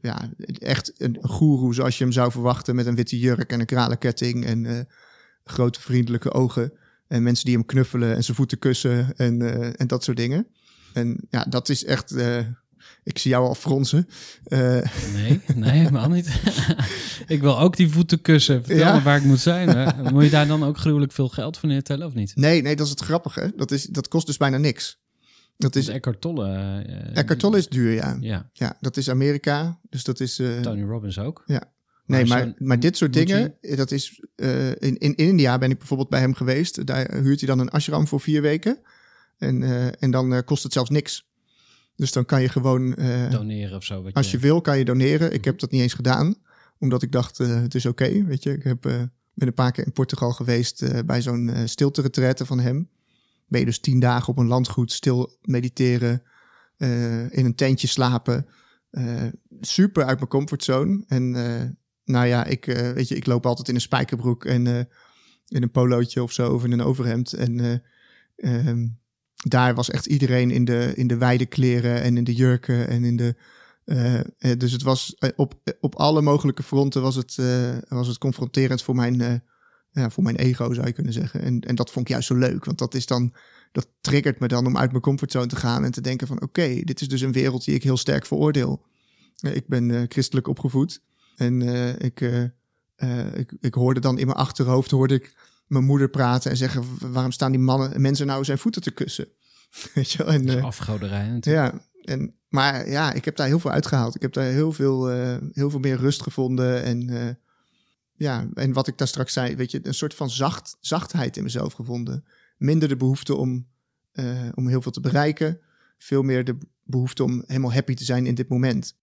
ja, 0.00 0.30
echt 0.58 0.92
een 0.96 1.18
goeroe 1.20 1.74
zoals 1.74 1.98
je 1.98 2.04
hem 2.04 2.12
zou 2.12 2.30
verwachten. 2.30 2.74
Met 2.74 2.86
een 2.86 2.94
witte 2.94 3.18
jurk 3.18 3.52
en 3.52 3.60
een 3.60 3.66
kralenketting 3.66 4.44
en 4.44 4.88
grote 5.44 5.80
vriendelijke 5.80 6.32
ogen. 6.32 6.72
En 7.06 7.22
mensen 7.22 7.44
die 7.44 7.54
hem 7.54 7.64
knuffelen 7.64 8.14
en 8.14 8.24
zijn 8.24 8.36
voeten 8.36 8.58
kussen 8.58 9.16
en, 9.16 9.42
en 9.76 9.86
dat 9.86 10.04
soort 10.04 10.16
dingen. 10.16 10.46
En 10.92 11.26
ja, 11.30 11.44
dat 11.44 11.68
is 11.68 11.84
echt... 11.84 12.14
ik 13.04 13.18
zie 13.18 13.30
jou 13.30 13.46
al 13.46 13.54
fronsen. 13.54 14.08
Eh, 14.44 14.78
Nee, 15.14 15.40
nee, 15.54 15.70
helemaal 15.70 16.08
niet. 16.08 16.40
ik 17.26 17.40
wil 17.40 17.58
ook 17.60 17.76
die 17.76 17.88
voeten 17.88 18.20
kussen. 18.20 18.64
Vertel 18.64 18.86
Ja. 18.86 18.94
me 18.94 19.02
waar 19.02 19.16
ik 19.16 19.24
moet 19.24 19.40
zijn. 19.40 19.68
Hè. 19.68 20.10
Moet 20.12 20.24
je 20.24 20.30
daar 20.30 20.46
dan 20.46 20.64
ook 20.64 20.78
gruwelijk 20.78 21.12
veel 21.12 21.28
geld 21.28 21.58
voor 21.58 21.68
neertellen 21.68 22.06
of 22.06 22.14
niet? 22.14 22.32
nee, 22.36 22.62
nee, 22.62 22.76
dat 22.76 22.84
is 22.86 22.90
het 22.92 23.00
grappige. 23.00 23.52
Dat, 23.56 23.70
is, 23.70 23.84
dat 23.84 24.08
kost 24.08 24.26
dus 24.26 24.36
bijna 24.36 24.56
niks. 24.56 24.98
Dat 25.58 25.76
is, 25.76 25.88
Eckhart 25.88 26.20
Tolle. 26.20 26.46
eh, 26.86 27.16
Eckhart 27.16 27.40
Tolle 27.40 27.58
is 27.58 27.68
duur, 27.68 27.92
ja. 27.92 28.16
Ja, 28.20 28.50
Ja, 28.52 28.76
dat 28.80 28.96
is 28.96 29.10
Amerika. 29.10 29.78
Dus 29.90 30.04
dat 30.04 30.20
is... 30.20 30.38
eh, 30.38 30.60
Tony 30.60 30.82
Robbins 30.82 31.18
ook. 31.18 31.42
nee, 32.06 32.24
maar 32.26 32.52
maar, 32.58 32.80
dit 32.80 32.96
soort 32.96 33.12
dingen, 33.12 33.54
dat 33.60 33.90
is... 33.90 34.22
eh, 34.36 34.68
in, 34.70 34.96
in 34.98 35.14
India 35.14 35.58
ben 35.58 35.70
ik 35.70 35.78
bijvoorbeeld 35.78 36.08
bij 36.08 36.20
hem 36.20 36.34
geweest. 36.34 36.86
Daar 36.86 37.14
huurt 37.14 37.38
hij 37.40 37.48
dan 37.48 37.58
een 37.58 37.68
ashram 37.70 38.06
voor 38.06 38.20
vier 38.20 38.42
weken. 38.42 38.78
En, 39.38 39.62
en 39.98 40.10
dan 40.10 40.44
kost 40.44 40.62
het 40.62 40.72
zelfs 40.72 40.90
niks. 40.90 41.26
Dus 41.96 42.12
dan 42.12 42.24
kan 42.24 42.42
je 42.42 42.48
gewoon... 42.48 42.94
eh, 42.94 43.30
Doneren 43.30 43.76
of 43.76 43.84
zo. 43.84 44.02
Wat 44.02 44.14
als 44.14 44.30
je 44.30 44.38
wil, 44.38 44.60
kan 44.60 44.78
je 44.78 44.84
doneren. 44.84 45.32
Ik 45.32 45.44
heb 45.44 45.58
dat 45.58 45.70
niet 45.70 45.80
eens 45.82 45.94
gedaan. 45.94 46.34
Omdat 46.78 47.02
ik 47.02 47.12
dacht, 47.12 47.40
eh, 47.40 47.60
het 47.60 47.74
is 47.74 47.86
oké, 47.86 48.24
weet 48.24 48.42
je. 48.42 48.52
Ik 48.52 48.62
heb, 48.62 48.86
eh, 48.86 49.02
ben 49.34 49.48
een 49.48 49.54
paar 49.54 49.72
keer 49.72 49.86
in 49.86 49.92
Portugal 49.92 50.32
geweest 50.32 51.06
bij 51.06 51.22
zo'n 51.22 51.48
eh 51.48 51.62
stilte 51.64 52.46
van 52.46 52.60
hem. 52.60 52.88
Ben 53.48 53.60
je 53.60 53.66
dus 53.66 53.78
tien 53.80 54.00
dagen 54.00 54.28
op 54.28 54.38
een 54.38 54.46
landgoed 54.46 54.92
stil 54.92 55.36
mediteren, 55.42 56.22
in 57.30 57.44
een 57.44 57.54
tentje 57.54 57.86
slapen. 57.86 58.46
Super 59.60 60.04
uit 60.04 60.16
mijn 60.18 60.30
comfortzone. 60.30 61.04
En 61.08 61.30
nou 62.04 62.26
ja, 62.26 62.44
ik, 62.44 62.64
weet 62.94 63.08
je, 63.08 63.16
ik 63.16 63.26
loop 63.26 63.46
altijd 63.46 63.68
in 63.68 63.74
een 63.74 63.80
spijkerbroek 63.80 64.44
en 64.44 64.88
in 65.48 65.62
een 65.62 65.70
polootje 65.70 66.22
of 66.22 66.32
zo, 66.32 66.52
of 66.52 66.64
in 66.64 66.72
een 66.72 66.82
overhemd. 66.82 67.32
En 67.32 67.60
eh, 67.60 68.68
ehm, 68.68 68.86
daar 69.36 69.74
was 69.74 69.90
echt 69.90 70.06
iedereen 70.06 70.50
in 70.50 70.64
de, 70.64 70.92
in 70.94 71.06
de 71.06 71.16
wijde 71.16 71.46
kleren 71.46 72.02
en 72.02 72.16
in 72.16 72.24
de 72.24 72.34
jurken 72.34 72.88
en 72.88 73.04
in 73.04 73.16
de... 73.16 73.34
eh, 73.84 74.18
eh, 74.18 74.24
dus 74.58 74.72
het 74.72 74.82
was 74.82 75.14
eh, 75.18 75.30
op, 75.36 75.54
op 75.80 75.94
alle 75.94 76.22
mogelijke 76.22 76.62
fronten 76.62 77.02
was 77.02 77.16
het, 77.16 77.36
was 77.88 78.06
het 78.06 78.18
confronterend 78.18 78.82
voor 78.82 78.94
mijn, 78.94 79.42
ja, 79.90 80.10
voor 80.10 80.22
mijn 80.22 80.36
ego, 80.36 80.72
zou 80.72 80.86
je 80.86 80.92
kunnen 80.92 81.12
zeggen. 81.12 81.42
En, 81.42 81.60
en 81.60 81.74
dat 81.74 81.90
vond 81.90 82.06
ik 82.06 82.12
juist 82.12 82.26
zo 82.26 82.34
leuk, 82.34 82.64
want 82.64 82.78
dat 82.78 82.94
is 82.94 83.06
dan, 83.06 83.34
dat 83.72 83.88
triggert 84.00 84.38
me 84.38 84.48
dan 84.48 84.66
om 84.66 84.76
uit 84.76 84.90
mijn 84.90 85.02
comfortzone 85.02 85.46
te 85.46 85.56
gaan 85.56 85.84
en 85.84 85.90
te 85.90 86.00
denken 86.00 86.26
van 86.26 86.42
oké, 86.42 86.80
dit 86.84 87.00
is 87.00 87.08
dus 87.08 87.20
een 87.20 87.32
wereld 87.32 87.64
die 87.64 87.74
ik 87.74 87.82
heel 87.82 87.96
sterk 87.96 88.26
veroordeel. 88.26 88.84
Ik 89.40 89.66
ben 89.66 90.06
christelijk 90.08 90.48
opgevoed 90.48 91.02
en 91.36 91.62
ik, 91.98 92.20
ik, 93.34 93.52
ik 93.60 93.74
hoorde 93.74 94.00
dan 94.00 94.18
in 94.18 94.26
mijn 94.26 94.38
achterhoofd 94.38 94.90
hoorde 94.90 95.14
ik 95.14 95.34
mijn 95.66 95.84
moeder 95.84 96.08
praten 96.08 96.50
en 96.50 96.56
zeggen 96.56 96.84
waarom 97.12 97.32
staan 97.32 97.52
die 97.52 97.60
mannen, 97.60 98.00
mensen 98.00 98.26
nou 98.26 98.44
zijn 98.44 98.58
voeten 98.58 98.82
te 98.82 98.90
kussen? 98.90 99.28
Weet 99.94 100.12
je 100.12 100.18
wel? 100.18 100.32
En, 100.32 100.48
eh, 100.48 100.64
afgoderij 100.64 101.28
natuurlijk. 101.28 101.74
ja, 101.74 101.80
en, 102.02 102.34
maar 102.48 102.88
ja, 102.88 103.12
ik 103.12 103.24
heb 103.24 103.36
daar 103.36 103.46
heel 103.46 103.58
veel 103.58 103.70
uitgehaald. 103.70 104.14
Ik 104.14 104.22
heb 104.22 104.32
daar 104.32 104.44
heel 104.44 104.72
veel, 104.72 105.10
eh, 105.10 105.36
heel 105.52 105.70
veel 105.70 105.80
meer 105.80 105.96
rust 105.96 106.22
gevonden. 106.22 106.82
En 106.82 107.10
eh, 107.10 107.34
ja, 108.12 108.48
en 108.54 108.72
wat 108.72 108.86
ik 108.86 108.98
daar 108.98 109.08
straks 109.08 109.32
zei, 109.32 109.56
weet 109.56 109.70
je, 109.70 109.80
een 109.82 109.94
soort 109.94 110.14
van 110.14 110.30
zacht, 110.30 110.76
zachtheid 110.80 111.36
in 111.36 111.42
mezelf 111.42 111.72
gevonden. 111.72 112.24
Minder 112.56 112.88
de 112.88 112.96
behoefte 112.96 113.34
om, 113.34 113.66
om 114.54 114.68
heel 114.68 114.82
veel 114.82 114.92
te 114.92 115.00
bereiken. 115.00 115.60
Veel 115.98 116.22
meer 116.22 116.44
de 116.44 116.56
behoefte 116.82 117.24
om 117.24 117.44
helemaal 117.46 117.72
happy 117.72 117.94
te 117.94 118.04
zijn 118.04 118.26
in 118.26 118.34
dit 118.34 118.48
moment. 118.48 118.96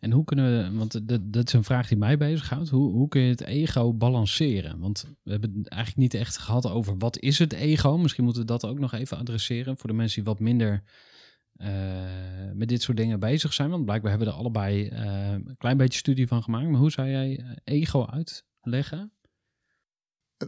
En 0.00 0.12
hoe 0.12 0.24
kunnen 0.24 0.70
we, 0.72 0.78
want 0.78 1.08
dat, 1.32 1.46
is 1.46 1.52
een 1.52 1.64
vraag 1.64 1.88
die 1.88 1.98
mij 1.98 2.16
bezighoudt. 2.16 2.68
Hoe, 2.68 2.92
hoe 2.92 3.08
kun 3.08 3.20
je 3.20 3.30
het 3.30 3.40
ego 3.40 3.94
balanceren? 3.94 4.78
Want 4.78 5.06
we 5.22 5.30
hebben 5.30 5.54
het 5.58 5.68
eigenlijk 5.68 6.12
niet 6.12 6.20
echt 6.20 6.38
gehad 6.38 6.66
over 6.66 6.98
wat 6.98 7.18
is 7.18 7.38
het 7.38 7.52
ego. 7.52 7.98
Misschien 7.98 8.24
moeten 8.24 8.42
we 8.42 8.48
dat 8.48 8.64
ook 8.64 8.78
nog 8.78 8.92
even 8.92 9.18
adresseren 9.18 9.78
voor 9.78 9.88
de 9.88 9.96
mensen 9.96 10.22
die 10.22 10.32
wat 10.32 10.40
minder 10.40 10.82
eh, 11.58 11.70
met 12.54 12.68
dit 12.68 12.82
soort 12.82 12.96
dingen 12.96 13.20
bezig 13.20 13.52
zijn. 13.52 13.70
Want 13.70 13.84
blijkbaar 13.84 14.10
hebben 14.10 14.28
we 14.28 14.34
er 14.34 14.40
allebei 14.40 14.88
eh, 14.88 15.30
een 15.30 15.56
klein 15.58 15.76
beetje 15.76 15.98
studie 15.98 16.26
van 16.26 16.42
gemaakt. 16.42 16.68
Maar 16.68 16.80
hoe 16.80 16.90
zou 16.90 17.08
jij 17.08 17.38
eh, 17.38 17.50
ego 17.64 18.06
uitleggen? 18.06 19.12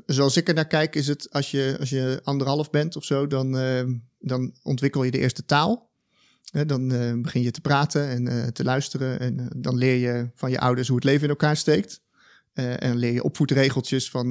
Zoals 0.06 0.36
ik 0.36 0.48
er 0.48 0.54
naar 0.54 0.66
kijk, 0.66 0.94
is 0.94 1.06
het 1.06 1.30
als 1.30 1.50
je, 1.50 1.76
als 1.80 1.90
je 1.90 2.20
anderhalf 2.24 2.70
bent 2.70 2.96
of 2.96 3.04
zo, 3.04 3.26
dan, 3.26 3.52
dan 4.18 4.54
ontwikkel 4.62 5.02
je 5.02 5.10
de 5.10 5.18
eerste 5.18 5.44
taal. 5.44 5.89
Dan 6.50 6.92
eh, 6.92 7.20
begin 7.20 7.42
je 7.42 7.50
te 7.50 7.60
praten 7.60 8.08
en 8.08 8.28
eh, 8.28 8.46
te 8.46 8.64
luisteren. 8.64 9.20
En 9.20 9.40
eh, 9.40 9.46
dan 9.56 9.76
leer 9.76 9.96
je 9.96 10.30
van 10.34 10.50
je 10.50 10.60
ouders 10.60 10.88
hoe 10.88 10.96
het 10.96 11.04
leven 11.04 11.22
in 11.22 11.28
elkaar 11.28 11.56
steekt. 11.56 12.02
En 12.52 12.96
leer 12.96 13.12
je 13.12 13.22
opvoedregeltjes 13.22 14.10
van, 14.10 14.28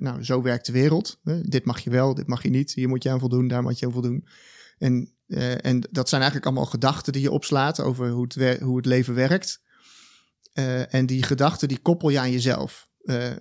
nou, 0.00 0.24
zo 0.24 0.42
werkt 0.42 0.66
de 0.66 0.72
wereld. 0.72 1.20
Dit 1.42 1.64
mag 1.64 1.80
je 1.80 1.90
wel, 1.90 2.14
dit 2.14 2.26
mag 2.26 2.42
je 2.42 2.50
niet. 2.50 2.72
Hier 2.72 2.88
moet 2.88 3.02
je 3.02 3.10
aan 3.10 3.18
voldoen, 3.18 3.48
daar 3.48 3.62
moet 3.62 3.78
je 3.78 3.86
aan 3.86 3.92
voldoen. 3.92 4.26
En, 4.78 5.12
en 5.60 5.80
dat 5.90 6.08
zijn 6.08 6.20
eigenlijk 6.20 6.50
allemaal 6.50 6.70
gedachten 6.70 7.12
die 7.12 7.22
je 7.22 7.30
opslaat 7.30 7.80
over 7.80 8.10
hoe 8.10 8.26
het, 8.34 8.60
hoe 8.60 8.76
het 8.76 8.86
leven 8.86 9.14
werkt. 9.14 9.62
En 10.88 11.06
die 11.06 11.22
gedachten, 11.22 11.68
die 11.68 11.78
koppel 11.78 12.08
je 12.08 12.18
aan 12.18 12.30
jezelf. 12.30 12.88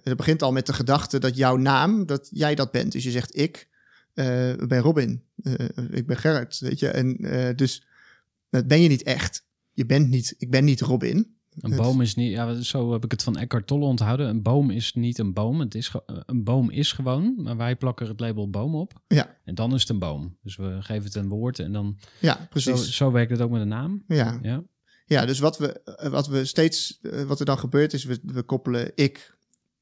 Het 0.03 0.17
begint 0.17 0.41
al 0.41 0.51
met 0.51 0.65
de 0.65 0.73
gedachte 0.73 1.19
dat 1.19 1.37
jouw 1.37 1.55
naam, 1.55 2.05
dat 2.05 2.27
jij 2.31 2.55
dat 2.55 2.71
bent. 2.71 2.91
Dus 2.91 3.03
je 3.03 3.11
zegt 3.11 3.37
ik 3.37 3.69
ben 4.67 4.79
Robin, 4.79 5.23
ik 5.91 6.07
ben 6.07 6.17
Gerrit, 6.17 6.59
weet 6.59 6.79
je. 6.79 6.87
En 6.87 7.15
dus 7.55 7.87
dat 8.49 8.67
ben 8.67 8.81
je 8.81 8.87
niet 8.89 9.03
echt. 9.03 9.45
Je 9.71 9.85
bent 9.85 10.09
niet, 10.09 10.35
ik 10.37 10.49
ben 10.51 10.63
niet 10.65 10.81
Robin. 10.81 11.35
Een 11.57 11.75
boom 11.75 12.01
is 12.01 12.15
niet, 12.15 12.31
ja, 12.31 12.61
zo 12.61 12.91
heb 12.91 13.03
ik 13.05 13.11
het 13.11 13.23
van 13.23 13.37
Eckhart 13.37 13.67
Tolle 13.67 13.85
onthouden. 13.85 14.27
Een 14.29 14.41
boom 14.41 14.69
is 14.71 14.93
niet 14.93 15.17
een 15.17 15.33
boom. 15.33 15.59
Het 15.59 15.75
is, 15.75 15.87
ge- 15.87 16.23
een 16.25 16.43
boom 16.43 16.69
is 16.71 16.91
gewoon, 16.91 17.33
maar 17.37 17.57
wij 17.57 17.75
plakken 17.75 18.07
het 18.07 18.19
label 18.19 18.49
boom 18.49 18.75
op. 18.75 19.01
Ja. 19.07 19.37
En 19.43 19.55
dan 19.55 19.73
is 19.73 19.81
het 19.81 19.89
een 19.89 19.99
boom. 19.99 20.37
Dus 20.43 20.55
we 20.55 20.77
geven 20.79 21.03
het 21.03 21.15
een 21.15 21.29
woord 21.29 21.59
en 21.59 21.71
dan, 21.71 21.97
Ja, 22.21 22.47
precies. 22.49 22.95
zo 22.95 23.11
werkt 23.11 23.31
het 23.31 23.41
ook 23.41 23.51
met 23.51 23.61
een 23.61 23.67
naam. 23.67 24.03
Ja. 24.07 24.39
Ja. 24.41 24.63
Ja, 25.05 25.25
dus 25.25 25.39
wat 25.39 25.57
we, 25.57 25.81
eh, 25.83 26.09
wat 26.09 26.27
we 26.27 26.45
steeds, 26.45 26.99
eh, 27.01 27.23
wat 27.23 27.39
er 27.39 27.45
dan 27.45 27.59
gebeurt, 27.59 27.93
is 27.93 28.03
we, 28.03 28.19
we 28.23 28.43
koppelen 28.43 28.91
ik 28.95 29.37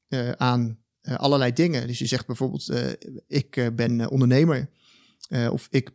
eh, 0.08 0.30
aan 0.30 0.78
eh, 1.00 1.14
allerlei 1.14 1.52
dingen. 1.52 1.86
Dus 1.86 1.98
je 1.98 2.06
zegt 2.06 2.26
bijvoorbeeld, 2.26 2.68
eh, 2.68 2.90
ik 3.26 3.56
eh, 3.56 3.66
ben 3.74 4.00
eh, 4.00 4.10
ondernemer. 4.10 4.70
Eh, 5.28 5.48
of 5.52 5.68
ik 5.70 5.88
eh, 5.88 5.94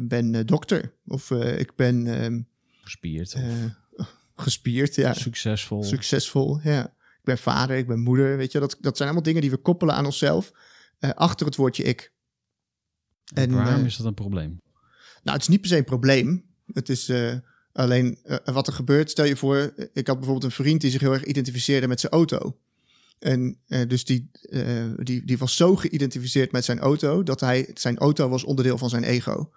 ben 0.00 0.34
eh, 0.34 0.44
dokter. 0.44 0.92
Of 1.06 1.30
eh, 1.30 1.58
ik 1.58 1.74
ben 1.76 2.06
ehm, 2.06 2.40
Gespierd. 2.82 3.32
eh, 3.32 3.64
gespierd, 4.36 4.94
ja. 4.94 5.12
Succesvol. 5.12 5.82
Succesvol, 5.84 6.60
ja. 6.62 6.84
Ik 7.18 7.24
ben 7.34 7.38
vader, 7.38 7.76
ik 7.76 7.86
ben 7.86 8.00
moeder, 8.00 8.36
weet 8.36 8.52
je. 8.52 8.58
Dat, 8.58 8.76
dat 8.80 8.96
zijn 8.96 9.08
allemaal 9.08 9.26
dingen 9.26 9.40
die 9.42 9.50
we 9.50 9.56
koppelen 9.56 9.94
aan 9.94 10.04
onszelf. 10.04 10.52
eh, 10.98 11.10
achter 11.10 11.46
het 11.46 11.56
woordje 11.56 11.82
ik. 11.82 12.12
En 13.34 13.42
En, 13.42 13.54
waarom 13.54 13.80
eh, 13.80 13.86
is 13.86 13.96
dat 13.96 14.06
een 14.06 14.14
probleem? 14.14 14.60
Nou, 15.22 15.36
het 15.36 15.40
is 15.42 15.48
niet 15.48 15.60
per 15.60 15.70
se 15.70 15.76
een 15.76 15.84
probleem. 15.84 16.44
Het 16.72 16.88
is 16.88 17.08
eh, 17.08 17.34
alleen 17.72 18.18
eh, 18.24 18.36
wat 18.54 18.66
er 18.66 18.72
gebeurt. 18.72 19.10
Stel 19.10 19.24
je 19.24 19.36
voor, 19.36 19.56
eh, 19.56 19.86
ik 19.92 20.06
had 20.06 20.16
bijvoorbeeld 20.16 20.44
een 20.44 20.64
vriend 20.64 20.80
die 20.80 20.90
zich 20.90 21.00
heel 21.00 21.12
erg 21.12 21.24
identificeerde 21.24 21.88
met 21.88 22.00
zijn 22.00 22.12
auto. 22.12 22.58
En 23.18 23.58
eh, 23.66 23.88
dus 23.88 24.04
die, 24.04 24.30
eh, 24.42 24.84
die, 24.96 25.24
die 25.24 25.38
was 25.38 25.56
zo 25.56 25.76
geïdentificeerd 25.76 26.52
met 26.52 26.64
zijn 26.64 26.78
auto 26.78 27.22
dat 27.22 27.40
hij, 27.40 27.70
zijn 27.74 27.98
auto 27.98 28.28
was 28.28 28.44
onderdeel 28.44 28.78
van 28.78 28.88
zijn 28.88 29.04
ego. 29.04 29.50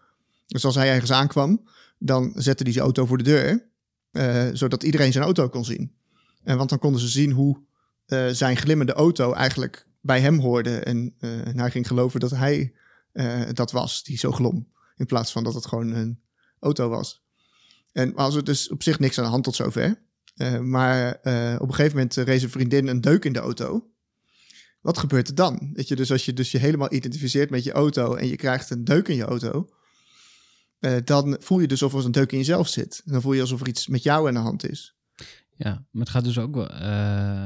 Dus 0.47 0.65
als 0.65 0.75
hij 0.75 0.89
ergens 0.89 1.11
aankwam, 1.11 1.67
dan 1.97 2.33
zette 2.35 2.63
hij 2.63 2.71
zijn 2.71 2.85
auto 2.85 3.05
voor 3.05 3.17
de 3.17 3.23
deur, 3.23 3.67
eh, 4.11 4.47
zodat 4.53 4.83
iedereen 4.83 5.11
zijn 5.11 5.23
auto 5.23 5.49
kon 5.49 5.65
zien. 5.65 5.95
En 6.43 6.57
want 6.57 6.69
dan 6.69 6.79
konden 6.79 7.01
ze 7.01 7.07
zien 7.07 7.31
hoe 7.31 7.69
zijn 8.31 8.57
glimmende 8.57 8.93
auto 8.93 9.33
eigenlijk 9.33 9.85
bij 10.01 10.19
hem 10.19 10.39
hoorde. 10.39 10.79
En, 10.79 11.13
en 11.19 11.59
hij 11.59 11.71
ging 11.71 11.87
geloven 11.87 12.19
dat 12.19 12.31
hij 12.31 12.73
dat 13.53 13.71
was, 13.71 14.03
die 14.03 14.17
zo 14.17 14.31
glom. 14.31 14.67
In 14.95 15.05
plaats 15.05 15.31
van 15.31 15.43
dat 15.43 15.53
het 15.53 15.65
gewoon 15.65 15.93
een 15.93 16.21
auto 16.59 16.89
was. 16.89 17.23
En 17.91 18.15
als 18.15 18.35
er 18.35 18.43
dus 18.43 18.69
op 18.69 18.83
zich 18.83 18.99
niks 18.99 19.17
aan 19.17 19.23
de 19.23 19.29
hand 19.29 19.43
tot 19.43 19.55
zover. 19.55 20.01
Eh, 20.41 20.59
maar 20.59 21.13
eh, 21.13 21.55
op 21.59 21.67
een 21.67 21.73
gegeven 21.73 21.97
moment 21.97 22.17
eh, 22.17 22.23
reed 22.23 22.43
een 22.43 22.49
vriendin 22.49 22.87
een 22.87 23.01
deuk 23.01 23.25
in 23.25 23.33
de 23.33 23.39
auto. 23.39 23.89
Wat 24.81 24.97
gebeurt 24.97 25.27
er 25.27 25.35
dan? 25.35 25.69
Weet 25.73 25.87
je, 25.87 25.95
dus 25.95 26.11
als 26.11 26.25
je 26.25 26.33
dus 26.33 26.51
je 26.51 26.57
helemaal 26.57 26.93
identificeert 26.93 27.49
met 27.49 27.63
je 27.63 27.71
auto 27.71 28.15
en 28.15 28.27
je 28.27 28.35
krijgt 28.35 28.69
een 28.69 28.83
deuk 28.83 29.07
in 29.07 29.15
je 29.15 29.23
auto, 29.23 29.69
dan 31.03 31.37
voel 31.39 31.59
je 31.59 31.67
dus 31.67 31.83
alsof 31.83 31.99
er 31.99 32.05
een 32.05 32.11
deuk 32.11 32.31
in 32.31 32.37
jezelf 32.37 32.67
zit. 32.67 33.01
En 33.05 33.11
dan 33.11 33.21
voel 33.21 33.33
je 33.33 33.41
alsof 33.41 33.61
er 33.61 33.67
iets 33.67 33.87
met 33.87 34.03
jou 34.03 34.27
aan 34.27 34.33
de 34.33 34.39
hand 34.39 34.69
is. 34.69 34.95
Ja, 35.55 35.85
maar 35.91 36.01
het 36.01 36.09
gaat 36.09 36.23
dus 36.23 36.39
ook 36.39 36.55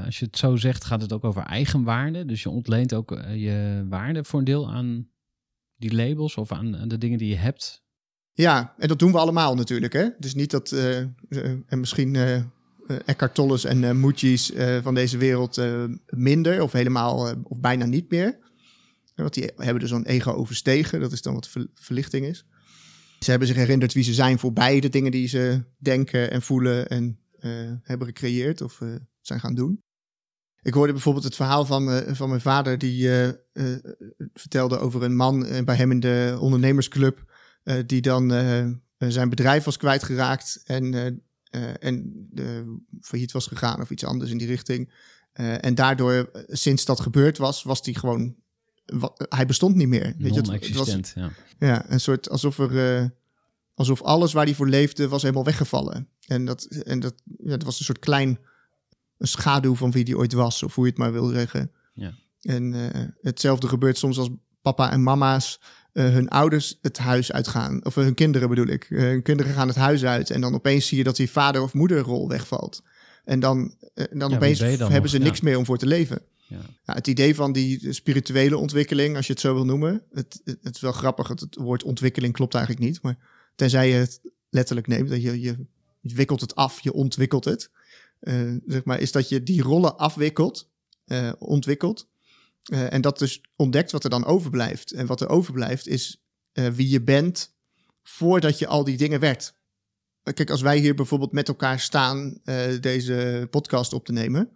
als 0.05 0.19
je 0.19 0.25
het 0.25 0.37
zo 0.37 0.55
zegt, 0.55 0.83
gaat 0.83 1.01
het 1.01 1.13
ook 1.13 1.23
over 1.23 1.41
eigenwaarde. 1.41 2.25
Dus 2.25 2.43
je 2.43 2.49
ontleent 2.49 2.93
ook 2.93 3.09
je 3.33 3.85
waarde 3.89 4.23
voor 4.23 4.39
een 4.39 4.45
deel 4.45 4.71
aan 4.71 5.09
die 5.75 5.95
labels 5.95 6.35
of 6.35 6.51
aan, 6.51 6.77
aan 6.77 6.87
de 6.87 6.97
dingen 6.97 7.17
die 7.17 7.29
je 7.29 7.37
hebt. 7.37 7.83
Ja, 8.33 8.73
en 8.77 8.87
dat 8.87 8.99
doen 8.99 9.11
we 9.11 9.17
allemaal 9.17 9.55
natuurlijk. 9.55 9.93
Hè? 9.93 10.09
Dus 10.19 10.35
niet 10.35 10.51
dat, 10.51 10.71
en 10.71 11.79
misschien 11.79 12.15
Eckhart 13.05 13.33
Tolles 13.33 13.63
en 13.63 13.83
eh 13.83 13.91
eh, 14.51 14.83
van 14.83 14.93
deze 14.93 15.17
wereld 15.17 15.57
eh, 15.57 15.83
minder 16.09 16.61
of 16.61 16.71
helemaal 16.71 17.27
eh, 17.29 17.35
of 17.43 17.59
bijna 17.59 17.85
niet 17.85 18.09
meer. 18.11 18.37
Want 19.15 19.33
die 19.33 19.51
hebben 19.55 19.79
dus 19.79 19.89
zo'n 19.89 20.05
ego 20.05 20.31
overstegen. 20.31 20.99
Dat 20.99 21.11
is 21.11 21.21
dan 21.21 21.33
wat 21.33 21.47
ver- 21.47 21.67
verlichting 21.73 22.25
is. 22.25 22.45
Ze 23.19 23.29
hebben 23.29 23.47
zich 23.47 23.57
herinnerd 23.57 23.93
wie 23.93 24.03
ze 24.03 24.13
zijn 24.13 24.39
voorbij 24.39 24.79
de 24.79 24.89
dingen 24.89 25.11
die 25.11 25.27
ze 25.27 25.63
denken 25.77 26.31
en 26.31 26.41
voelen 26.41 26.87
en 26.87 27.19
eh, 27.39 27.51
hebben 27.81 28.07
gecreëerd 28.07 28.61
of 28.61 28.81
eh, 28.81 28.89
zijn 29.21 29.39
gaan 29.39 29.55
doen. 29.55 29.83
Ik 30.61 30.73
hoorde 30.73 30.93
bijvoorbeeld 30.93 31.25
het 31.25 31.35
verhaal 31.35 31.65
van, 31.65 32.03
van 32.15 32.29
mijn 32.29 32.41
vader, 32.41 32.77
die 32.77 33.09
eh, 33.09 33.27
eh, 33.27 33.35
vertelde 34.33 34.77
over 34.77 35.03
een 35.03 35.15
man 35.15 35.45
eh, 35.45 35.63
bij 35.63 35.75
hem 35.75 35.91
in 35.91 35.99
de 35.99 36.37
ondernemersclub, 36.39 37.33
eh, 37.63 37.77
die 37.85 38.01
dan 38.01 38.33
eh, 38.33 38.65
zijn 38.97 39.29
bedrijf 39.29 39.63
was 39.63 39.77
kwijtgeraakt 39.77 40.61
en, 40.65 40.93
eh, 40.93 41.05
eh, 41.05 41.13
en 41.79 42.27
eh, 42.35 42.45
failliet 43.01 43.31
was 43.31 43.47
gegaan 43.47 43.81
of 43.81 43.89
iets 43.89 44.03
anders 44.03 44.31
in 44.31 44.37
die 44.37 44.47
richting. 44.47 44.93
Eh, 45.33 45.65
en 45.65 45.75
daardoor, 45.75 46.13
eh, 46.33 46.41
sinds 46.47 46.85
dat 46.85 46.99
gebeurd 46.99 47.37
was, 47.37 47.63
was 47.63 47.79
hij 47.83 47.93
gewoon, 47.93 48.35
wa- 48.85 49.13
hij 49.17 49.45
bestond 49.45 49.75
niet 49.75 49.87
meer. 49.87 50.03
Weet 50.03 50.15
je, 50.17 50.39
het- 50.39 50.47
het 50.67 50.77
was- 50.77 50.87
ja. 51.15 51.31
ja, 51.59 51.91
een 51.91 51.99
soort 51.99 52.29
alsof 52.29 52.59
er. 52.59 53.13
alsof 53.73 54.01
alles 54.01 54.33
waar 54.33 54.45
hij 54.45 54.55
voor 54.55 54.67
leefde 54.69 55.07
was 55.07 55.21
helemaal 55.21 55.43
weggevallen. 55.43 56.07
En 56.27 56.45
dat, 56.45 56.63
en 56.63 56.99
dat, 56.99 57.13
ja, 57.37 57.49
dat 57.49 57.63
was 57.63 57.79
een 57.79 57.85
soort 57.85 57.99
klein. 57.99 58.39
een 59.17 59.27
schaduw 59.27 59.75
van 59.75 59.91
wie 59.91 60.03
die 60.03 60.17
ooit 60.17 60.33
was, 60.33 60.63
of 60.63 60.75
hoe 60.75 60.83
je 60.83 60.89
het 60.89 60.99
maar 60.99 61.11
wil 61.11 61.27
zeggen. 61.27 61.71
Ja. 61.93 62.13
En 62.41 62.73
hetzelfde 63.21 63.67
gebeurt 63.67 63.97
soms 63.97 64.17
als 64.17 64.29
papa 64.65 64.91
en 64.91 65.03
mama's. 65.03 65.59
eh, 65.93 66.09
hun 66.09 66.29
ouders 66.29 66.77
het 66.81 66.97
huis 66.97 67.31
uitgaan. 67.31 67.85
Of 67.85 67.95
hun 67.95 68.13
kinderen 68.13 68.49
bedoel 68.49 68.67
ik. 68.67 68.87
Eh, 68.89 68.99
hun 68.99 69.21
kinderen 69.21 69.53
gaan 69.53 69.67
het 69.67 69.77
huis 69.77 70.05
uit. 70.05 70.29
En 70.29 70.41
dan 70.41 70.53
opeens 70.53 70.87
zie 70.87 70.97
je 70.97 71.03
dat 71.03 71.15
die 71.15 71.31
vader- 71.31 71.61
of 71.61 71.73
moederrol 71.73 72.27
wegvalt. 72.27 72.81
En 73.23 73.39
dan, 73.39 73.75
eh, 73.93 74.05
dan 74.11 74.33
opeens 74.33 74.59
dan 74.59 74.69
hebben 74.69 75.01
nog? 75.01 75.09
ze 75.09 75.17
niks 75.17 75.41
meer 75.41 75.57
om 75.57 75.65
voor 75.65 75.77
te 75.77 75.85
leven. 75.87 76.21
Ja. 76.47 76.59
Het 76.85 77.07
idee 77.07 77.35
van 77.35 77.51
die 77.51 77.93
spirituele 77.93 78.57
ontwikkeling, 78.57 79.15
als 79.15 79.27
je 79.27 79.33
het 79.33 79.41
zo 79.41 79.53
wil 79.53 79.65
noemen. 79.65 80.01
Het, 80.13 80.41
het, 80.43 80.57
het 80.61 80.75
is 80.75 80.81
wel 80.81 80.91
grappig, 80.91 81.27
het, 81.27 81.39
het 81.39 81.55
woord 81.55 81.83
ontwikkeling 81.83 82.33
klopt 82.33 82.53
eigenlijk 82.55 82.85
niet. 82.85 83.01
Maar 83.01 83.17
tenzij 83.55 83.87
je 83.89 83.93
het 83.95 84.21
letterlijk 84.49 84.87
neemt, 84.87 85.09
dat 85.09 85.21
je, 85.21 85.41
je, 85.41 85.57
je 86.01 86.15
wikkelt 86.15 86.41
het 86.41 86.55
af, 86.55 86.79
je 86.79 86.93
ontwikkelt 86.93 87.45
het. 87.45 87.69
Eh, 88.19 88.51
zeg 88.67 88.83
maar, 88.83 88.99
is 88.99 89.11
dat 89.11 89.29
je 89.29 89.43
die 89.43 89.61
rollen 89.61 89.97
afwikkelt, 89.97 90.69
eh, 91.05 91.31
ontwikkelt. 91.39 92.07
Eh, 92.65 92.93
en 92.93 93.01
dat 93.01 93.19
dus 93.19 93.41
ontdekt 93.55 93.91
wat 93.91 94.03
er 94.03 94.09
dan 94.09 94.25
overblijft. 94.25 94.91
En 94.91 95.05
wat 95.05 95.21
er 95.21 95.29
overblijft 95.29 95.87
is 95.87 96.23
eh, 96.51 96.67
wie 96.67 96.89
je 96.89 97.01
bent 97.01 97.53
voordat 98.03 98.59
je 98.59 98.67
al 98.67 98.83
die 98.83 98.97
dingen 98.97 99.19
werd. 99.19 99.53
Eh, 100.23 100.33
Kijk, 100.33 100.49
als 100.49 100.61
wij 100.61 100.77
hier 100.77 100.95
bijvoorbeeld 100.95 101.31
met 101.31 101.47
elkaar 101.47 101.79
staan 101.79 102.39
deze 102.81 103.47
podcast 103.49 103.93
op 103.93 104.05
te 104.05 104.11
nemen, 104.11 104.49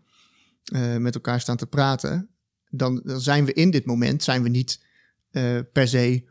met 0.97 1.15
elkaar 1.15 1.41
staan 1.41 1.57
te 1.57 1.67
praten, 1.67 2.29
dan, 2.69 3.01
zijn 3.05 3.45
we 3.45 3.53
in 3.53 3.71
dit 3.71 3.85
moment, 3.85 4.23
zijn 4.23 4.43
we 4.43 4.49
niet 4.49 4.83
per 5.73 5.87
se 5.87 6.23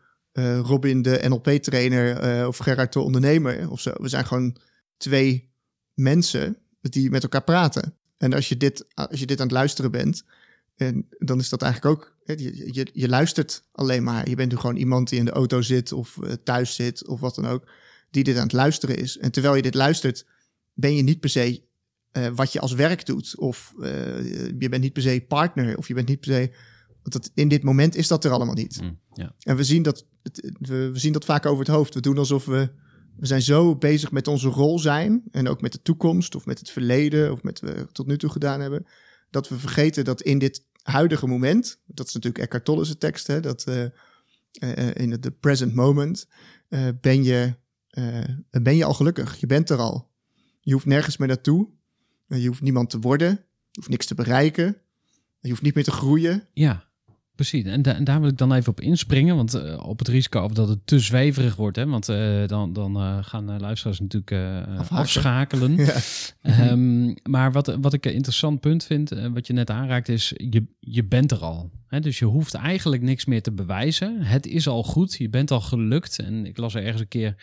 Robin 0.63 1.03
de 1.03 1.25
NLP-trainer 1.29 2.47
of 2.47 2.57
Gerard 2.57 2.93
de 2.93 3.01
ondernemer 3.01 3.71
of 3.71 3.81
zo. 3.81 3.93
We 3.97 4.09
zijn 4.09 4.27
gewoon 4.27 4.57
twee 4.97 5.53
mensen 5.95 6.57
die 6.81 7.11
met 7.11 7.23
elkaar 7.23 7.45
praten. 7.45 7.97
En 8.17 8.33
als 8.33 8.49
je 8.49 8.57
dit, 8.57 8.87
als 8.95 9.21
je 9.21 9.27
dit 9.27 9.41
aan 9.41 9.47
het 9.47 9.57
luisteren 9.57 9.91
bent, 9.91 10.25
en 10.79 11.07
dan 11.19 11.39
is 11.39 11.49
dat 11.49 11.63
eigenlijk 11.63 11.97
ook, 11.97 12.17
je, 12.25 12.73
je, 12.75 12.87
je 12.93 13.09
luistert 13.09 13.63
alleen 13.73 14.03
maar. 14.03 14.29
Je 14.29 14.35
bent 14.37 14.51
nu 14.51 14.57
gewoon 14.59 14.77
iemand 14.77 15.09
die 15.09 15.19
in 15.19 15.25
de 15.25 15.31
auto 15.31 15.61
zit 15.63 15.93
of 15.93 16.19
eh, 16.23 16.33
thuis 16.33 16.75
zit 16.75 17.07
of 17.07 17.21
wat 17.21 17.35
dan 17.35 17.47
ook, 17.47 17.71
die 18.11 18.25
dit 18.25 18.37
aan 18.37 18.43
het 18.43 18.53
luisteren 18.53 18.97
is. 18.97 19.19
En 19.19 19.31
terwijl 19.33 19.55
je 19.55 19.63
dit 19.63 19.75
luistert, 19.75 20.27
ben 20.75 20.95
je 20.95 21.03
niet 21.03 21.21
per 21.21 21.31
se 21.31 21.63
eh, 22.11 22.27
wat 22.35 22.53
je 22.53 22.61
als 22.61 22.73
werk 22.73 23.07
doet. 23.07 23.39
Of 23.39 23.75
eh, 23.81 23.91
je 24.59 24.69
bent 24.71 24.83
niet 24.83 24.93
per 24.93 25.03
se 25.03 25.25
partner. 25.29 25.77
Of 25.79 25.89
je 25.89 25.95
bent 25.95 26.09
niet 26.09 26.21
per 26.21 26.33
se. 26.33 26.51
Want 27.03 27.13
dat, 27.13 27.31
in 27.35 27.49
dit 27.49 27.63
moment 27.63 27.95
is 27.97 28.09
dat 28.09 28.25
er 28.25 28.31
allemaal 28.31 28.55
niet. 28.55 28.81
Mm. 28.83 28.99
En 29.43 29.57
we 29.57 29.65
zien, 29.65 29.83
dat, 29.83 30.07
het- 30.23 30.53
we, 30.59 30.91
we 30.93 30.99
zien 30.99 31.13
dat 31.13 31.25
vaak 31.25 31.47
over 31.47 31.65
het 31.65 31.75
hoofd. 31.75 31.95
We 31.95 32.01
doen 32.01 32.19
alsof 32.19 32.45
we. 32.45 32.71
We 33.17 33.27
zijn 33.27 33.43
zo 33.43 33.77
bezig 33.77 34.11
met 34.13 34.27
onze 34.29 34.49
rol 34.49 34.79
zijn. 34.79 35.23
En 35.31 35.49
ook 35.49 35.61
met 35.61 35.73
de 35.73 35.83
toekomst. 35.83 36.35
Of 36.35 36.47
met 36.47 36.59
het 36.59 36.71
verleden. 36.71 37.33
Of 37.33 37.43
met 37.43 37.61
wat 37.61 37.71
we 37.75 37.87
tot 37.93 38.07
nu 38.07 38.19
toe 38.19 38.31
gedaan 38.31 38.61
hebben. 38.61 38.87
Dat 39.31 39.49
we 39.49 39.59
vergeten 39.59 40.05
dat 40.05 40.23
in 40.23 40.39
dit 40.39 40.67
huidige 40.83 41.27
moment. 41.27 41.81
Dat 41.87 42.07
is 42.07 42.15
natuurlijk 42.15 42.45
Eckhart 42.45 42.65
Tolle's 42.65 42.99
tekst. 42.99 43.27
Hè, 43.27 43.41
dat 43.41 43.65
eh, 43.65 43.85
eh, 44.53 44.95
in 44.95 45.21
the 45.21 45.31
present 45.31 45.75
moment. 45.75 46.27
ben, 47.01 47.25
je, 47.25 47.55
ben 48.51 48.77
je 48.77 48.85
al 48.85 48.95
gelukkig. 48.95 49.41
Je 49.41 49.47
bent 49.47 49.71
er 49.71 49.79
al. 49.79 50.11
Je 50.61 50.73
hoeft 50.73 50.87
nergens 50.87 51.17
meer 51.17 51.29
naartoe. 51.29 51.69
Je 52.27 52.47
hoeft 52.47 52.63
niemand 52.63 52.91
te 52.91 52.99
worden. 52.99 53.29
Je 53.71 53.81
hoeft 53.81 53.89
niks 53.89 54.07
te 54.07 54.15
bereiken. 54.15 54.77
Je 55.41 55.49
hoeft 55.49 55.63
niet 55.63 55.75
meer 55.75 55.85
te 55.85 55.91
groeien. 55.91 56.49
Ja, 56.53 56.88
precies. 57.39 57.65
En, 57.65 57.83
da- 57.83 57.95
en 57.95 58.05
daar 58.05 58.21
wil 58.21 58.31
ik 58.31 58.39
dan 58.39 58.53
even 58.53 58.71
op 58.71 58.81
inspringen, 58.81 59.37
want 59.37 59.55
eh, 59.55 59.87
op 59.87 59.99
het 59.99 60.09
risico 60.09 60.43
of 60.43 60.53
dat 60.53 60.69
het 60.69 60.79
te 60.85 60.99
zweverig 60.99 61.57
wordt, 61.57 61.77
hè, 61.77 61.87
want 61.87 62.09
eh, 62.09 62.47
dan, 62.47 62.73
dan 62.73 62.97
eh, 62.97 63.19
gaan 63.21 63.61
luisteraars 63.61 64.01
natuurlijk 64.01 64.35
afschakelen. 64.89 65.77
Ja. 65.87 65.95
Ehm, 66.43 67.15
maar 67.23 67.53
wat, 67.53 67.77
wat 67.81 67.93
ik 67.93 68.07
een 68.07 68.13
interessant 68.15 68.61
punt 68.61 68.85
vind, 68.85 69.11
wat 69.33 69.47
je 69.47 69.53
net 69.53 69.71
aanraakt, 69.71 70.09
is 70.09 70.33
je, 70.37 70.65
je 70.81 71.05
bent 71.05 71.31
er 71.31 71.39
al. 71.39 71.71
Hè? 71.87 72.01
Dus 72.01 72.19
je 72.19 72.25
hoeft 72.25 72.55
eigenlijk 72.55 73.03
niks 73.03 73.25
meer 73.25 73.43
te 73.43 73.53
bewijzen. 73.53 74.23
Het 74.23 74.47
is 74.47 74.69
al 74.69 74.83
goed, 74.83 75.15
je 75.15 75.29
bent 75.29 75.51
al 75.51 75.61
gelukt. 75.61 76.19
En 76.19 76.47
ik 76.47 76.57
las 76.57 76.75
er 76.75 76.83
ergens 76.83 77.01
een 77.01 77.09
keer, 77.09 77.35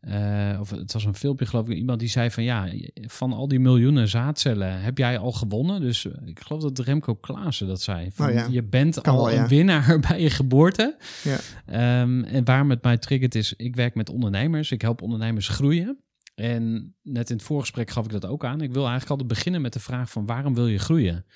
eh, 0.00 0.56
of 0.60 0.70
het 0.70 0.92
was 0.92 1.04
een 1.04 1.14
filmpje 1.14 1.46
geloof 1.46 1.68
ik, 1.68 1.76
iemand 1.76 2.00
die 2.00 2.08
zei 2.08 2.30
van 2.30 2.42
ja, 2.42 2.68
van 2.94 3.32
al 3.32 3.48
die 3.48 3.60
miljoenen 3.60 4.08
zaadcellen 4.08 4.80
heb 4.80 4.98
jij 4.98 5.18
al 5.18 5.32
gewonnen. 5.32 5.80
Dus 5.80 6.06
eh, 6.06 6.28
ik 6.28 6.40
geloof 6.40 6.62
dat 6.62 6.78
Remco 6.78 7.14
Klaassen 7.14 7.66
dat 7.66 7.82
zei. 7.82 8.10
Van, 8.12 8.26
Oh 8.28 8.32
ja. 8.32 8.46
Je 8.50 8.62
bent 8.62 9.00
Kan 9.00 9.14
al 9.14 9.24
wel, 9.24 9.34
ja. 9.34 9.42
een 9.42 9.48
winnaar 9.48 10.00
bij 10.08 10.20
je 10.20 10.30
geboorte. 10.30 10.96
Ja. 11.22 11.38
Ehm, 11.66 12.24
en 12.24 12.44
waarom 12.44 12.70
het 12.70 12.82
mij 12.82 12.98
triggert 12.98 13.34
is, 13.34 13.52
ik 13.52 13.76
werk 13.76 13.94
met 13.94 14.10
ondernemers. 14.10 14.70
Ik 14.70 14.82
help 14.82 15.02
ondernemers 15.02 15.48
groeien. 15.48 16.00
En 16.34 16.94
net 17.02 17.30
in 17.30 17.36
het 17.36 17.44
voorgesprek 17.44 17.90
gaf 17.90 18.04
ik 18.04 18.10
dat 18.10 18.26
ook 18.26 18.44
aan. 18.44 18.60
Ik 18.60 18.72
wil 18.72 18.82
eigenlijk 18.82 19.10
altijd 19.10 19.28
beginnen 19.28 19.60
met 19.60 19.72
de 19.72 19.80
vraag 19.80 20.10
van 20.10 20.26
waarom 20.26 20.54
wil 20.54 20.66
je 20.66 20.78
groeien? 20.78 21.26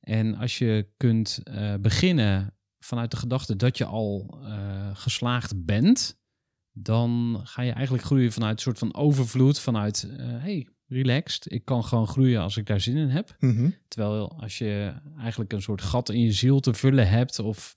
En 0.00 0.34
als 0.34 0.58
je 0.58 0.88
kunt 0.96 1.40
eh, 1.44 1.74
beginnen 1.80 2.54
vanuit 2.78 3.10
de 3.10 3.16
gedachte 3.16 3.56
dat 3.56 3.78
je 3.78 3.84
al 3.84 4.38
geslaagd 4.92 5.64
bent, 5.64 6.18
dan 6.82 7.40
ga 7.44 7.62
je 7.62 7.72
eigenlijk 7.72 8.04
groeien 8.04 8.32
vanuit 8.32 8.52
een 8.52 8.62
soort 8.62 8.78
van 8.78 8.94
overvloed, 8.94 9.60
vanuit 9.60 10.08
eh, 10.18 10.26
hey, 10.26 10.68
relaxed, 10.86 11.52
ik 11.52 11.64
kan 11.64 11.84
gewoon 11.84 12.06
groeien 12.06 12.40
als 12.40 12.56
ik 12.56 12.66
daar 12.66 12.80
zin 12.80 12.96
in 12.96 13.08
heb. 13.08 13.36
Mhm. 13.38 13.70
Terwijl 13.88 14.40
als 14.40 14.58
je 14.58 14.94
eigenlijk 15.18 15.52
een 15.52 15.62
soort 15.62 15.82
gat 15.82 16.08
in 16.08 16.20
je 16.20 16.32
ziel 16.32 16.60
te 16.60 16.74
vullen 16.74 17.08
hebt 17.08 17.38
of 17.38 17.76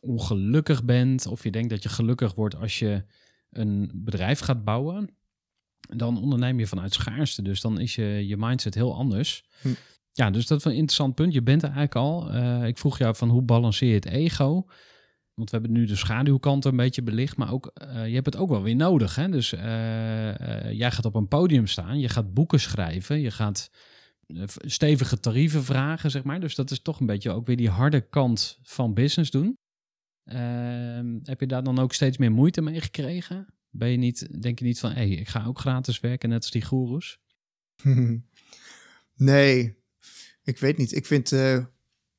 ongelukkig 0.00 0.84
bent 0.84 1.26
of 1.26 1.44
je 1.44 1.50
denkt 1.50 1.70
dat 1.70 1.82
je 1.82 1.88
gelukkig 1.88 2.34
wordt 2.34 2.56
als 2.56 2.78
je 2.78 3.04
een 3.50 3.90
bedrijf 3.94 4.40
gaat 4.40 4.64
bouwen, 4.64 5.14
dan 5.96 6.22
onderneem 6.22 6.58
je 6.58 6.66
vanuit 6.66 6.94
schaarste. 6.94 7.42
Dus 7.42 7.60
dan 7.60 7.80
is 7.80 7.94
je, 7.94 8.26
je 8.26 8.36
mindset 8.36 8.74
heel 8.74 8.94
anders. 8.94 9.44
Hm. 9.60 9.68
Ja, 10.12 10.30
dus 10.30 10.46
dat 10.46 10.58
is 10.58 10.64
een 10.64 10.72
interessant 10.72 11.14
punt. 11.14 11.32
Je 11.32 11.42
bent 11.42 11.62
er 11.62 11.68
eigenlijk 11.68 11.96
al. 11.96 12.30
Eh, 12.30 12.66
ik 12.66 12.78
vroeg 12.78 12.98
jou 12.98 13.16
van 13.16 13.28
hoe 13.28 13.42
balanceer 13.42 13.88
je 13.88 13.94
het 13.94 14.06
ego? 14.06 14.66
Want 15.40 15.52
we 15.52 15.58
hebben 15.58 15.76
nu 15.76 15.86
de 15.86 15.96
schaduwkant 15.96 16.64
een 16.64 16.76
beetje 16.76 17.02
belicht, 17.02 17.36
maar 17.36 17.52
ook, 17.52 17.66
eh, 17.66 18.06
je 18.06 18.14
hebt 18.14 18.26
het 18.26 18.36
ook 18.36 18.48
wel 18.48 18.62
weer 18.62 18.76
nodig. 18.76 19.14
Hè? 19.14 19.28
Dus 19.28 19.52
eh, 19.52 20.66
eh, 20.66 20.72
jij 20.72 20.90
gaat 20.90 21.04
op 21.04 21.14
een 21.14 21.28
podium 21.28 21.66
staan, 21.66 21.98
je 21.98 22.08
gaat 22.08 22.34
boeken 22.34 22.60
schrijven, 22.60 23.20
je 23.20 23.30
gaat 23.30 23.70
stevige 24.60 25.20
tarieven 25.20 25.64
vragen, 25.64 26.10
zeg 26.10 26.22
maar. 26.22 26.40
Dus 26.40 26.54
dat 26.54 26.70
is 26.70 26.82
toch 26.82 27.00
een 27.00 27.06
beetje 27.06 27.30
ook 27.30 27.46
weer 27.46 27.56
die 27.56 27.68
harde 27.68 28.00
kant 28.00 28.58
van 28.62 28.94
business 28.94 29.30
doen. 29.30 29.58
Ehm, 30.24 31.18
heb 31.22 31.40
je 31.40 31.46
daar 31.46 31.62
dan 31.62 31.78
ook 31.78 31.92
steeds 31.92 32.18
meer 32.18 32.32
moeite 32.32 32.60
mee 32.60 32.80
gekregen? 32.80 33.54
Ben 33.70 33.88
je 33.88 33.96
niet, 33.96 34.42
denk 34.42 34.58
je 34.58 34.64
niet 34.64 34.80
van, 34.80 34.90
hé, 34.90 34.96
hey, 34.96 35.10
ik 35.10 35.28
ga 35.28 35.44
ook 35.44 35.58
gratis 35.58 36.00
werken, 36.00 36.28
net 36.28 36.42
als 36.42 36.50
die 36.50 36.64
goeroes? 36.64 37.18
Nee, 39.14 39.76
ik 40.42 40.58
weet 40.58 40.76
niet. 40.76 40.94
Ik 40.94 41.06
vind, 41.06 41.32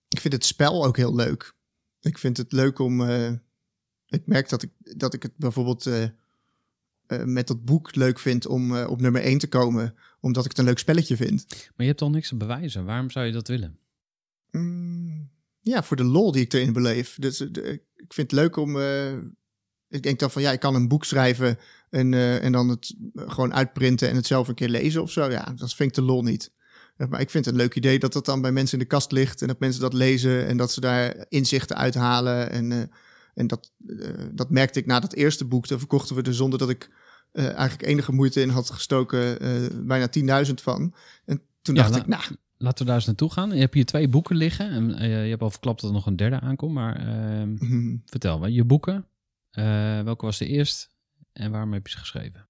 ik 0.07 0.19
vind 0.19 0.33
het 0.33 0.45
spel 0.45 0.85
ook 0.85 0.97
heel 0.97 1.15
leuk. 1.15 1.53
Ik 2.01 2.17
vind 2.17 2.37
het 2.37 2.51
leuk 2.51 2.79
om. 2.79 3.01
eh, 3.01 3.31
ik 4.07 4.25
merk 4.27 4.49
dat 4.49 4.61
ik, 4.63 4.69
dat 4.79 5.13
ik 5.13 5.23
het 5.23 5.31
bijvoorbeeld 5.37 5.85
eh, 5.85 6.03
eh, 6.03 6.09
met 7.23 7.47
dat 7.47 7.65
boek 7.65 7.95
leuk 7.95 8.19
vind 8.19 8.45
om 8.45 8.77
op 8.77 9.01
nummer 9.01 9.21
1 9.21 9.37
te 9.37 9.47
komen, 9.47 9.95
omdat 10.19 10.43
ik 10.43 10.49
het 10.49 10.59
een 10.59 10.65
leuk 10.65 10.79
spelletje 10.79 11.15
vind. 11.15 11.45
Maar 11.49 11.73
je 11.75 11.85
hebt 11.85 12.01
al 12.01 12.09
niks 12.09 12.27
te 12.27 12.35
bewijzen. 12.37 12.85
Waarom 12.85 13.09
zou 13.09 13.25
je 13.25 13.31
dat 13.31 13.47
willen? 13.47 13.77
Mm, 14.51 15.29
ja, 15.59 15.83
voor 15.83 15.97
de 15.97 16.03
lol 16.03 16.31
die 16.31 16.41
ik 16.43 16.53
erin 16.53 16.73
beleef. 16.73 17.15
Dus, 17.19 17.37
de- 17.37 17.81
ik 17.95 18.13
vind 18.13 18.31
het 18.31 18.39
leuk 18.39 18.55
om. 18.55 18.77
ik 19.89 20.03
denk 20.03 20.19
dan 20.19 20.31
van 20.31 20.41
ja, 20.41 20.51
ik 20.51 20.59
kan 20.59 20.75
een 20.75 20.87
boek 20.87 21.05
schrijven 21.05 21.57
en, 21.89 22.13
en 22.41 22.51
dan 22.51 22.69
het 22.69 22.95
gewoon 23.15 23.53
uitprinten 23.53 24.09
en 24.09 24.15
het 24.15 24.25
zelf 24.25 24.47
een 24.47 24.55
keer 24.55 24.69
lezen 24.69 25.01
of 25.01 25.11
zo. 25.11 25.29
Ja, 25.29 25.53
dat 25.55 25.73
vind 25.73 25.89
ik 25.89 25.95
de 25.95 26.01
lol 26.01 26.23
niet. 26.23 26.51
Eh, 27.01 27.07
Maar 27.07 27.21
ik 27.21 27.29
vind 27.29 27.45
het 27.45 27.53
een 27.53 27.59
leuk 27.59 27.75
idee 27.75 27.99
dat 27.99 28.13
dat 28.13 28.25
dan 28.25 28.41
bij 28.41 28.51
mensen 28.51 28.77
in 28.77 28.83
de 28.83 28.89
kast 28.89 29.11
ligt 29.11 29.41
en 29.41 29.47
dat 29.47 29.59
mensen 29.59 29.81
dat 29.81 29.93
lezen 29.93 30.47
en 30.47 30.57
dat 30.57 30.71
ze 30.71 30.81
daar 30.81 31.25
inzichten 31.29 31.77
uithalen. 31.77 32.51
En, 32.51 32.71
eh, 32.71 32.81
en 33.33 33.47
dat, 33.47 33.71
eh, 33.87 34.09
dat 34.31 34.49
merkte 34.49 34.79
ik 34.79 34.85
na 34.85 34.99
dat 34.99 35.13
eerste 35.13 35.45
boek. 35.45 35.67
Daar 35.67 35.77
verkochten 35.77 36.15
we 36.15 36.21
er 36.21 36.33
zonder 36.33 36.59
dat 36.59 36.69
ik 36.69 36.89
eigenlijk 37.31 37.81
enige 37.81 38.11
moeite 38.11 38.41
in 38.41 38.49
had 38.49 38.69
gestoken 38.69 39.37
bijna 39.87 40.07
10.000 40.07 40.61
van. 40.61 40.93
En 41.25 41.41
toen 41.61 41.75
Ja, 41.75 41.81
dacht 41.81 41.95
ik, 41.95 42.07
nou, 42.07 42.23
Laten 42.57 42.79
we 42.79 42.85
daar 42.85 42.95
eens 42.95 43.05
naartoe 43.05 43.31
gaan. 43.31 43.51
Je 43.51 43.59
hebt 43.59 43.73
hier 43.73 43.85
twee 43.85 44.07
boeken 44.07 44.35
liggen. 44.35 44.69
En 44.69 45.09
je 45.09 45.29
hebt 45.29 45.41
al 45.41 45.49
verklapt 45.49 45.81
dat 45.81 45.89
er 45.89 45.95
nog 45.95 46.05
een 46.05 46.15
derde 46.15 46.39
aankomt. 46.39 46.73
Maar 46.73 46.95
ehm, 46.95 47.55
hmm, 47.57 48.01
vertel, 48.05 48.39
wel, 48.39 48.49
je 48.49 48.63
boeken. 48.63 49.07
Welke 50.03 50.25
was 50.25 50.37
de 50.37 50.47
eerst? 50.47 50.89
En 51.33 51.51
waarom 51.51 51.73
heb 51.73 51.87
je 51.87 51.91
ze 51.91 51.97
geschreven? 51.97 52.47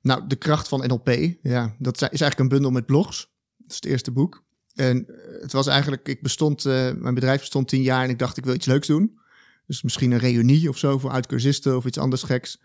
Nou, 0.00 0.26
De 0.26 0.36
Kracht 0.36 0.68
van 0.68 0.86
NLP. 0.86 1.08
Ja, 1.42 1.74
dat 1.78 1.94
is 1.94 2.00
eigenlijk 2.00 2.38
een 2.38 2.48
bundel 2.48 2.70
met 2.70 2.86
blogs. 2.86 3.33
Het 3.74 3.84
eerste 3.84 4.10
boek. 4.10 4.42
En 4.74 5.06
eh, 5.08 5.42
het 5.42 5.52
was 5.52 5.66
eigenlijk, 5.66 6.08
ik 6.08 6.22
bestond, 6.22 6.64
eh, 6.64 6.92
mijn 6.92 7.14
bedrijf 7.14 7.40
bestond 7.40 7.68
tien 7.68 7.82
jaar 7.82 8.04
en 8.04 8.10
ik 8.10 8.18
dacht 8.18 8.36
ik 8.36 8.44
wil 8.44 8.54
iets 8.54 8.66
leuks 8.66 8.86
doen. 8.86 9.18
Dus 9.66 9.82
misschien 9.82 10.12
een 10.12 10.18
reunie 10.18 10.68
of 10.68 10.78
zo 10.78 10.98
voor 10.98 11.10
oud-cursisten 11.10 11.76
of 11.76 11.84
iets 11.84 11.98
anders 11.98 12.22
geks. 12.22 12.60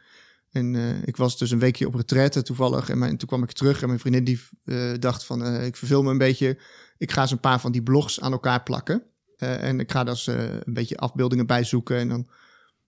En 0.52 0.76
eh, 0.76 1.08
ik 1.08 1.18
was 1.18 1.38
dus 1.38 1.52
een 1.52 1.60
weekje 1.60 1.88
op 1.88 1.96
retraite 1.96 2.42
toevallig. 2.42 2.90
En, 2.90 3.18
toen 3.18 3.28
kwam 3.28 3.44
ik 3.44 3.52
terug 3.52 3.82
en 3.82 3.88
mijn 3.88 4.00
vriendin 4.00 4.24
die 4.24 4.40
dacht 5.00 5.24
van... 5.26 5.46
ik 5.56 5.76
verveel 5.76 6.04
me 6.04 6.12
een 6.12 6.18
beetje. 6.18 6.58
Ik 6.98 7.12
ga 7.12 7.22
eens 7.22 7.32
een 7.32 7.40
paar 7.40 7.60
van 7.60 7.72
die 7.72 7.84
blogs 7.84 8.22
aan 8.22 8.32
elkaar 8.32 8.64
plakken. 8.64 9.04
En 9.40 9.80
ik 9.80 9.92
ga 9.92 10.04
daar 10.04 10.24
eh, 10.26 10.54
een 10.64 10.74
beetje 10.74 10.98
afbeeldingen 10.98 11.46
bij 11.46 11.64
zoeken. 11.64 11.98
En 11.98 12.10
dan 12.10 12.28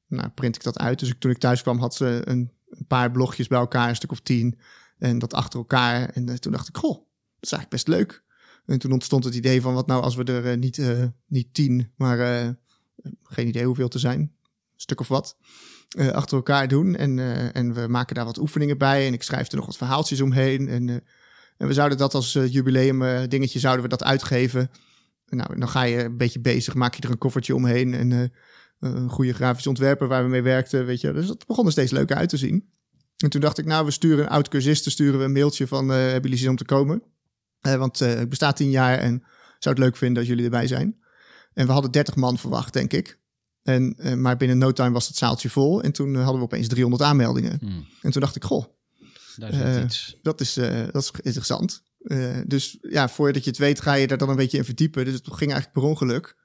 nou, 0.08 0.30
print 0.30 0.56
ik 0.56 0.64
dat 0.64 0.80
uit. 0.80 1.00
Dus 1.00 1.10
ik, 1.10 1.20
toen 1.20 1.32
ik 1.32 1.38
thuis 1.38 1.62
kwam 1.62 1.80
had 1.80 1.96
ze 1.96 2.22
een, 2.26 2.52
een 2.70 2.86
paar 2.88 3.12
blogjes 3.12 3.48
bij 3.48 3.60
elkaar. 3.60 3.90
Een 3.90 3.96
stuk 3.96 4.12
of 4.12 4.20
tien. 4.20 4.60
En 4.98 5.20
dat 5.20 5.34
achter 5.34 5.60
elkaar. 5.60 6.10
En 6.10 6.40
toen 6.40 6.52
dacht 6.52 6.68
ik, 6.68 6.78
goh, 6.78 7.06
is 7.42 7.52
eigenlijk 7.52 7.70
best 7.70 7.88
leuk. 7.88 8.24
En 8.66 8.80
toen 8.80 8.92
ontstond 8.92 9.24
het 9.24 9.36
idee 9.36 9.62
van 9.62 9.74
wat 9.74 9.88
nou 9.88 10.04
als 10.04 10.16
we 10.16 10.24
er 10.24 10.52
eh, 10.52 10.58
niet, 10.58 10.78
eh, 10.78 11.04
niet 11.28 11.54
tien... 11.54 11.92
maar 11.96 12.20
eh, 12.20 12.50
geen 13.24 13.48
idee 13.48 13.66
hoeveel 13.66 13.88
te 13.88 14.00
zijn. 14.00 14.36
Stuk 14.76 15.00
of 15.00 15.08
wat 15.08 15.38
achter 16.12 16.38
elkaar 16.38 16.68
doen. 16.68 16.96
En, 16.96 17.20
en 17.54 17.74
we 17.74 17.88
maken 17.88 18.16
daar 18.16 18.26
wat 18.26 18.38
oefeningen 18.40 18.78
bij. 18.78 19.08
En 19.08 19.14
ik 19.14 19.24
schrijf 19.24 19.50
er 19.50 19.56
nog 19.56 19.66
wat 19.66 19.78
verhaaltjes 19.78 20.22
omheen. 20.22 20.68
En, 20.68 20.90
en 21.58 21.68
we 21.68 21.74
zouden 21.74 21.98
dat 21.98 22.14
als 22.14 22.34
jubileum 22.34 23.30
dingetje 23.30 23.60
zouden 23.60 23.84
we 23.84 23.90
dat 23.90 24.04
uitgeven. 24.04 24.72
Nou, 25.30 25.60
dan 25.60 25.70
ga 25.70 25.84
je 25.84 26.04
een 26.04 26.18
beetje 26.18 26.40
bezig, 26.40 26.74
maak 26.74 26.96
je 26.96 27.02
er 27.02 27.10
een 27.10 27.18
koffertje 27.18 27.56
omheen. 27.56 27.94
En 27.94 28.32
een 28.80 29.10
goede 29.10 29.34
grafische 29.34 29.70
ontwerper 29.70 30.08
waar 30.08 30.24
we 30.24 30.30
mee 30.30 30.42
werkten, 30.42 30.86
weet 30.86 31.02
je. 31.02 31.14
Dus 31.14 31.28
dat 31.28 31.48
begon 31.48 31.66
er 31.66 31.72
steeds 31.72 31.92
leuker 31.92 32.16
uit 32.16 32.30
te 32.30 32.38
zien. 32.38 32.70
En 33.18 33.30
toen 33.30 33.42
dacht 33.42 33.58
ik, 33.58 33.66
nou, 33.66 33.86
we 33.86 33.92
sturen 33.92 34.24
een 34.26 34.32
oud-cursisten, 34.32 34.92
sturen 34.92 35.20
we 35.20 35.26
een 35.26 35.32
mailtje 35.32 35.68
van, 35.68 35.92
eh, 35.92 35.98
hebben 35.98 36.22
jullie 36.22 36.38
zin 36.38 36.50
om 36.50 36.56
te 36.56 36.66
komen? 36.66 37.04
Eh, 37.62 37.76
want 37.76 38.02
eh, 38.02 38.22
ik 38.22 38.30
besta 38.30 38.54
tien 38.54 38.70
jaar 38.70 38.98
en 38.98 39.24
zou 39.60 39.76
het 39.76 39.84
leuk 39.84 39.96
vinden 39.98 40.18
als 40.18 40.28
jullie 40.28 40.44
erbij 40.46 40.68
zijn. 40.68 41.00
En 41.54 41.66
we 41.66 41.72
hadden 41.72 41.92
30 41.92 42.16
man 42.16 42.38
verwacht, 42.38 42.74
denk 42.74 42.94
ik. 42.94 43.20
En, 43.64 43.96
eh, 43.98 44.14
maar 44.14 44.38
binnen 44.38 44.58
no 44.58 44.72
time 44.72 44.92
was 44.92 45.08
het 45.08 45.18
zaaltje 45.18 45.50
vol. 45.50 45.82
En 45.82 45.92
toen 45.92 46.10
eh, 46.16 46.20
hadden 46.22 46.38
we 46.38 46.44
opeens 46.46 46.68
300 46.68 47.04
aanmeldingen. 47.04 47.58
Hmm, 47.60 47.86
En 48.02 48.12
toen 48.12 48.22
dacht 48.22 48.36
ik, 48.36 48.44
goh, 48.44 48.66
Eh, 49.54 49.84
iets. 49.84 50.18
dat 50.22 50.42
is, 50.42 50.58
eh, 50.58 50.82
dat 50.92 51.02
is 51.04 51.12
interessant. 51.22 51.84
Eh, 52.02 52.38
dus 52.48 52.78
ja, 52.82 53.10
voordat 53.10 53.44
je 53.44 53.50
het 53.50 53.60
weet 53.60 53.82
ga 53.82 53.94
je 53.94 54.08
daar 54.08 54.18
dan 54.18 54.30
een 54.30 54.36
beetje 54.36 54.58
in 54.58 54.66
verdiepen. 54.66 55.06
Dus 55.06 55.14
het 55.14 55.24
ging 55.28 55.52
eigenlijk 55.52 55.72
per 55.74 55.84
ongeluk. 55.84 56.36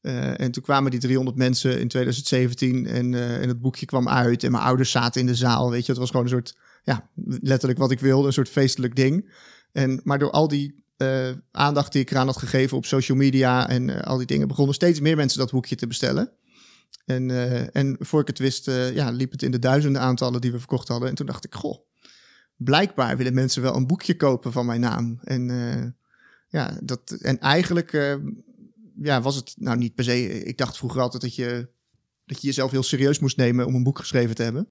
Eh, 0.00 0.40
en 0.40 0.50
toen 0.50 0.62
kwamen 0.62 0.90
die 0.90 1.00
300 1.00 1.36
mensen 1.36 1.80
in 1.80 1.88
2017 1.88 2.86
en, 2.86 3.14
eh, 3.14 3.42
en 3.42 3.48
het 3.48 3.60
boekje 3.60 3.86
kwam 3.86 4.08
uit. 4.08 4.44
En 4.44 4.50
mijn 4.50 4.64
ouders 4.64 4.90
zaten 4.90 5.20
in 5.20 5.26
de 5.26 5.34
zaal, 5.34 5.70
weet 5.70 5.86
je. 5.86 5.90
Het 5.92 6.00
was 6.00 6.10
gewoon 6.10 6.24
een 6.24 6.30
soort, 6.30 6.56
ja, 6.82 7.08
letterlijk 7.40 7.78
wat 7.78 7.90
ik 7.90 8.00
wilde. 8.00 8.26
Een 8.26 8.32
soort 8.32 8.48
feestelijk 8.48 8.96
ding. 8.96 9.32
En, 9.74 10.00
maar 10.04 10.18
door 10.18 10.30
al 10.30 10.48
die 10.48 10.84
eh, 10.96 11.30
aandacht 11.50 11.92
die 11.92 12.00
ik 12.00 12.10
eraan 12.10 12.26
had 12.26 12.36
gegeven 12.36 12.76
op 12.76 12.86
social 12.86 13.16
media 13.16 13.68
en 13.68 13.90
eh, 13.90 14.06
al 14.06 14.16
die 14.16 14.26
dingen... 14.26 14.48
begonnen 14.48 14.74
steeds 14.74 15.00
meer 15.00 15.16
mensen 15.16 15.38
dat 15.38 15.50
boekje 15.50 15.76
te 15.76 15.86
bestellen. 15.86 16.32
En, 17.04 17.30
eh, 17.30 17.76
en 17.76 17.96
voor 18.00 18.20
ik 18.20 18.26
het 18.26 18.38
wist, 18.38 18.66
ja, 18.94 19.10
liep 19.10 19.32
het 19.32 19.42
in 19.42 19.50
de 19.50 19.58
duizenden 19.58 20.02
aantallen 20.02 20.40
die 20.40 20.52
we 20.52 20.58
verkocht 20.58 20.88
hadden. 20.88 21.08
En 21.08 21.14
toen 21.14 21.26
dacht 21.26 21.44
ik, 21.44 21.54
goh, 21.54 21.86
blijkbaar 22.56 23.16
willen 23.16 23.34
mensen 23.34 23.62
wel 23.62 23.76
een 23.76 23.86
boekje 23.86 24.16
kopen 24.16 24.52
van 24.52 24.66
mijn 24.66 24.80
naam. 24.80 25.18
En, 25.22 25.46
ja, 26.48 26.78
dat, 26.82 27.10
en 27.10 27.38
eigenlijk 27.40 28.18
ja, 29.02 29.20
was 29.20 29.36
het 29.36 29.54
nou 29.58 29.78
niet 29.78 29.94
per 29.94 30.04
se. 30.04 30.44
Ik 30.44 30.58
dacht 30.58 30.76
vroeger 30.76 31.00
altijd 31.00 31.22
dat 31.22 31.34
je, 31.34 31.68
dat 32.24 32.40
je 32.40 32.46
jezelf 32.46 32.70
heel 32.70 32.82
serieus 32.82 33.18
moest 33.18 33.36
nemen 33.36 33.66
om 33.66 33.74
een 33.74 33.82
boek 33.82 33.98
geschreven 33.98 34.34
te 34.34 34.42
hebben. 34.42 34.70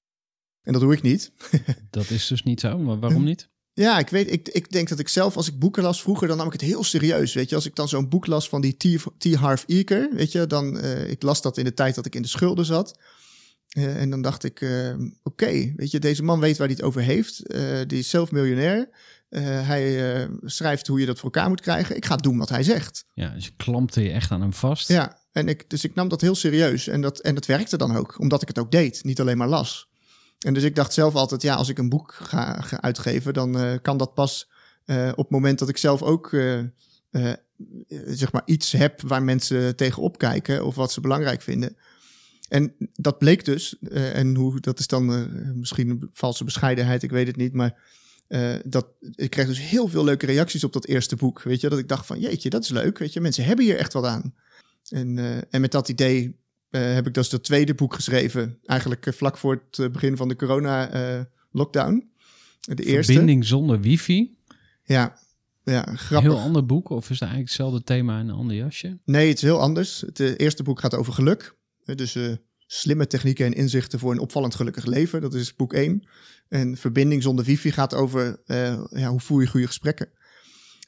En 0.62 0.72
dat 0.72 0.82
doe 0.82 0.92
ik 0.92 1.02
niet. 1.02 1.32
Dat 1.90 2.10
is 2.10 2.26
dus 2.26 2.42
niet 2.42 2.60
zo, 2.60 2.78
maar 2.78 2.98
waarom 2.98 3.24
niet? 3.24 3.52
Ja, 3.74 3.98
ik 3.98 4.08
weet, 4.08 4.32
ik, 4.32 4.48
ik 4.48 4.72
denk 4.72 4.88
dat 4.88 4.98
ik 4.98 5.08
zelf, 5.08 5.36
als 5.36 5.48
ik 5.48 5.58
boeken 5.58 5.82
las 5.82 6.02
vroeger, 6.02 6.28
dan 6.28 6.36
nam 6.36 6.46
ik 6.46 6.52
het 6.52 6.60
heel 6.60 6.84
serieus. 6.84 7.34
Weet 7.34 7.48
je, 7.48 7.54
als 7.54 7.66
ik 7.66 7.74
dan 7.74 7.88
zo'n 7.88 8.08
boek 8.08 8.26
las 8.26 8.48
van 8.48 8.60
die 8.60 8.76
T. 8.76 9.04
T. 9.18 9.34
Harv 9.34 9.64
Eker, 9.66 10.08
weet 10.12 10.32
je, 10.32 10.46
dan, 10.46 10.78
eh, 10.78 11.10
ik 11.10 11.22
las 11.22 11.42
dat 11.42 11.58
in 11.58 11.64
de 11.64 11.74
tijd 11.74 11.94
dat 11.94 12.06
ik 12.06 12.14
in 12.14 12.22
de 12.22 12.28
schulden 12.28 12.64
zat. 12.64 12.98
Eh, 13.68 14.00
en 14.00 14.10
dan 14.10 14.22
dacht 14.22 14.44
ik, 14.44 14.60
eh, 14.60 14.94
oké, 15.22 15.72
weet 15.76 15.90
je, 15.90 15.98
deze 15.98 16.22
man 16.22 16.40
weet 16.40 16.56
waar 16.56 16.66
hij 16.66 16.76
het 16.76 16.86
over 16.86 17.02
heeft. 17.02 17.42
Die 17.88 17.98
is 17.98 18.10
zelf 18.10 18.30
miljonair. 18.30 18.88
Hij 19.28 20.28
schrijft 20.44 20.86
hoe 20.86 21.00
je 21.00 21.06
dat 21.06 21.18
voor 21.18 21.30
elkaar 21.32 21.48
moet 21.48 21.60
krijgen. 21.60 21.96
Ik 21.96 22.04
ga 22.04 22.16
doen 22.16 22.38
wat 22.38 22.48
hij 22.48 22.62
zegt. 22.62 23.04
Ja, 23.14 23.28
dus 23.28 23.44
je 23.44 23.52
klampte 23.56 24.02
je 24.02 24.10
echt 24.10 24.30
aan 24.30 24.40
hem 24.40 24.52
vast. 24.52 24.88
Ja, 24.88 25.18
en 25.32 25.48
ik, 25.48 25.70
dus 25.70 25.84
ik 25.84 25.94
nam 25.94 26.08
dat 26.08 26.20
heel 26.20 26.34
serieus. 26.34 26.88
En 26.88 27.00
dat, 27.00 27.20
en 27.20 27.34
dat 27.34 27.46
werkte 27.46 27.76
dan 27.76 27.96
ook, 27.96 28.18
omdat 28.18 28.42
ik 28.42 28.48
het 28.48 28.58
ook 28.58 28.70
deed, 28.70 29.04
niet 29.04 29.20
alleen 29.20 29.36
maar 29.36 29.48
las. 29.48 29.88
En 30.44 30.54
dus 30.54 30.62
ik 30.62 30.74
dacht 30.74 30.92
zelf 30.92 31.14
altijd, 31.14 31.42
ja, 31.42 31.54
als 31.54 31.68
ik 31.68 31.78
een 31.78 31.88
boek 31.88 32.14
ga, 32.14 32.64
uitgeven, 32.80 33.34
dan 33.34 33.58
eh, 33.58 33.74
kan 33.82 33.96
dat 33.96 34.14
pas 34.14 34.50
eh, 34.84 35.08
op 35.10 35.16
het 35.16 35.30
moment 35.30 35.58
dat 35.58 35.68
ik 35.68 35.76
zelf 35.76 36.02
ook 36.02 36.32
eh, 36.32 36.60
zeg 38.06 38.32
maar 38.32 38.42
iets 38.44 38.72
heb 38.72 39.00
waar 39.00 39.22
mensen 39.22 39.76
tegenop 39.76 40.18
kijken 40.18 40.66
of 40.66 40.74
wat 40.74 40.92
ze 40.92 41.00
belangrijk 41.00 41.42
vinden. 41.42 41.76
En 42.48 42.74
dat 42.92 43.18
bleek 43.18 43.44
dus, 43.44 43.78
en 43.90 44.34
hoe, 44.34 44.60
dat 44.60 44.78
is 44.78 44.86
dan 44.86 45.28
misschien 45.58 45.88
een 45.88 46.10
valse 46.12 46.44
bescheidenheid, 46.44 47.02
ik 47.02 47.10
weet 47.10 47.26
het 47.26 47.36
niet, 47.36 47.52
maar 47.52 47.82
dat, 48.64 48.86
ik 49.14 49.30
kreeg 49.30 49.46
dus 49.46 49.60
heel 49.60 49.88
veel 49.88 50.04
leuke 50.04 50.26
reacties 50.26 50.64
op 50.64 50.72
dat 50.72 50.86
eerste 50.86 51.16
boek. 51.16 51.42
Weet 51.42 51.60
je, 51.60 51.68
dat 51.68 51.78
ik 51.78 51.88
dacht 51.88 52.06
van 52.06 52.20
jeetje, 52.20 52.50
dat 52.50 52.62
is 52.62 52.68
leuk. 52.68 52.98
Weet 52.98 53.12
je, 53.12 53.20
mensen 53.20 53.44
hebben 53.44 53.64
hier 53.64 53.76
echt 53.78 53.92
wat 53.92 54.04
aan. 54.04 54.34
En, 54.88 55.18
en 55.50 55.60
met 55.60 55.72
dat 55.72 55.88
idee 55.88 56.36
eh, 56.74 56.94
heb 56.94 57.06
ik 57.06 57.14
dus 57.14 57.28
dat 57.28 57.44
tweede 57.44 57.74
boek 57.74 57.94
geschreven. 57.94 58.58
Eigenlijk 58.64 59.06
eh, 59.06 59.12
vlak 59.12 59.38
voor 59.38 59.52
het 59.52 59.78
eh, 59.78 59.90
begin 59.90 60.16
van 60.16 60.28
de 60.28 60.36
corona-lockdown. 60.36 62.10
de 62.60 62.84
eerste. 62.84 63.12
Verbinding 63.12 63.44
zonder 63.44 63.80
wifi. 63.80 64.36
Ja, 64.84 65.18
ja, 65.64 65.82
grappig. 65.82 66.30
Heel 66.30 66.40
ander 66.40 66.66
boek, 66.66 66.88
of 66.88 67.02
is 67.02 67.08
het 67.08 67.28
eigenlijk 67.28 67.48
hetzelfde 67.48 67.82
thema 67.82 68.20
in 68.20 68.28
een 68.28 68.34
ander 68.34 68.56
jasje? 68.56 68.98
Nee, 69.04 69.28
het 69.28 69.36
is 69.36 69.42
heel 69.42 69.60
anders. 69.60 70.00
Het 70.00 70.18
eerste 70.18 70.62
boek 70.62 70.80
gaat 70.80 70.94
over 70.94 71.12
geluk. 71.12 71.56
Dus 71.84 72.18
slimme 72.66 73.06
technieken 73.06 73.46
en 73.46 73.52
inzichten 73.52 73.98
voor 73.98 74.12
een 74.12 74.18
opvallend 74.18 74.54
gelukkig 74.54 74.84
leven. 74.84 75.20
Dat 75.20 75.34
is 75.34 75.56
boek 75.56 75.72
1. 75.72 76.08
En 76.48 76.76
verbinding 76.76 77.22
zonder 77.22 77.44
wifi 77.44 77.72
gaat 77.72 77.94
over 77.94 78.42
ja, 78.90 79.10
hoe 79.10 79.20
voer 79.20 79.40
je 79.40 79.48
goede 79.48 79.66
gesprekken. 79.66 80.08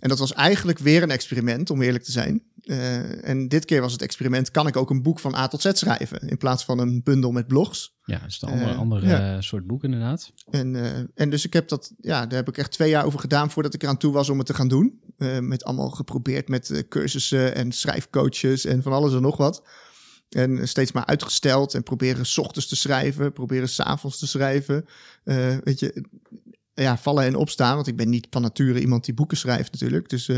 En 0.00 0.08
dat 0.08 0.18
was 0.18 0.32
eigenlijk 0.32 0.78
weer 0.78 1.02
een 1.02 1.10
experiment, 1.10 1.70
om 1.70 1.82
eerlijk 1.82 2.04
te 2.04 2.12
zijn. 2.12 2.42
Eh, 2.66 3.28
en 3.28 3.48
dit 3.48 3.64
keer 3.64 3.80
was 3.80 3.92
het 3.92 4.02
experiment, 4.02 4.50
kan 4.50 4.66
ik 4.66 4.76
ook 4.76 4.90
een 4.90 5.02
boek 5.02 5.20
van 5.20 5.34
A 5.34 5.48
tot 5.48 5.60
Z 5.60 5.70
schrijven? 5.72 6.28
In 6.28 6.36
plaats 6.36 6.64
van 6.64 6.78
een 6.78 7.02
bundel 7.02 7.32
met 7.32 7.46
blogs. 7.46 7.96
Ja, 8.04 8.18
dat 8.18 8.28
is 8.28 8.42
een 8.42 8.48
andere, 8.48 8.70
Eh, 8.70 8.78
andere 8.78 9.06
ja. 9.06 9.34
eh, 9.34 9.40
soort 9.40 9.66
boek 9.66 9.84
inderdaad. 9.84 10.32
En, 10.50 10.76
en 11.14 11.30
dus 11.30 11.44
ik 11.44 11.52
heb 11.52 11.68
dat, 11.68 11.92
ja, 12.00 12.26
daar 12.26 12.38
heb 12.38 12.48
ik 12.48 12.58
echt 12.58 12.70
twee 12.72 12.90
jaar 12.90 13.04
over 13.04 13.18
gedaan 13.18 13.50
voordat 13.50 13.74
ik 13.74 13.82
eraan 13.82 13.96
toe 13.96 14.12
was 14.12 14.28
om 14.28 14.38
het 14.38 14.46
te 14.46 14.54
gaan 14.54 14.68
doen. 14.68 15.00
Met 15.40 15.64
allemaal 15.64 15.90
geprobeerd 15.90 16.48
met 16.48 16.84
cursussen 16.88 17.54
en 17.54 17.72
schrijfcoaches 17.72 18.64
en 18.64 18.82
van 18.82 18.92
alles 18.92 19.14
en 19.14 19.22
nog 19.22 19.36
wat. 19.36 19.62
En 20.28 20.68
steeds 20.68 20.92
maar 20.92 21.06
uitgesteld 21.06 21.74
en 21.74 21.82
proberen 21.82 22.26
's 22.26 22.38
ochtends 22.38 22.68
te 22.68 22.76
schrijven, 22.76 23.32
proberen 23.32 23.68
's 23.68 23.80
avonds 23.80 24.18
te 24.18 24.26
schrijven. 24.26 24.84
Weet 25.62 25.78
je, 25.80 26.04
ja, 26.74 26.98
vallen 26.98 27.24
en 27.24 27.36
opstaan. 27.36 27.74
Want 27.74 27.86
ik 27.86 27.96
ben 27.96 28.08
niet 28.08 28.26
van 28.30 28.42
nature 28.42 28.80
iemand 28.80 29.04
die 29.04 29.14
boeken 29.14 29.36
schrijft 29.36 29.72
natuurlijk. 29.72 30.08
Dus, 30.08 30.30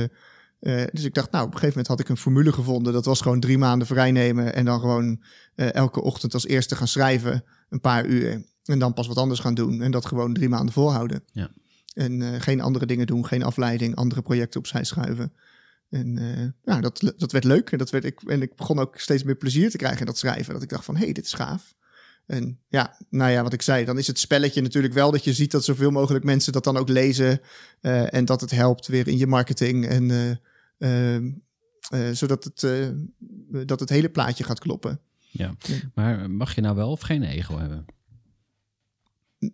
eh, 0.61 0.85
dus 0.93 1.05
ik 1.05 1.15
dacht, 1.15 1.31
nou, 1.31 1.45
op 1.47 1.53
een 1.53 1.59
gegeven 1.59 1.79
moment 1.79 1.87
had 1.87 2.01
ik 2.01 2.09
een 2.09 2.23
formule 2.23 2.53
gevonden. 2.53 2.93
Dat 2.93 3.05
was 3.05 3.21
gewoon 3.21 3.41
drie 3.41 3.59
maanden 3.59 3.87
vrijnemen 3.87 4.55
en 4.55 4.65
dan 4.65 4.81
gewoon 4.81 5.23
eh, 5.55 5.75
elke 5.75 6.03
ochtend 6.03 6.35
als 6.35 6.47
eerste 6.47 6.77
gaan 6.77 6.89
schrijven, 6.89 7.45
een 7.69 7.81
paar 7.81 8.07
uur. 8.07 8.47
En 8.65 8.79
dan 8.79 8.95
pas 8.95 9.07
wat 9.07 9.17
anders 9.17 9.41
gaan 9.41 9.55
doen. 9.55 9.83
En 9.83 9.91
dat 9.91 10.07
gewoon 10.07 10.35
drie 10.35 10.49
maanden 10.49 10.75
volhouden. 10.75 11.25
Ja. 11.33 11.51
En 11.95 12.23
eh, 12.23 12.41
geen 12.41 12.61
andere 12.61 12.87
dingen 12.87 13.07
doen, 13.07 13.27
geen 13.27 13.43
afleiding, 13.43 13.95
andere 13.95 14.23
projecten 14.23 14.61
opzij 14.61 14.85
schuiven. 14.85 15.33
En 15.91 16.19
ja, 16.65 16.81
dat, 16.81 17.13
dat 17.17 17.33
werd 17.33 17.45
leuk. 17.45 17.71
En, 17.71 17.79
dat 17.79 17.91
werd, 17.91 18.05
ik, 18.05 18.21
en 18.27 18.43
ik 18.43 18.57
begon 18.57 18.79
ook 18.79 18.99
steeds 18.99 19.23
meer 19.23 19.37
plezier 19.37 19.71
te 19.71 19.77
krijgen 19.77 20.01
in 20.01 20.07
dat 20.07 20.19
schrijven. 20.19 20.53
Dat 20.53 20.63
ik 20.63 20.69
dacht 20.69 20.85
van, 20.85 20.97
hé, 20.97 21.05
hey, 21.05 21.13
dit 21.13 21.25
is 21.25 21.33
gaaf. 21.33 21.75
En 22.27 22.61
ja, 22.69 22.97
nou 23.11 23.31
ja, 23.31 23.43
wat 23.43 23.53
ik 23.53 23.63
zei, 23.63 23.85
dan 23.85 23.99
is 23.99 24.07
het 24.07 24.19
spelletje 24.19 24.63
natuurlijk 24.63 24.95
wel 24.95 25.11
dat 25.11 25.25
je 25.25 25.33
ziet 25.33 25.51
dat 25.51 25.65
zoveel 25.65 25.91
mogelijk 25.91 26.25
mensen 26.25 26.53
dat 26.53 26.65
dan 26.65 26.77
ook 26.77 26.89
lezen. 26.89 27.41
en 27.81 28.25
dat 28.25 28.41
het 28.41 28.51
helpt 28.51 28.87
weer 28.87 29.09
in 29.09 29.19
je 29.19 29.27
marketing. 29.27 29.87
En 29.87 30.11
zodat 32.13 32.45
het, 32.45 32.63
eh, 32.63 32.89
dat 33.67 33.81
het 33.81 33.89
hele 33.89 34.09
plaatje 34.11 34.45
gaat 34.45 34.59
kloppen. 34.59 35.01
Ja. 35.31 35.55
Maar 35.95 36.31
mag 36.31 36.55
je 36.55 36.61
nou 36.61 36.77
wel 36.77 36.91
of 36.91 37.01
geen 37.01 37.23
ego 37.23 37.59
hebben? 37.59 37.85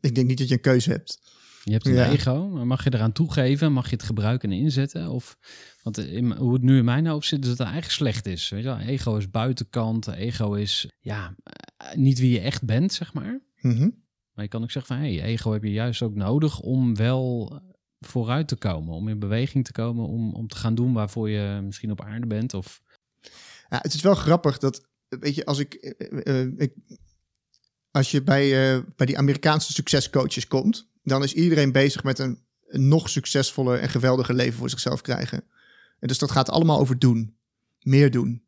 Ik 0.00 0.14
denk 0.14 0.26
niet 0.28 0.38
dat 0.38 0.48
je 0.48 0.54
een 0.54 0.60
keuze 0.60 0.90
hebt. 0.90 1.20
Je 1.64 1.72
hebt 1.72 1.86
een 1.86 1.94
Ja. 1.94 2.10
ego, 2.10 2.48
maar 2.48 2.66
mag 2.66 2.84
je 2.84 2.94
eraan 2.94 3.12
toegeven? 3.12 3.72
Mag 3.72 3.84
je 3.90 3.96
het 3.96 4.04
gebruiken 4.04 4.50
en 4.52 4.58
inzetten? 4.58 5.10
Of, 5.10 5.38
want 5.82 5.98
in, 5.98 6.32
hoe 6.32 6.52
het 6.52 6.62
nu 6.62 6.78
in 6.78 6.84
mijn 6.84 7.06
hoofd 7.06 7.28
zit, 7.28 7.40
is 7.42 7.48
dat 7.48 7.58
het 7.58 7.66
eigenlijk 7.66 7.96
slecht 7.96 8.26
is. 8.26 8.48
Weet 8.48 8.62
je 8.62 8.68
wel? 8.68 8.78
Ego 8.78 9.16
is 9.16 9.30
buitenkant, 9.30 10.06
ego 10.08 10.52
is 10.54 10.88
ja, 11.00 11.34
eh, 11.42 11.94
niet 11.94 12.18
wie 12.18 12.30
je 12.30 12.40
echt 12.40 12.64
bent, 12.64 12.92
zeg 12.92 13.12
maar. 13.12 13.40
Mhm. 13.60 13.88
Maar 14.32 14.44
je 14.44 14.50
kan 14.50 14.62
ook 14.62 14.70
zeggen 14.70 14.94
van, 14.96 15.04
hey, 15.04 15.22
ego 15.22 15.52
heb 15.52 15.62
je 15.62 15.72
juist 15.72 16.02
ook 16.02 16.14
nodig 16.14 16.60
om 16.60 16.96
wel 16.96 17.52
vooruit 18.04 18.48
te 18.48 18.56
komen. 18.56 18.94
Om 18.94 19.08
in 19.08 19.18
beweging 19.18 19.64
te 19.64 19.72
komen, 19.72 20.06
om, 20.06 20.34
om 20.34 20.48
te 20.48 20.56
gaan 20.56 20.74
doen 20.74 20.92
waarvoor 20.92 21.30
je 21.30 21.60
misschien 21.62 21.90
op 21.90 22.02
aarde 22.02 22.26
bent. 22.26 22.54
Of, 22.54 22.82
Ja, 23.68 23.78
het 23.82 23.94
is 23.94 24.02
wel 24.02 24.14
grappig 24.14 24.58
dat, 24.58 24.86
weet 25.08 25.34
je, 25.34 25.44
als 25.44 25.58
ik, 25.58 25.74
eh, 25.74 26.40
eh, 26.40 26.52
ik 26.56 26.72
als 27.90 28.10
je 28.10 28.22
bij, 28.22 28.74
eh, 28.74 28.82
bij 28.96 29.06
die 29.06 29.18
Amerikaanse 29.18 29.72
succescoaches 29.72 30.46
komt, 30.46 30.88
dan 31.02 31.22
is 31.22 31.34
iedereen 31.34 31.72
bezig 31.72 32.02
met 32.02 32.18
een, 32.18 32.42
nog 32.68 33.08
succesvoller 33.08 33.78
en 33.78 33.88
geweldiger 33.88 34.34
leven 34.34 34.58
voor 34.58 34.70
zichzelf 34.70 35.00
krijgen. 35.00 35.44
En 35.98 36.08
dus 36.08 36.18
dat 36.18 36.30
gaat 36.30 36.50
allemaal 36.50 36.78
over 36.78 36.98
doen. 36.98 37.36
Meer 37.82 38.10
doen. 38.10 38.42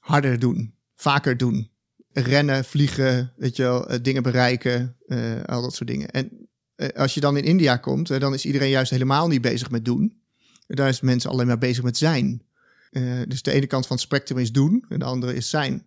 Harder 0.00 0.38
doen. 0.38 0.74
Vaker 0.94 1.36
doen. 1.36 1.70
Rennen, 2.12 2.64
vliegen, 2.64 3.32
weet 3.36 3.56
je 3.56 3.62
wel, 3.62 3.88
eh, 3.88 3.98
dingen 4.02 4.22
bereiken, 4.22 4.96
eh, 5.06 5.42
al 5.44 5.62
dat 5.62 5.74
soort 5.74 5.88
dingen. 5.88 6.10
En 6.10 6.30
eh, 6.30 6.38
als 6.94 7.14
je 7.14 7.20
dan 7.20 7.36
in 7.36 7.44
India 7.44 7.76
komt, 7.76 8.10
eh, 8.10 8.20
dan 8.20 8.34
is 8.34 8.44
iedereen 8.44 8.70
juist 8.70 8.90
helemaal 8.90 9.28
niet 9.28 9.40
bezig 9.40 9.70
met 9.70 9.84
doen. 9.84 10.22
Daar 10.66 10.88
is 10.88 11.00
mensen 11.00 11.30
alleen 11.30 11.46
maar 11.46 11.58
bezig 11.58 11.82
met 11.84 11.96
zijn. 11.96 12.42
Eh, 12.90 13.20
dus 13.28 13.42
de 13.42 13.52
ene 13.52 13.66
kant 13.66 13.86
van 13.86 13.96
het 13.96 14.04
spectrum 14.04 14.38
is 14.38 14.52
doen 14.52 14.84
en 14.88 14.98
de 14.98 15.04
andere 15.04 15.34
is 15.34 15.50
zijn. 15.50 15.86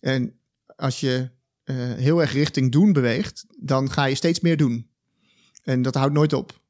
En 0.00 0.38
als 0.76 1.00
je 1.00 1.30
eh, 1.64 1.76
heel 1.76 2.20
erg 2.20 2.32
richting 2.32 2.72
doen 2.72 2.92
beweegt, 2.92 3.44
dan 3.58 3.90
ga 3.90 4.04
je 4.04 4.14
steeds 4.14 4.40
meer 4.40 4.56
doen. 4.56 4.90
En 5.64 5.82
dat 5.82 5.94
houdt 5.94 6.14
nooit 6.14 6.32
op. 6.32 6.60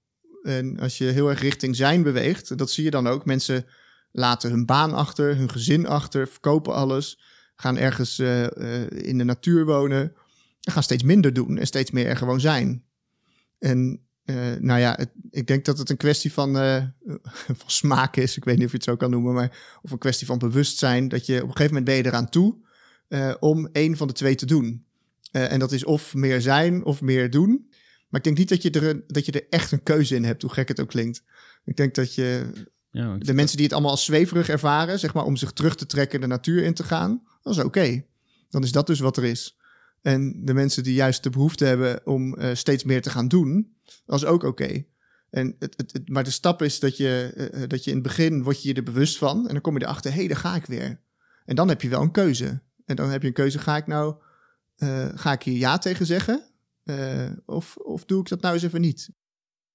En 0.43 0.79
als 0.79 0.99
je 0.99 1.05
heel 1.05 1.29
erg 1.29 1.41
richting 1.41 1.77
zijn 1.77 2.03
beweegt, 2.03 2.59
dat 2.59 2.71
zie 2.71 2.85
je 2.85 2.91
dan 2.91 3.07
ook. 3.07 3.25
Mensen 3.25 3.67
laten 4.13 4.51
hun 4.51 4.67
baan 4.67 4.93
achter, 4.93 5.37
hun 5.37 5.51
gezin 5.51 5.87
achter, 5.87 6.29
verkopen 6.29 6.75
alles, 6.75 7.19
gaan 7.55 7.77
ergens 7.77 8.19
eh, 8.19 8.45
eh, 8.45 8.91
in 8.91 9.19
de 9.19 9.25
natuur 9.25 9.65
wonen 9.65 10.13
en 10.61 10.73
gaan 10.73 10.83
steeds 10.83 11.03
minder 11.03 11.33
doen 11.33 11.59
en 11.59 11.67
steeds 11.67 11.91
meer 11.91 12.07
er 12.07 12.17
gewoon 12.17 12.41
zijn. 12.41 12.85
En 13.59 14.01
eh, 14.25 14.37
nou 14.59 14.81
ja, 14.81 14.95
het- 14.99 15.13
ik 15.31 15.47
denk 15.47 15.65
dat 15.65 15.79
het 15.79 15.91
een 15.91 15.97
kwestie 15.97 16.33
van, 16.33 16.59
eh, 16.59 16.85
van 17.61 17.71
smaak 17.71 18.17
is. 18.17 18.37
Ik 18.37 18.45
weet 18.45 18.57
niet 18.57 18.65
of 18.65 18.71
je 18.71 18.77
het 18.77 18.87
zo 18.87 18.97
kan 18.97 19.11
noemen, 19.11 19.35
maar 19.35 19.79
of 19.83 19.91
een 19.91 19.99
kwestie 19.99 20.27
van 20.27 20.39
bewustzijn. 20.39 21.09
Dat 21.09 21.27
je 21.27 21.35
op 21.37 21.41
een 21.49 21.57
gegeven 21.57 21.67
moment 21.67 21.85
ben 21.85 21.95
je 21.97 22.07
eraan 22.07 22.29
toe 22.29 22.57
eh, 23.09 23.35
om 23.41 23.69
één 23.73 23.97
van 23.97 24.07
de 24.07 24.13
twee 24.13 24.35
te 24.35 24.47
doen. 24.47 24.85
En 25.31 25.59
dat 25.59 25.73
is 25.73 25.85
of 25.85 26.15
meer 26.15 26.41
zijn 26.41 26.85
of 26.85 27.01
meer 27.01 27.31
doen. 27.31 27.67
Maar 28.09 28.21
ik 28.21 28.25
denk 28.25 28.39
niet 28.39 28.49
dat 28.49 28.63
je, 28.63 28.71
er, 28.71 29.03
dat 29.07 29.27
je 29.27 29.33
er 29.33 29.47
echt 29.51 29.73
een 29.73 29.83
keuze 29.83 30.15
in 30.15 30.25
hebt, 30.25 30.43
hoe 30.43 30.51
gek 30.53 30.69
het 30.69 30.81
ook 30.81 30.89
klinkt. 30.89 31.23
Ik 31.65 31.77
denk 31.77 31.95
dat 31.95 32.15
je 32.15 32.51
Ja, 32.91 33.17
de 33.17 33.33
mensen 33.33 33.57
die 33.57 33.65
het 33.65 33.75
allemaal 33.75 33.91
als 33.91 34.05
zweverig 34.05 34.49
ervaren, 34.49 34.99
zeg 34.99 35.15
maar 35.15 35.25
om 35.25 35.37
zich 35.37 35.53
terug 35.53 35.77
te 35.77 35.87
trekken 35.87 36.21
de 36.21 36.27
natuur 36.27 36.63
in 36.63 36.75
te 36.75 36.83
gaan, 36.85 37.23
dat 37.43 37.53
is 37.57 37.63
oké. 37.65 38.05
Dan 38.51 38.63
is 38.63 38.73
dat 38.73 38.87
dus 38.87 39.01
wat 39.01 39.17
er 39.17 39.25
is. 39.25 39.58
En 40.03 40.45
de 40.45 40.55
mensen 40.55 40.83
die 40.83 40.95
juist 40.95 41.23
de 41.23 41.31
behoefte 41.31 41.65
hebben 41.65 42.07
om 42.07 42.35
eh, 42.35 42.55
steeds 42.55 42.85
meer 42.85 43.03
te 43.03 43.11
gaan 43.11 43.29
doen, 43.29 43.77
dat 44.05 44.19
is 44.19 44.25
ook 44.25 44.43
oké. 44.43 44.85
En 45.31 45.57
het, 45.59 45.75
het, 45.77 46.09
maar 46.09 46.25
de 46.25 46.31
stap 46.31 46.63
is 46.63 46.81
dat 46.81 46.97
je, 46.97 47.33
eh, 47.37 47.63
eh, 47.63 47.69
dat 47.69 47.85
je 47.85 47.91
in 47.91 47.97
het 47.97 48.07
begin 48.07 48.43
word 48.43 48.63
je 48.63 48.69
je 48.69 48.75
er 48.75 48.83
bewust 48.83 49.19
van 49.19 49.47
en 49.47 49.53
dan 49.53 49.61
kom 49.61 49.79
je 49.79 49.85
erachter, 49.85 50.11
hé, 50.11 50.19
hey, 50.19 50.29
daar 50.29 50.37
ga 50.37 50.55
ik 50.55 50.67
weer. 50.67 51.01
En 51.45 51.55
dan 51.55 51.69
heb 51.69 51.83
je 51.83 51.89
wel 51.89 52.03
een 52.03 52.11
keuze. 52.11 52.63
En 52.85 52.97
dan 52.97 53.11
heb 53.11 53.23
je 53.23 53.29
een 53.29 53.35
keuze, 53.35 53.59
ga 53.59 53.77
ik 53.77 53.87
nou, 53.87 54.15
ga 55.15 55.33
ik 55.33 55.43
hier 55.43 55.57
ja 55.57 55.79
tegen 55.79 56.07
zeggen? 56.07 56.43
Of, 57.47 57.77
of 57.77 58.05
doe 58.05 58.21
ik 58.21 58.29
dat 58.29 58.41
nou 58.41 58.55
eens 58.55 58.63
even 58.63 58.81
niet? 58.81 59.11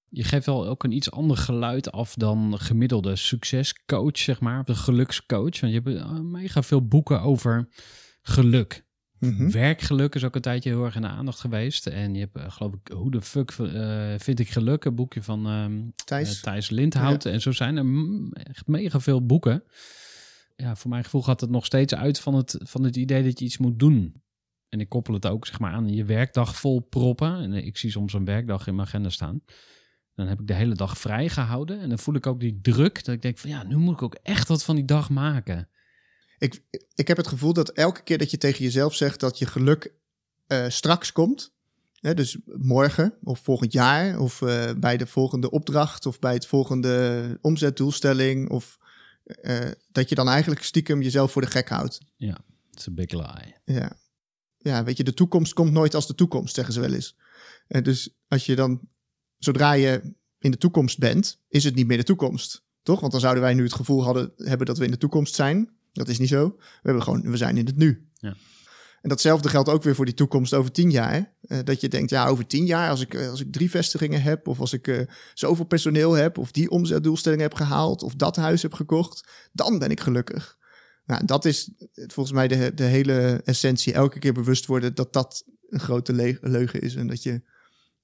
Je 0.10 0.24
geeft 0.24 0.46
wel 0.46 0.68
ook 0.68 0.84
een 0.84 0.92
iets 0.92 1.12
ander 1.12 1.38
geluid 1.38 1.92
af 1.92 2.14
dan 2.14 2.60
gemiddelde 2.60 3.16
succescoach, 3.16 4.18
zeg 4.18 4.40
maar, 4.40 4.60
of 4.60 4.66
de 4.66 4.76
gelukscoach. 4.76 5.60
Want 5.60 5.74
je 5.74 5.82
hebt 5.84 6.22
mega 6.22 6.64
veel 6.64 6.88
boeken 6.88 7.22
over 7.22 7.70
geluk. 8.22 8.86
Mhm. 9.26 9.50
Werkgeluk 9.50 10.16
is 10.16 10.24
ook 10.24 10.36
een 10.36 10.42
tijdje 10.42 10.70
heel 10.70 10.86
erg 10.86 10.96
in 10.96 11.02
de 11.02 11.08
aandacht 11.08 11.40
geweest. 11.40 11.88
En 11.88 12.14
je 12.14 12.20
hebt, 12.20 12.36
eh, 12.36 12.52
geloof 12.52 12.74
ik, 12.74 12.92
Hoe 12.94 13.12
de 13.12 13.22
fuck 13.22 13.52
eh, 13.52 14.14
vind 14.18 14.40
ik 14.40 14.50
geluk? 14.50 14.86
Een 14.86 14.96
boekje 14.96 15.24
van 15.24 15.48
ehm, 15.48 15.82
Thijs? 16.06 16.36
eh, 16.36 16.44
Thijs 16.44 16.70
Lindhout. 16.70 17.26
En 17.26 17.42
zo 17.42 17.52
zijn 17.52 17.78
er 17.78 17.86
echt 18.44 18.68
mega 18.68 19.00
veel 19.00 19.26
boeken. 19.26 19.64
Ja, 20.56 20.76
voor 20.76 20.90
mijn 20.90 21.04
gevoel 21.04 21.24
gaat 21.24 21.42
het 21.42 21.50
nog 21.50 21.66
steeds 21.66 21.96
uit 21.96 22.20
van 22.20 22.36
het, 22.36 22.58
van 22.60 22.84
het 22.84 22.96
idee 22.96 23.24
dat 23.24 23.40
je 23.40 23.46
iets 23.46 23.58
moet 23.58 23.80
doen. 23.80 24.22
En 24.70 24.80
ik 24.80 24.90
koppel 24.90 25.14
het 25.14 25.26
ook 25.26 25.48
zeg 25.48 25.60
maar, 25.60 25.72
aan 25.72 25.90
je 25.90 26.06
werkdag 26.06 26.56
vol 26.56 26.80
proppen. 26.80 27.36
En 27.36 27.54
ik 27.54 27.78
zie 27.78 27.92
soms 27.92 28.14
een 28.14 28.26
werkdag 28.26 28.68
in 28.68 28.76
mijn 28.76 28.88
agenda 28.88 29.10
staan. 29.10 29.42
Dan 30.16 30.28
heb 30.28 30.40
ik 30.40 30.48
de 30.48 30.54
hele 30.54 30.76
dag 30.76 30.98
vrij 30.98 31.30
gehouden. 31.30 31.80
En 31.80 31.90
dan 31.90 32.00
voel 32.00 32.16
ik 32.16 32.28
ook 32.28 32.40
die 32.40 32.60
druk 32.62 33.06
dat 33.06 33.16
ik 33.16 33.22
denk 33.22 33.38
van 33.38 33.50
ja, 33.50 33.64
nu 33.64 33.78
moet 33.78 33.94
ik 33.94 34.02
ook 34.02 34.18
echt 34.24 34.48
wat 34.48 34.64
van 34.64 34.76
die 34.76 34.86
dag 34.86 35.10
maken. 35.10 35.70
Ik, 36.44 36.62
ik 36.96 37.08
heb 37.08 37.18
het 37.18 37.28
gevoel 37.28 37.54
dat 37.54 37.70
elke 37.70 38.04
keer 38.04 38.18
dat 38.18 38.32
je 38.32 38.38
tegen 38.38 38.64
jezelf 38.64 38.96
zegt 38.96 39.20
dat 39.20 39.38
je 39.38 39.46
geluk 39.46 39.94
eh, 40.48 40.70
straks 40.70 41.12
komt, 41.12 41.54
hè, 41.94 42.14
dus 42.14 42.38
morgen 42.46 43.18
of 43.24 43.40
volgend 43.40 43.74
jaar 43.74 44.20
of 44.20 44.42
eh, 44.42 44.72
bij 44.78 44.98
de 44.98 45.08
volgende 45.08 45.52
opdracht 45.52 46.06
of 46.06 46.20
bij 46.20 46.34
het 46.34 46.46
volgende 46.46 47.38
omzetdoelstelling 47.42 48.50
of 48.50 48.78
eh, 49.24 49.72
dat 49.92 50.10
je 50.10 50.16
dan 50.16 50.30
eigenlijk 50.30 50.64
stiekem 50.64 51.02
jezelf 51.02 51.32
voor 51.32 51.42
de 51.42 51.48
gek 51.48 51.70
houdt. 51.70 52.00
It's 52.72 52.88
a 52.88 52.92
big 52.92 53.12
lie. 53.12 53.56
Ja. 53.66 53.98
ja, 54.58 54.84
weet 54.84 54.98
je, 54.98 55.04
de 55.04 55.14
toekomst 55.14 55.54
komt 55.54 55.72
nooit 55.72 55.96
als 55.96 56.08
de 56.08 56.16
toekomst, 56.16 56.56
zeggen 56.56 56.74
ze 56.74 56.80
wel 56.80 56.94
eens. 56.94 57.18
En 57.68 57.84
dus 57.84 58.16
als 58.28 58.46
je 58.46 58.56
dan, 58.56 58.82
zodra 59.38 59.74
je 59.74 60.14
in 60.40 60.52
de 60.52 60.58
toekomst 60.58 61.00
bent, 61.00 61.40
is 61.48 61.64
het 61.64 61.76
niet 61.76 61.88
meer 61.88 61.98
de 61.98 62.04
toekomst. 62.04 62.64
Toch? 62.82 63.00
Want 63.00 63.12
dan 63.12 63.22
zouden 63.22 63.44
wij 63.44 63.54
nu 63.54 63.64
het 63.64 63.74
gevoel 63.74 64.04
hadden, 64.04 64.32
hebben 64.36 64.68
dat 64.68 64.78
we 64.78 64.86
in 64.86 64.92
de 64.92 64.98
toekomst 64.98 65.36
zijn. 65.36 65.82
Dat 65.94 66.08
is 66.08 66.20
niet 66.20 66.30
zo. 66.30 66.56
We, 66.58 66.80
hebben 66.82 67.04
gewoon, 67.04 67.22
we 67.22 67.38
zijn 67.38 67.58
in 67.58 67.66
het 67.66 67.78
nu. 67.78 68.08
Ja. 68.14 68.36
En 69.02 69.10
datzelfde 69.10 69.50
geldt 69.50 69.70
ook 69.70 69.84
weer 69.84 69.96
voor 69.96 70.06
die 70.06 70.14
toekomst 70.14 70.54
over 70.54 70.72
tien 70.72 70.92
jaar. 70.92 71.34
Eh, 71.42 71.60
dat 71.64 71.82
je 71.82 71.88
denkt, 71.88 72.10
ja, 72.10 72.28
over 72.28 72.48
tien 72.48 72.66
jaar, 72.66 72.90
als 72.90 73.02
ik, 73.02 73.14
eh, 73.14 73.30
als 73.30 73.42
ik 73.42 73.52
drie 73.52 73.70
vestigingen 73.70 74.22
heb, 74.22 74.48
of 74.48 74.60
als 74.60 74.74
ik 74.74 74.88
eh, 74.88 75.08
zoveel 75.34 75.66
personeel 75.66 76.14
heb, 76.14 76.38
of 76.38 76.52
die 76.52 76.70
omzetdoelstelling 76.70 77.42
heb 77.42 77.54
gehaald, 77.54 78.04
of 78.04 78.16
dat 78.16 78.36
huis 78.36 78.62
heb 78.62 78.74
gekocht, 78.74 79.30
dan 79.52 79.80
ben 79.80 79.92
ik 79.92 80.00
gelukkig. 80.00 80.58
Nou, 81.06 81.26
dat 81.26 81.46
is 81.46 81.72
volgens 81.94 82.36
mij 82.36 82.48
de, 82.48 82.74
de 82.74 82.84
hele 82.84 83.42
essentie. 83.44 83.94
Elke 83.94 84.20
keer 84.20 84.34
bewust 84.34 84.66
worden 84.66 84.96
dat 84.96 85.14
dat 85.14 85.44
een 85.70 85.80
grote 85.80 86.14
le- 86.14 86.38
leugen 86.42 86.82
is. 86.82 86.96
En 86.96 87.08
dat 87.08 87.24
je 87.24 87.42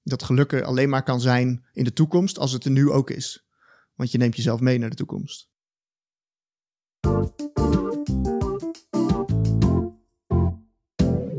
dat 0.03 0.23
geluk 0.23 0.51
er 0.51 0.63
alleen 0.63 0.89
maar 0.89 1.03
kan 1.03 1.21
zijn 1.21 1.65
in 1.73 1.83
de 1.83 1.93
toekomst 1.93 2.39
als 2.39 2.51
het 2.51 2.65
er 2.65 2.71
nu 2.71 2.89
ook 2.89 3.09
is. 3.09 3.47
Want 3.95 4.11
je 4.11 4.17
neemt 4.17 4.35
jezelf 4.35 4.59
mee 4.59 4.77
naar 4.77 4.89
de 4.89 4.95
toekomst. 4.95 5.49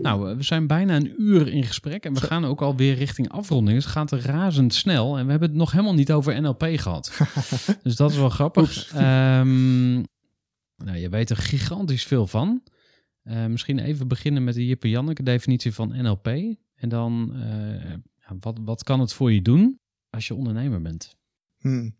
Nou, 0.02 0.30
eh, 0.30 0.36
we 0.36 0.42
zijn 0.42 0.66
bijna 0.66 0.96
een 0.96 1.22
uur 1.22 1.48
in 1.48 1.64
gesprek 1.64 2.04
en 2.04 2.14
we 2.14 2.20
gaan 2.20 2.44
ook 2.44 2.62
alweer 2.62 2.94
richting 2.94 3.28
afronding. 3.28 3.76
Dus 3.76 3.84
het 3.84 3.92
gaat 3.92 4.12
razendsnel 4.12 5.18
en 5.18 5.24
we 5.24 5.30
hebben 5.30 5.48
het 5.48 5.58
nog 5.58 5.70
helemaal 5.70 5.94
niet 5.94 6.12
over 6.12 6.42
NLP 6.42 6.66
gehad. 6.74 7.18
dus 7.82 7.96
dat 7.96 8.10
is 8.10 8.16
wel 8.16 8.28
grappig. 8.28 8.92
Ehm, 8.94 9.94
nou, 10.76 10.96
je 10.96 11.08
weet 11.08 11.30
er 11.30 11.36
gigantisch 11.36 12.04
veel 12.04 12.26
van. 12.26 12.62
Eh, 13.22 13.46
misschien 13.46 13.78
even 13.78 14.08
beginnen 14.08 14.44
met 14.44 14.54
de 14.54 14.66
Jippe 14.66 14.88
Janneke 14.88 15.22
definitie 15.22 15.74
van 15.74 16.02
NLP. 16.02 16.26
En 16.74 16.88
dan, 16.88 17.34
eh, 17.34 17.94
wat, 18.40 18.58
wat 18.64 18.82
kan 18.82 19.00
het 19.00 19.12
voor 19.12 19.32
je 19.32 19.42
doen 19.42 19.80
als 20.10 20.26
je 20.26 20.34
ondernemer 20.34 20.82
bent? 20.82 21.16
Hmm. 21.58 21.98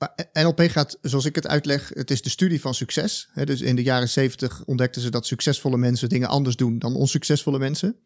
Maar 0.00 0.28
NLP 0.32 0.60
gaat, 0.60 0.98
zoals 1.02 1.24
ik 1.24 1.34
het 1.34 1.46
uitleg, 1.46 1.90
het 1.94 2.10
is 2.10 2.22
de 2.22 2.30
studie 2.30 2.60
van 2.60 2.74
succes. 2.74 3.28
Dus 3.44 3.60
in 3.60 3.76
de 3.76 3.82
jaren 3.82 4.08
zeventig 4.08 4.62
ontdekten 4.64 5.02
ze 5.02 5.10
dat 5.10 5.26
succesvolle 5.26 5.76
mensen 5.76 6.08
dingen 6.08 6.28
anders 6.28 6.56
doen 6.56 6.78
dan 6.78 6.94
onsuccesvolle 6.94 7.58
mensen. 7.58 7.96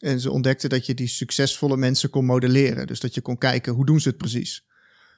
En 0.00 0.20
ze 0.20 0.30
ontdekten 0.30 0.68
dat 0.68 0.86
je 0.86 0.94
die 0.94 1.06
succesvolle 1.06 1.76
mensen 1.76 2.10
kon 2.10 2.24
modelleren. 2.24 2.86
Dus 2.86 3.00
dat 3.00 3.14
je 3.14 3.20
kon 3.20 3.38
kijken, 3.38 3.72
hoe 3.72 3.86
doen 3.86 4.00
ze 4.00 4.08
het 4.08 4.18
precies? 4.18 4.64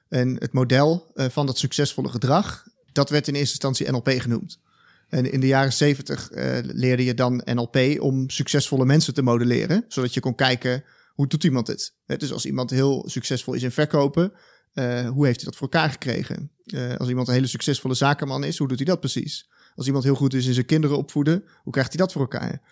En 0.09 0.37
het 0.39 0.53
model 0.53 1.11
eh, 1.15 1.27
van 1.29 1.47
dat 1.47 1.59
succesvolle 1.59 2.09
gedrag, 2.09 2.65
dat 2.93 3.11
werd 3.11 3.29
in 3.29 3.35
eerste 3.35 3.53
instantie 3.53 3.91
NLP 3.91 4.09
genoemd. 4.09 4.61
En 5.09 5.33
in 5.33 5.41
de 5.41 5.47
jaren 5.47 5.73
zeventig 5.73 6.31
eh, 6.31 6.59
leerde 6.63 7.05
je 7.05 7.15
dan 7.15 7.43
NLP 7.45 8.01
om 8.01 8.31
succesvolle 8.31 8.85
mensen 8.85 9.15
te 9.15 9.23
modelleren. 9.23 9.85
Zodat 9.89 10.15
je 10.15 10.21
kon 10.21 10.35
kijken, 10.35 10.85
hoe 11.15 11.27
doet 11.27 11.45
iemand 11.45 11.67
het? 11.67 11.95
Dus 12.07 12.33
als 12.33 12.47
iemand 12.47 12.71
heel 12.71 13.05
succesvol 13.07 13.55
is 13.55 13.63
in 13.63 13.71
verkopen, 13.71 14.33
eh, 14.73 15.09
hoe 15.09 15.27
heeft 15.27 15.37
hij 15.37 15.45
dat 15.45 15.57
voor 15.57 15.69
elkaar 15.71 15.91
gekregen? 15.91 16.51
Eh, 16.65 16.95
als 16.95 17.09
iemand 17.09 17.29
een 17.29 17.35
hele 17.35 17.47
succesvolle 17.47 17.95
zakenman 17.95 18.45
is, 18.45 18.59
hoe 18.59 18.69
doet 18.69 18.77
hij 18.77 18.87
dat 18.87 19.01
precies? 19.01 19.49
Als 19.75 19.87
iemand 19.87 20.05
heel 20.05 20.15
goed 20.15 20.35
is 20.35 20.47
in 20.47 20.55
zijn 20.55 20.67
kinderen 20.67 20.97
opvoeden, 20.97 21.45
hoe 21.63 21.73
krijgt 21.73 21.93
hij 21.93 22.01
dat 22.01 22.13
voor 22.13 22.21
elkaar? 22.21 22.63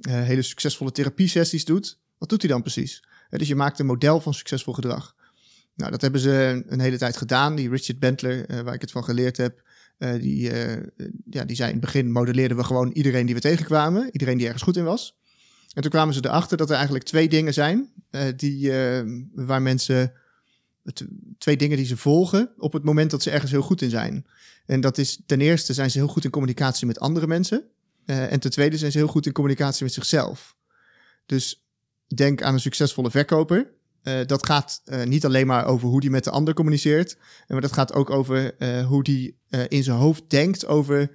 Eh, 0.00 0.22
hele 0.22 0.42
succesvolle 0.42 0.92
therapiesessies 0.92 1.64
doet, 1.64 1.98
wat 2.18 2.28
doet 2.28 2.42
hij 2.42 2.50
dan 2.50 2.62
precies? 2.62 3.04
Dus 3.30 3.48
je 3.48 3.54
maakt 3.54 3.78
een 3.78 3.86
model 3.86 4.20
van 4.20 4.34
succesvol 4.34 4.72
gedrag. 4.72 5.14
Nou, 5.74 5.90
dat 5.90 6.00
hebben 6.00 6.20
ze 6.20 6.64
een 6.66 6.80
hele 6.80 6.98
tijd 6.98 7.16
gedaan. 7.16 7.54
Die 7.56 7.70
Richard 7.70 7.98
Bentler, 7.98 8.64
waar 8.64 8.74
ik 8.74 8.80
het 8.80 8.90
van 8.90 9.04
geleerd 9.04 9.36
heb, 9.36 9.62
die, 9.98 10.52
ja, 11.30 11.44
die 11.44 11.56
zei 11.56 11.68
in 11.68 11.76
het 11.76 11.80
begin 11.80 12.12
modelleerden 12.12 12.56
we 12.56 12.64
gewoon 12.64 12.90
iedereen 12.90 13.26
die 13.26 13.34
we 13.34 13.40
tegenkwamen, 13.40 14.08
iedereen 14.12 14.36
die 14.36 14.46
ergens 14.46 14.62
goed 14.62 14.76
in 14.76 14.84
was. 14.84 15.18
En 15.74 15.82
toen 15.82 15.90
kwamen 15.90 16.14
ze 16.14 16.24
erachter 16.24 16.56
dat 16.56 16.68
er 16.70 16.74
eigenlijk 16.74 17.04
twee 17.04 17.28
dingen 17.28 17.54
zijn 17.54 17.92
die, 18.36 18.72
waar 19.34 19.62
mensen 19.62 20.12
twee 21.38 21.56
dingen 21.56 21.76
die 21.76 21.86
ze 21.86 21.96
volgen 21.96 22.52
op 22.58 22.72
het 22.72 22.84
moment 22.84 23.10
dat 23.10 23.22
ze 23.22 23.30
ergens 23.30 23.50
heel 23.50 23.62
goed 23.62 23.82
in 23.82 23.90
zijn. 23.90 24.26
En 24.66 24.80
dat 24.80 24.98
is 24.98 25.20
ten 25.26 25.40
eerste 25.40 25.72
zijn 25.72 25.90
ze 25.90 25.98
heel 25.98 26.08
goed 26.08 26.24
in 26.24 26.30
communicatie 26.30 26.86
met 26.86 27.00
andere 27.00 27.26
mensen. 27.26 27.64
Eh, 28.04 28.32
en 28.32 28.40
ten 28.40 28.50
tweede 28.50 28.78
zijn 28.78 28.92
ze 28.92 28.98
heel 28.98 29.06
goed 29.06 29.26
in 29.26 29.32
communicatie 29.32 29.84
met 29.84 29.92
zichzelf. 29.92 30.56
Dus 31.26 31.66
denk 32.14 32.42
aan 32.42 32.54
een 32.54 32.60
succesvolle 32.60 33.10
verkoper. 33.10 33.70
Eh, 34.02 34.26
dat 34.26 34.46
gaat 34.46 34.82
eh, 34.84 35.04
niet 35.04 35.24
alleen 35.24 35.46
maar 35.46 35.66
over 35.66 35.88
hoe 35.88 36.00
die 36.00 36.10
met 36.10 36.24
de 36.24 36.30
ander 36.30 36.54
communiceert, 36.54 37.16
maar 37.48 37.60
dat 37.60 37.72
gaat 37.72 37.92
ook 37.92 38.10
over 38.10 38.54
hoe 38.84 39.02
die 39.02 39.36
in 39.68 39.82
zijn 39.82 39.96
hoofd 39.96 40.22
denkt 40.28 40.66
over 40.66 41.10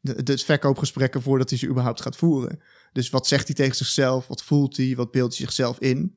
de, 0.00 0.22
de 0.22 0.38
verkoopgesprekken 0.38 1.22
voordat 1.22 1.50
hij 1.50 1.58
ze 1.58 1.68
überhaupt 1.68 2.00
gaat 2.00 2.16
voeren. 2.16 2.60
Dus 2.92 3.10
wat 3.10 3.26
zegt 3.26 3.46
hij 3.46 3.56
tegen 3.56 3.76
zichzelf? 3.76 4.26
Wat 4.26 4.42
voelt 4.42 4.76
hij? 4.76 4.96
Wat 4.96 5.10
beeldt 5.10 5.36
hij 5.36 5.46
zichzelf 5.46 5.78
in? 5.78 6.16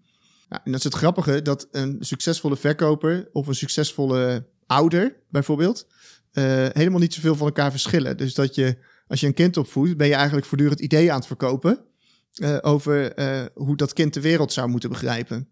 En 0.49 0.71
dat 0.71 0.75
is 0.75 0.83
het 0.83 0.93
grappige 0.93 1.41
dat 1.41 1.67
een 1.71 1.97
succesvolle 1.99 2.57
verkoper 2.57 3.29
of 3.31 3.47
een 3.47 3.55
succesvolle 3.55 4.47
ouder 4.65 5.15
bijvoorbeeld 5.29 5.87
eh, 6.31 6.67
helemaal 6.71 6.99
niet 6.99 7.13
zoveel 7.13 7.35
van 7.35 7.47
elkaar 7.47 7.71
verschillen. 7.71 8.17
Dus 8.17 8.33
dat 8.33 8.55
je 8.55 8.77
als 9.07 9.19
je 9.19 9.27
een 9.27 9.33
kind 9.33 9.57
opvoedt, 9.57 9.97
ben 9.97 10.07
je 10.07 10.13
eigenlijk 10.13 10.45
voortdurend 10.45 10.79
ideeën 10.79 11.11
aan 11.11 11.17
het 11.17 11.27
verkopen 11.27 11.85
eh, 12.33 12.57
over 12.61 13.13
eh, 13.13 13.45
hoe 13.53 13.77
dat 13.77 13.93
kind 13.93 14.13
de 14.13 14.21
wereld 14.21 14.53
zou 14.53 14.69
moeten 14.69 14.89
begrijpen. 14.89 15.49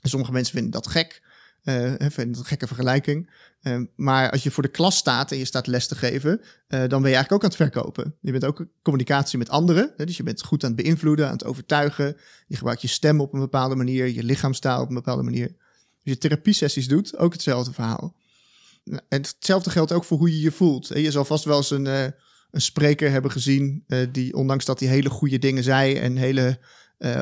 En 0.00 0.08
sommige 0.08 0.32
mensen 0.32 0.54
vinden 0.54 0.72
dat 0.72 0.86
gek. 0.86 1.22
Uh, 1.64 1.92
dat 1.98 2.16
een 2.16 2.44
gekke 2.44 2.66
vergelijking. 2.66 3.30
Uh, 3.62 3.80
maar 3.96 4.30
als 4.30 4.42
je 4.42 4.50
voor 4.50 4.62
de 4.62 4.68
klas 4.68 4.96
staat 4.96 5.32
en 5.32 5.38
je 5.38 5.44
staat 5.44 5.66
les 5.66 5.86
te 5.86 5.94
geven, 5.94 6.40
uh, 6.40 6.44
dan 6.68 6.88
ben 6.88 7.10
je 7.10 7.16
eigenlijk 7.16 7.32
ook 7.32 7.42
aan 7.42 7.48
het 7.48 7.56
verkopen. 7.56 8.16
Je 8.20 8.32
bent 8.32 8.44
ook 8.44 8.66
communicatie 8.82 9.38
met 9.38 9.48
anderen. 9.48 9.92
Hè, 9.96 10.04
dus 10.04 10.16
je 10.16 10.22
bent 10.22 10.42
goed 10.42 10.64
aan 10.64 10.72
het 10.72 10.82
beïnvloeden, 10.82 11.26
aan 11.26 11.32
het 11.32 11.44
overtuigen. 11.44 12.16
Je 12.46 12.56
gebruikt 12.56 12.82
je 12.82 12.88
stem 12.88 13.20
op 13.20 13.32
een 13.32 13.40
bepaalde 13.40 13.74
manier, 13.74 14.08
je 14.08 14.24
lichaamstaal 14.24 14.82
op 14.82 14.88
een 14.88 14.94
bepaalde 14.94 15.22
manier. 15.22 15.46
Als 15.46 15.56
je 16.02 16.18
therapiesessies 16.18 16.88
doet, 16.88 17.16
ook 17.16 17.32
hetzelfde 17.32 17.72
verhaal. 17.72 18.14
En 18.84 19.22
hetzelfde 19.22 19.70
geldt 19.70 19.92
ook 19.92 20.04
voor 20.04 20.18
hoe 20.18 20.30
je 20.30 20.40
je 20.40 20.52
voelt. 20.52 20.88
Je 20.88 21.10
zal 21.10 21.24
vast 21.24 21.44
wel 21.44 21.56
eens 21.56 21.70
een, 21.70 21.86
een 21.86 22.60
spreker 22.60 23.10
hebben 23.10 23.30
gezien 23.30 23.84
die, 24.12 24.34
ondanks 24.34 24.64
dat 24.64 24.80
hij 24.80 24.88
hele 24.88 25.10
goede 25.10 25.38
dingen 25.38 25.62
zei 25.62 25.96
en 25.96 26.16
hele 26.16 26.58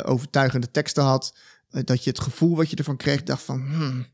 overtuigende 0.04 0.70
teksten 0.70 1.02
had, 1.02 1.36
dat 1.70 2.04
je 2.04 2.10
het 2.10 2.20
gevoel 2.20 2.56
wat 2.56 2.70
je 2.70 2.76
ervan 2.76 2.96
kreeg, 2.96 3.22
dacht 3.22 3.42
van, 3.42 3.60
hmm, 3.60 4.06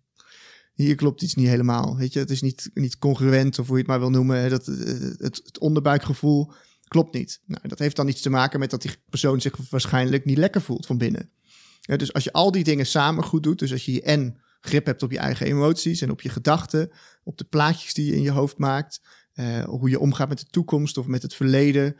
hier 0.75 0.95
klopt 0.95 1.23
iets 1.23 1.35
niet 1.35 1.49
helemaal. 1.49 1.97
Weet 1.97 2.13
je, 2.13 2.19
het 2.19 2.31
is 2.31 2.43
niet, 2.43 2.71
niet 2.75 2.99
congruent 2.99 3.59
of 3.59 3.67
hoe 3.67 3.77
je 3.77 3.83
het 3.83 3.91
maar 3.91 4.01
wil 4.01 4.11
noemen. 4.11 4.51
Dat, 4.51 4.67
het, 4.67 5.41
het 5.45 5.59
onderbuikgevoel 5.59 6.53
klopt 6.89 7.15
niet. 7.15 7.41
Nou, 7.47 7.69
dat 7.69 7.79
heeft 7.79 7.97
dan 7.97 8.09
iets 8.09 8.21
te 8.21 8.31
maken 8.31 8.61
met 8.61 8.71
dat 8.71 8.83
die 8.83 8.91
persoon 9.09 9.41
zich 9.41 9.57
waarschijnlijk 9.71 10.25
niet 10.25 10.39
lekker 10.39 10.63
voelt 10.63 10.87
van 10.87 10.99
binnen. 10.99 11.31
Dus 11.81 12.13
als 12.13 12.25
je 12.25 12.33
al 12.33 12.51
die 12.51 12.65
dingen 12.65 12.87
samen 12.87 13.25
goed 13.25 13.43
doet, 13.43 13.59
dus 13.59 13.73
als 13.73 13.85
je 13.85 14.03
en 14.03 14.41
grip 14.61 14.87
hebt 14.87 15.03
op 15.03 15.11
je 15.11 15.19
eigen 15.19 15.47
emoties 15.47 16.01
en 16.01 16.11
op 16.11 16.21
je 16.21 16.29
gedachten, 16.29 16.91
op 17.25 17.39
de 17.39 17.45
plaatjes 17.45 17.95
die 17.95 18.07
je 18.07 18.15
in 18.15 18.23
je 18.23 18.31
hoofd 18.31 18.59
maakt, 18.59 19.01
uh, 19.35 19.65
hoe 19.65 19.91
je 19.91 20.01
omgaat 20.01 20.29
met 20.29 20.39
de 20.39 20.47
toekomst 20.47 20.99
of 20.99 21.07
met 21.07 21.23
het 21.23 21.35
verleden, 21.35 21.97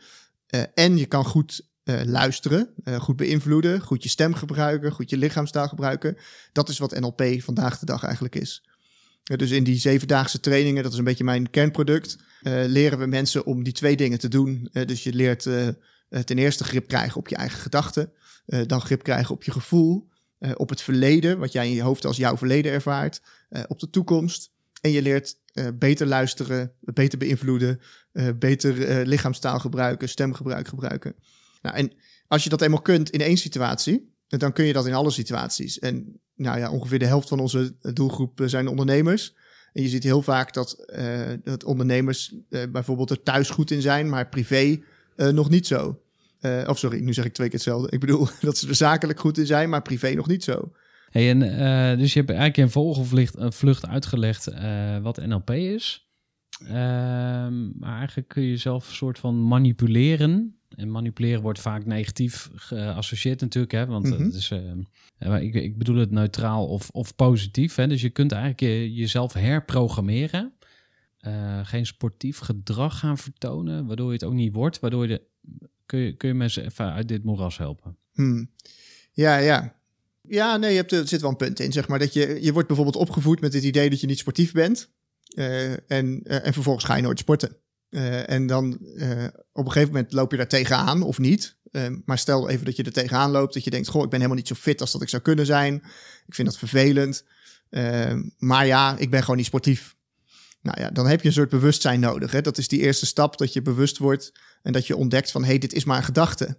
uh, 0.49 0.61
en 0.73 0.97
je 0.97 1.05
kan 1.05 1.25
goed 1.25 1.67
uh, 1.85 2.01
luisteren, 2.03 2.69
uh, 2.83 2.99
goed 2.99 3.15
beïnvloeden, 3.15 3.81
goed 3.81 4.03
je 4.03 4.09
stem 4.09 4.33
gebruiken, 4.33 4.91
goed 4.91 5.09
je 5.09 5.17
lichaamstaal 5.17 5.67
gebruiken. 5.67 6.17
Dat 6.51 6.69
is 6.69 6.77
wat 6.77 6.99
NLP 6.99 7.23
vandaag 7.37 7.79
de 7.79 7.85
dag 7.85 8.03
eigenlijk 8.03 8.35
is. 8.35 8.63
Dus 9.23 9.51
in 9.51 9.63
die 9.63 9.77
zevendaagse 9.77 10.39
trainingen, 10.39 10.83
dat 10.83 10.91
is 10.91 10.97
een 10.97 11.03
beetje 11.03 11.23
mijn 11.23 11.49
kernproduct, 11.49 12.17
leren 12.67 12.99
we 12.99 13.05
mensen 13.05 13.45
om 13.45 13.63
die 13.63 13.73
twee 13.73 13.95
dingen 13.95 14.19
te 14.19 14.27
doen. 14.27 14.69
dus 14.71 15.03
je 15.03 15.13
leert 15.13 15.41
ten 16.09 16.37
eerste 16.37 16.63
grip 16.63 16.87
krijgen 16.87 17.17
op 17.17 17.27
je 17.27 17.35
eigen 17.35 17.59
gedachten, 17.59 18.11
dan 18.45 18.81
grip 18.81 19.03
krijgen 19.03 19.35
op 19.35 19.43
je 19.43 19.51
gevoel, 19.51 20.07
op 20.55 20.69
het 20.69 20.81
verleden, 20.81 21.37
wat 21.39 21.51
jij 21.51 21.67
in 21.67 21.75
je 21.75 21.81
hoofd 21.81 22.05
als 22.05 22.17
jouw 22.17 22.37
verleden 22.37 22.71
ervaart, 22.71 23.21
op 23.67 23.79
de 23.79 23.89
toekomst. 23.89 24.51
En 24.81 24.91
je 24.91 25.01
leert 25.01 25.37
beter 25.73 26.07
luisteren, 26.07 26.71
beter 26.79 27.17
beïnvloeden, 27.17 27.79
beter 28.35 29.05
lichaamstaal 29.07 29.59
gebruiken, 29.59 30.09
stemgebruik 30.09 30.67
gebruiken. 30.67 31.15
Nou, 31.65 31.77
en 31.77 31.91
als 32.27 32.43
je 32.43 32.49
dat 32.49 32.61
eenmaal 32.61 32.81
kunt 32.81 33.09
in 33.09 33.21
één 33.21 33.37
situatie, 33.37 34.13
dan 34.27 34.53
kun 34.53 34.65
je 34.65 34.73
dat 34.73 34.87
in 34.87 34.93
alle 34.93 35.11
situaties. 35.11 35.79
En 35.79 36.19
nou 36.35 36.59
ja, 36.59 36.71
ongeveer 36.71 36.99
de 36.99 37.05
helft 37.05 37.27
van 37.27 37.39
onze 37.39 37.75
doelgroep 37.93 38.41
eh, 38.41 38.47
zijn 38.47 38.67
ondernemers. 38.67 39.35
En 39.73 39.81
je 39.81 39.89
ziet 39.89 40.03
heel 40.03 40.21
vaak 40.21 40.53
dat, 40.53 40.85
uh, 40.97 41.31
dat 41.43 41.63
ondernemers 41.63 42.35
uh, 42.49 42.63
bijvoorbeeld 42.71 43.09
er 43.09 43.23
thuis 43.23 43.49
goed 43.49 43.71
in 43.71 43.81
zijn, 43.81 44.09
maar 44.09 44.29
privé 44.29 44.79
nog 45.15 45.49
niet 45.49 45.67
zo. 45.67 46.01
of 46.67 46.77
sorry, 46.77 46.99
nu 46.99 47.13
zeg 47.13 47.25
ik 47.25 47.33
twee 47.33 47.47
keer 47.47 47.55
hetzelfde. 47.55 47.91
Ik 47.91 47.99
bedoel 47.99 48.27
dat 48.41 48.57
ze 48.57 48.67
er 48.67 48.75
zakelijk 48.75 49.19
goed 49.19 49.37
in 49.37 49.45
zijn, 49.45 49.69
maar 49.69 49.81
privé 49.81 50.13
nog 50.13 50.27
niet 50.27 50.43
zo. 50.43 50.71
Hey, 51.09 51.29
en, 51.29 51.39
dus 51.97 52.13
je 52.13 52.19
hebt 52.19 52.31
eigenlijk 52.31 52.57
in 52.57 52.69
vogelvlucht 52.69 53.35
vlucht 53.39 53.87
uitgelegd 53.87 54.45
wat 55.01 55.25
NLP 55.25 55.51
is. 55.51 56.09
Ehm, 56.59 57.77
maar 57.79 57.97
eigenlijk 57.97 58.27
kun 58.27 58.43
je 58.43 58.57
zelf 58.57 58.87
een 58.87 58.95
soort 58.95 59.19
van 59.19 59.47
manipuleren 59.47 60.59
en 60.75 60.91
manipuleren 60.91 61.41
wordt 61.41 61.59
vaak 61.59 61.85
negatief 61.85 62.49
geassocieerd 62.55 63.41
natuurlijk, 63.41 63.73
hè? 63.73 63.85
want 63.85 64.05
mm 64.05 64.11
-hmm. 64.11 64.23
het 64.23 64.33
is, 64.33 64.51
uh, 65.19 65.41
ik, 65.41 65.53
ik, 65.53 65.77
bedoel 65.77 65.95
het 65.95 66.11
neutraal 66.11 66.67
of, 66.67 66.89
of 66.89 67.15
positief. 67.15 67.75
Hè? 67.75 67.87
Dus 67.87 68.01
je 68.01 68.09
kunt 68.09 68.31
eigenlijk 68.31 68.61
je, 68.61 68.93
jezelf 68.93 69.33
herprogrammeren. 69.33 70.53
Uh, 71.27 71.59
geen 71.63 71.85
sportief 71.85 72.37
gedrag 72.37 72.99
gaan 72.99 73.17
vertonen, 73.17 73.85
waardoor 73.85 74.07
je 74.07 74.13
het 74.13 74.23
ook 74.23 74.33
niet 74.33 74.53
wordt. 74.53 74.79
Waardoor 74.79 75.07
je 75.07 75.07
de, 75.07 75.21
kun, 75.85 75.99
je, 75.99 76.15
kun 76.15 76.27
je 76.27 76.35
mensen 76.35 76.65
even 76.65 76.93
uit 76.93 77.07
dit 77.07 77.23
moeras 77.23 77.57
helpen? 77.57 77.97
Hmm. 78.13 78.49
Ja, 79.11 79.37
ja. 79.37 79.75
Ja, 80.21 80.57
nee, 80.57 80.69
je 80.69 80.75
hebt, 80.75 80.91
er 80.91 81.07
zit 81.07 81.21
wel 81.21 81.29
een 81.29 81.35
punt 81.35 81.59
in, 81.59 81.71
zeg 81.71 81.87
maar. 81.87 81.99
Dat 81.99 82.13
je, 82.13 82.37
je 82.41 82.53
wordt 82.53 82.67
bijvoorbeeld 82.67 82.97
opgevoed 82.97 83.41
met 83.41 83.53
het 83.53 83.63
idee 83.63 83.89
dat 83.89 83.99
je 84.01 84.07
niet 84.07 84.17
sportief 84.17 84.51
bent. 84.51 84.89
Uh, 85.35 85.71
en, 85.71 86.21
en 86.23 86.53
vervolgens 86.53 86.85
ga 86.85 86.95
je 86.95 87.01
nooit 87.01 87.19
sporten. 87.19 87.57
Uh, 87.95 88.29
en 88.29 88.47
dan 88.47 88.77
uh, 88.81 89.23
op 89.51 89.65
een 89.65 89.71
gegeven 89.71 89.93
moment 89.93 90.11
loop 90.11 90.31
je 90.31 90.37
daar 90.37 90.47
tegenaan 90.47 91.01
of 91.01 91.17
niet. 91.17 91.57
Uh, 91.71 91.87
maar 92.05 92.17
stel 92.17 92.49
even 92.49 92.65
dat 92.65 92.75
je 92.75 92.83
er 92.83 92.91
tegenaan 92.91 93.31
loopt, 93.31 93.53
dat 93.53 93.63
je 93.63 93.69
denkt: 93.69 93.87
Goh, 93.87 94.03
ik 94.03 94.09
ben 94.09 94.19
helemaal 94.19 94.37
niet 94.37 94.47
zo 94.47 94.55
fit 94.55 94.81
als 94.81 94.91
dat 94.91 95.01
ik 95.01 95.09
zou 95.09 95.21
kunnen 95.21 95.45
zijn. 95.45 95.75
Ik 96.27 96.35
vind 96.35 96.47
dat 96.47 96.57
vervelend. 96.57 97.23
maar 98.37 98.65
ja, 98.65 98.97
ik 98.97 99.09
ben 99.09 99.21
gewoon 99.21 99.37
niet 99.37 99.45
sportief. 99.45 99.95
Nou 100.61 100.81
ja, 100.81 100.89
dan 100.89 101.07
heb 101.07 101.21
je 101.21 101.27
een 101.27 101.33
soort 101.33 101.49
bewustzijn 101.49 101.99
nodig. 101.99 102.31
Hè? 102.31 102.41
Dat 102.41 102.57
is 102.57 102.67
die 102.67 102.79
eerste 102.79 103.05
stap 103.05 103.37
dat 103.37 103.53
je 103.53 103.61
bewust 103.61 103.97
wordt 103.97 104.31
en 104.61 104.73
dat 104.73 104.87
je 104.87 104.95
ontdekt 104.95 105.31
van: 105.31 105.41
hé, 105.41 105.47
hey, 105.47 105.57
dit 105.57 105.73
is 105.73 105.83
maar 105.83 105.97
een 105.97 106.03
gedachte. 106.03 106.57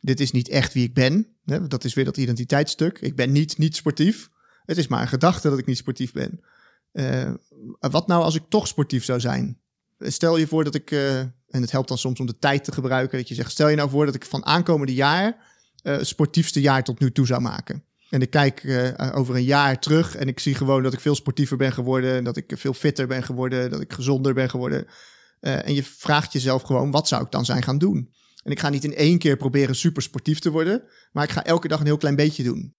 Dit 0.00 0.20
is 0.20 0.30
niet 0.30 0.48
echt 0.48 0.72
wie 0.72 0.84
ik 0.84 0.94
ben. 0.94 1.26
Hè? 1.44 1.66
Dat 1.66 1.84
is 1.84 1.94
weer 1.94 2.04
dat 2.04 2.16
identiteitsstuk. 2.16 2.98
Ik 3.00 3.16
ben 3.16 3.32
niet 3.32 3.58
niet 3.58 3.76
sportief. 3.76 4.30
Het 4.64 4.76
is 4.76 4.86
maar 4.86 5.00
een 5.00 5.08
gedachte 5.08 5.48
dat 5.48 5.58
ik 5.58 5.66
niet 5.66 5.76
sportief 5.76 6.12
ben. 6.12 6.40
wat 7.78 8.06
nou 8.06 8.22
als 8.22 8.34
ik 8.34 8.42
toch 8.48 8.66
sportief 8.66 9.04
zou 9.04 9.20
zijn? 9.20 9.62
Stel 9.98 10.36
je 10.36 10.46
voor 10.46 10.64
dat 10.64 10.74
ik, 10.74 10.90
uh, 10.90 11.18
en 11.18 11.32
het 11.48 11.70
helpt 11.70 11.88
dan 11.88 11.98
soms 11.98 12.20
om 12.20 12.26
de 12.26 12.38
tijd 12.38 12.64
te 12.64 12.72
gebruiken, 12.72 13.18
dat 13.18 13.28
je 13.28 13.34
zegt, 13.34 13.50
stel 13.50 13.68
je 13.68 13.76
nou 13.76 13.90
voor 13.90 14.06
dat 14.06 14.14
ik 14.14 14.24
van 14.24 14.46
aankomende 14.46 14.94
jaar 14.94 15.52
uh, 15.82 15.98
sportiefste 16.00 16.60
jaar 16.60 16.84
tot 16.84 17.00
nu 17.00 17.12
toe 17.12 17.26
zou 17.26 17.40
maken. 17.40 17.84
En 18.10 18.20
ik 18.20 18.30
kijk 18.30 18.62
uh, 18.62 19.12
over 19.14 19.34
een 19.34 19.44
jaar 19.44 19.78
terug 19.78 20.16
en 20.16 20.28
ik 20.28 20.40
zie 20.40 20.54
gewoon 20.54 20.82
dat 20.82 20.92
ik 20.92 21.00
veel 21.00 21.14
sportiever 21.14 21.56
ben 21.56 21.72
geworden, 21.72 22.24
dat 22.24 22.36
ik 22.36 22.52
veel 22.56 22.74
fitter 22.74 23.06
ben 23.06 23.22
geworden, 23.22 23.70
dat 23.70 23.80
ik 23.80 23.92
gezonder 23.92 24.34
ben 24.34 24.50
geworden. 24.50 24.86
en 25.40 25.74
je 25.74 25.82
vraagt 25.82 26.32
jezelf 26.32 26.62
gewoon, 26.62 26.90
wat 26.90 27.08
zou 27.08 27.24
ik 27.24 27.30
dan 27.30 27.44
zijn 27.44 27.62
gaan 27.62 27.78
doen? 27.78 28.12
En 28.42 28.50
ik 28.50 28.60
ga 28.60 28.68
niet 28.68 28.84
in 28.84 28.94
één 28.94 29.18
keer 29.18 29.36
proberen 29.36 29.74
super 29.74 30.02
sportief 30.02 30.38
te 30.38 30.50
worden, 30.50 30.82
maar 31.12 31.24
ik 31.24 31.30
ga 31.30 31.44
elke 31.44 31.68
dag 31.68 31.80
een 31.80 31.86
heel 31.86 31.96
klein 31.96 32.16
beetje 32.16 32.42
doen. 32.42 32.74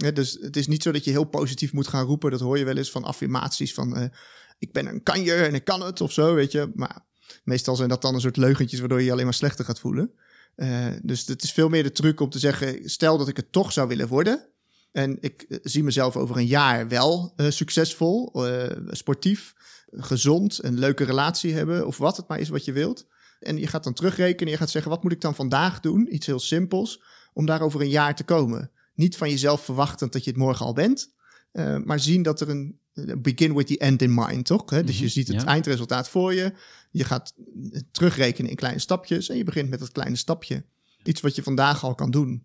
Dus 0.00 0.38
het 0.40 0.56
is 0.56 0.66
niet 0.66 0.82
zo 0.82 0.92
dat 0.92 1.04
je 1.04 1.10
heel 1.10 1.24
positief 1.24 1.72
moet 1.72 1.88
gaan 1.88 2.06
roepen. 2.06 2.30
Dat 2.30 2.40
hoor 2.40 2.58
je 2.58 2.64
wel 2.64 2.76
eens 2.76 2.90
van 2.90 3.04
affirmaties 3.04 3.74
van 3.74 3.98
uh, 3.98 4.04
ik 4.58 4.72
ben 4.72 4.86
een 4.86 5.02
kanjer 5.02 5.44
en 5.44 5.54
ik 5.54 5.64
kan 5.64 5.82
het 5.82 6.00
of 6.00 6.12
zo, 6.12 6.34
weet 6.34 6.52
je. 6.52 6.70
Maar 6.74 7.04
meestal 7.44 7.76
zijn 7.76 7.88
dat 7.88 8.02
dan 8.02 8.14
een 8.14 8.20
soort 8.20 8.36
leugentjes 8.36 8.80
waardoor 8.80 8.98
je 8.98 9.04
je 9.04 9.12
alleen 9.12 9.24
maar 9.24 9.34
slechter 9.34 9.64
gaat 9.64 9.80
voelen. 9.80 10.12
Uh, 10.56 10.86
dus 11.02 11.26
het 11.26 11.42
is 11.42 11.52
veel 11.52 11.68
meer 11.68 11.82
de 11.82 11.92
truc 11.92 12.20
om 12.20 12.30
te 12.30 12.38
zeggen, 12.38 12.90
stel 12.90 13.18
dat 13.18 13.28
ik 13.28 13.36
het 13.36 13.52
toch 13.52 13.72
zou 13.72 13.88
willen 13.88 14.08
worden. 14.08 14.48
En 14.92 15.16
ik 15.20 15.44
uh, 15.48 15.58
zie 15.62 15.84
mezelf 15.84 16.16
over 16.16 16.36
een 16.36 16.46
jaar 16.46 16.88
wel 16.88 17.34
succesvol, 17.36 18.32
sportief, 18.90 19.54
gezond, 19.90 20.64
een 20.64 20.78
leuke 20.78 21.04
relatie 21.04 21.54
hebben 21.54 21.86
of 21.86 21.98
wat 21.98 22.16
het 22.16 22.28
maar 22.28 22.40
is 22.40 22.48
wat 22.48 22.64
je 22.64 22.72
wilt. 22.72 23.06
En 23.40 23.58
je 23.58 23.66
gaat 23.66 23.84
dan 23.84 23.94
terugrekenen, 23.94 24.52
je 24.52 24.58
gaat 24.58 24.70
zeggen, 24.70 24.90
wat 24.90 25.02
moet 25.02 25.12
ik 25.12 25.20
dan 25.20 25.34
vandaag 25.34 25.80
doen? 25.80 26.14
Iets 26.14 26.26
heel 26.26 26.38
simpels, 26.38 27.02
om 27.32 27.46
daar 27.46 27.60
over 27.60 27.80
een 27.80 27.88
jaar 27.88 28.14
te 28.14 28.24
komen. 28.24 28.70
Niet 28.94 29.16
van 29.16 29.30
jezelf 29.30 29.64
verwachtend 29.64 30.12
dat 30.12 30.24
je 30.24 30.30
het 30.30 30.38
morgen 30.38 30.66
al 30.66 30.72
bent, 30.72 31.12
maar 31.84 32.00
zien 32.00 32.22
dat 32.22 32.40
er 32.40 32.48
een 32.48 32.80
begin 33.18 33.54
with 33.54 33.66
the 33.66 33.78
end 33.78 34.02
in 34.02 34.14
mind, 34.14 34.46
toch? 34.46 34.70
Hè? 34.70 34.84
Dus 34.84 34.96
je 34.96 35.04
mhm, 35.04 35.12
ziet 35.12 35.28
het 35.28 35.40
ja. 35.40 35.46
eindresultaat 35.46 36.08
voor 36.08 36.34
je. 36.34 36.52
Je 36.90 37.04
gaat 37.04 37.34
terugrekenen 37.90 38.50
in 38.50 38.56
kleine 38.56 38.80
stapjes 38.80 39.28
en 39.28 39.36
je 39.36 39.44
begint 39.44 39.70
met 39.70 39.78
dat 39.78 39.92
kleine 39.92 40.16
stapje. 40.16 40.64
Iets 41.02 41.20
wat 41.20 41.34
je 41.34 41.42
vandaag 41.42 41.84
al 41.84 41.94
kan 41.94 42.10
doen. 42.10 42.44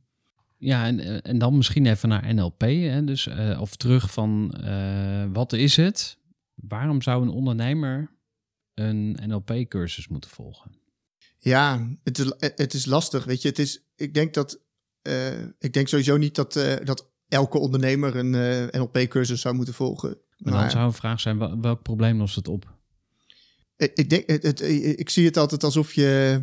Ja, 0.58 0.86
en, 0.86 1.22
en 1.22 1.38
dan 1.38 1.58
misschien 1.58 1.86
even 1.86 2.10
naar 2.10 2.34
NLP. 2.34 2.62
Hè? 2.62 3.04
Dus, 3.04 3.26
uh, 3.28 3.62
of 3.62 3.76
terug 3.76 4.12
van 4.12 4.58
uh, 4.64 5.26
wat 5.34 5.54
is 5.54 5.76
het? 5.76 6.18
Waarom 6.56 7.02
zou 7.02 7.22
een 7.22 7.30
ondernemer 7.30 8.14
een 8.74 9.20
NLP-cursus 9.26 10.08
moeten 10.08 10.30
volgen? 10.30 10.72
Ja, 11.40 11.90
het 12.04 12.20
is, 12.20 12.34
het 12.38 12.74
is 12.74 12.86
lastig. 12.86 13.26
Weet 13.26 13.42
je, 13.42 13.48
het 13.48 13.60
is, 13.60 13.84
ik 13.96 14.14
denk 14.14 14.34
dat. 14.34 14.64
Uh, 15.08 15.42
ik 15.60 15.74
denk 15.74 15.88
sowieso 15.88 16.18
niet 16.18 16.36
dat, 16.36 16.54
dat 16.84 17.12
elke 17.28 17.58
ondernemer 17.58 18.16
een 18.16 18.70
NLP-cursus 18.72 19.42
zou 19.42 19.56
moeten 19.56 19.74
volgen. 19.74 20.18
Maar 20.38 20.62
dan 20.62 20.72
zou 20.72 20.86
een 20.86 20.94
vraag 20.94 21.20
zijn, 21.20 21.62
welk 21.62 21.82
probleem 21.82 22.18
lost 22.18 22.36
het 22.36 22.48
op? 22.48 22.74
Ik, 23.76 24.10
denk, 24.10 24.30
het, 24.30 24.44
het, 24.44 24.62
ik 25.00 25.10
zie 25.10 25.26
het 25.26 25.38
altijd 25.38 25.64
alsof 25.64 25.94
je... 25.94 26.42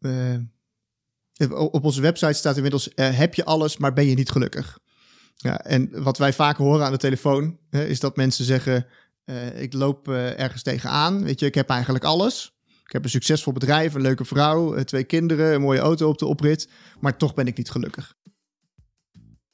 Uh, 0.00 0.36
op 1.48 1.84
onze 1.84 2.00
website 2.00 2.32
staat 2.32 2.56
inmiddels, 2.56 2.88
uh, 2.94 3.18
heb 3.18 3.34
je 3.34 3.44
alles, 3.44 3.76
maar 3.76 3.92
ben 3.92 4.06
je 4.06 4.14
niet 4.14 4.30
gelukkig? 4.30 4.78
Ja, 5.36 5.64
en 5.64 6.02
wat 6.02 6.18
wij 6.18 6.32
vaak 6.32 6.56
horen 6.56 6.84
aan 6.84 6.92
de 6.92 6.98
telefoon, 6.98 7.58
hè, 7.70 7.86
is 7.86 8.00
dat 8.00 8.16
mensen 8.16 8.44
zeggen, 8.44 8.86
uh, 9.24 9.62
ik 9.62 9.72
loop 9.72 10.08
ergens 10.08 10.62
tegenaan, 10.62 11.22
weet 11.22 11.40
je, 11.40 11.46
ik 11.46 11.54
heb 11.54 11.68
eigenlijk 11.68 12.04
alles. 12.04 12.51
Ik 12.92 12.98
heb 12.98 13.06
een 13.06 13.20
succesvol 13.20 13.52
bedrijf, 13.52 13.94
een 13.94 14.00
leuke 14.00 14.24
vrouw, 14.24 14.74
eh, 14.74 14.84
twee 14.84 15.04
kinderen, 15.04 15.54
een 15.54 15.60
mooie 15.60 15.78
auto 15.78 16.08
op 16.08 16.18
de 16.18 16.26
oprit. 16.26 16.68
Maar 17.00 17.16
toch 17.16 17.34
ben 17.34 17.46
ik 17.46 17.56
niet 17.56 17.70
gelukkig. 17.70 18.16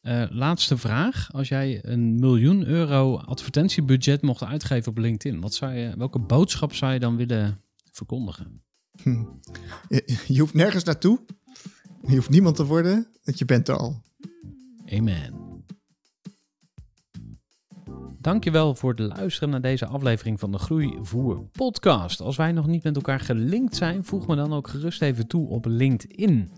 Eh, 0.01 0.25
laatste 0.31 0.77
vraag. 0.79 1.33
Als 1.33 1.49
jij 1.49 1.79
een 1.83 2.19
miljoen 2.19 2.67
euro 2.67 3.17
advertentiebudget 3.17 4.23
mocht 4.23 4.45
uitgeven 4.45 4.91
op 4.91 4.99
LinkedIn, 4.99 5.41
wat 5.41 5.55
zou 5.55 5.73
je, 5.73 5.95
welke 5.97 6.19
boodschap 6.19 6.75
zou 6.75 6.93
je 6.93 6.99
dan 6.99 7.17
willen 7.17 7.61
verkondigen? 7.93 8.63
Hm. 9.03 9.25
Je, 9.89 10.25
je 10.27 10.41
hoeft 10.41 10.55
nergens 10.55 10.85
naartoe. 10.85 11.21
Je 12.07 12.15
hoeft 12.15 12.31
niemand 12.31 12.57
te 12.57 12.65
worden, 12.65 13.07
want 13.25 13.39
je 13.39 13.45
bent 13.45 13.69
er 13.69 13.77
al. 13.77 14.03
Amen. 14.87 15.38
Dankjewel 18.29 18.75
voor 18.75 18.91
het 18.91 19.17
luisteren 19.17 19.51
naar 19.51 19.61
deze 19.61 19.87
aflevering 19.87 20.41
van 20.41 20.53
de 20.53 20.59
Groeivoer 20.59 21.43
podcast. 21.53 22.21
Als 22.21 22.37
wij 22.37 22.53
nog 22.53 22.67
niet 22.67 22.83
met 22.83 22.97
elkaar 22.97 23.21
gelinkt 23.21 23.77
zijn, 23.77 24.05
voeg 24.05 24.27
me 24.27 24.37
dan 24.37 24.53
ook 24.53 24.69
gerust 24.69 25.03
even 25.03 25.27
toe 25.27 25.49
op 25.49 25.65
LinkedIn. 25.65 26.51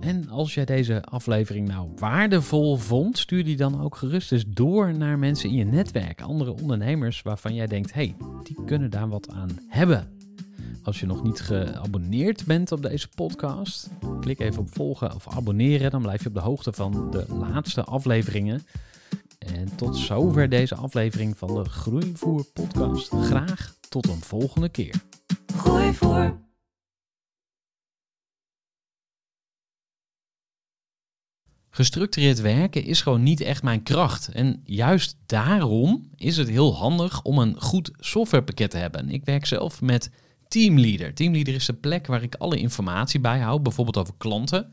En 0.00 0.28
als 0.28 0.54
jij 0.54 0.64
deze 0.64 1.02
aflevering 1.02 1.68
nou 1.68 1.88
waardevol 1.96 2.76
vond, 2.76 3.18
stuur 3.18 3.44
die 3.44 3.56
dan 3.56 3.80
ook 3.80 3.96
gerust 3.96 4.32
eens 4.32 4.44
door 4.48 4.94
naar 4.94 5.18
mensen 5.18 5.48
in 5.48 5.56
je 5.56 5.64
netwerk, 5.64 6.20
andere 6.22 6.52
ondernemers 6.52 7.22
waarvan 7.22 7.54
jij 7.54 7.66
denkt, 7.66 7.92
hey, 7.92 8.16
die 8.42 8.64
kunnen 8.66 8.90
daar 8.90 9.08
wat 9.08 9.30
aan 9.30 9.58
hebben. 9.68 10.08
Als 10.82 11.00
je 11.00 11.06
nog 11.06 11.22
niet 11.22 11.40
geabonneerd 11.40 12.44
bent 12.46 12.72
op 12.72 12.82
deze 12.82 13.08
podcast, 13.14 13.90
klik 14.20 14.40
even 14.40 14.60
op 14.60 14.74
volgen 14.74 15.14
of 15.14 15.28
abonneren. 15.28 15.90
Dan 15.90 16.02
blijf 16.02 16.22
je 16.22 16.28
op 16.28 16.34
de 16.34 16.40
hoogte 16.40 16.72
van 16.72 17.10
de 17.10 17.24
laatste 17.28 17.84
afleveringen. 17.84 18.62
En 19.38 19.76
tot 19.76 19.96
zover 19.96 20.48
deze 20.48 20.74
aflevering 20.74 21.38
van 21.38 21.54
de 21.54 21.64
Groeivoer 21.64 22.44
podcast. 22.44 23.12
Graag 23.14 23.74
tot 23.88 24.08
een 24.08 24.20
volgende 24.20 24.68
keer. 24.68 24.94
Gooi 25.56 25.94
voor. 25.94 26.42
Gestructureerd 31.70 32.40
werken 32.40 32.84
is 32.84 33.02
gewoon 33.02 33.22
niet 33.22 33.40
echt 33.40 33.62
mijn 33.62 33.82
kracht. 33.82 34.28
En 34.28 34.60
juist 34.64 35.16
daarom 35.26 36.10
is 36.16 36.36
het 36.36 36.48
heel 36.48 36.76
handig 36.76 37.22
om 37.22 37.38
een 37.38 37.60
goed 37.60 37.90
softwarepakket 37.98 38.70
te 38.70 38.76
hebben. 38.76 39.08
Ik 39.08 39.24
werk 39.24 39.46
zelf 39.46 39.80
met 39.80 40.10
Teamleader. 40.48 41.14
Teamleader 41.14 41.54
is 41.54 41.66
de 41.66 41.72
plek 41.72 42.06
waar 42.06 42.22
ik 42.22 42.34
alle 42.34 42.58
informatie 42.58 43.20
bijhoud, 43.20 43.62
bijvoorbeeld 43.62 43.96
over 43.96 44.14
klanten. 44.16 44.72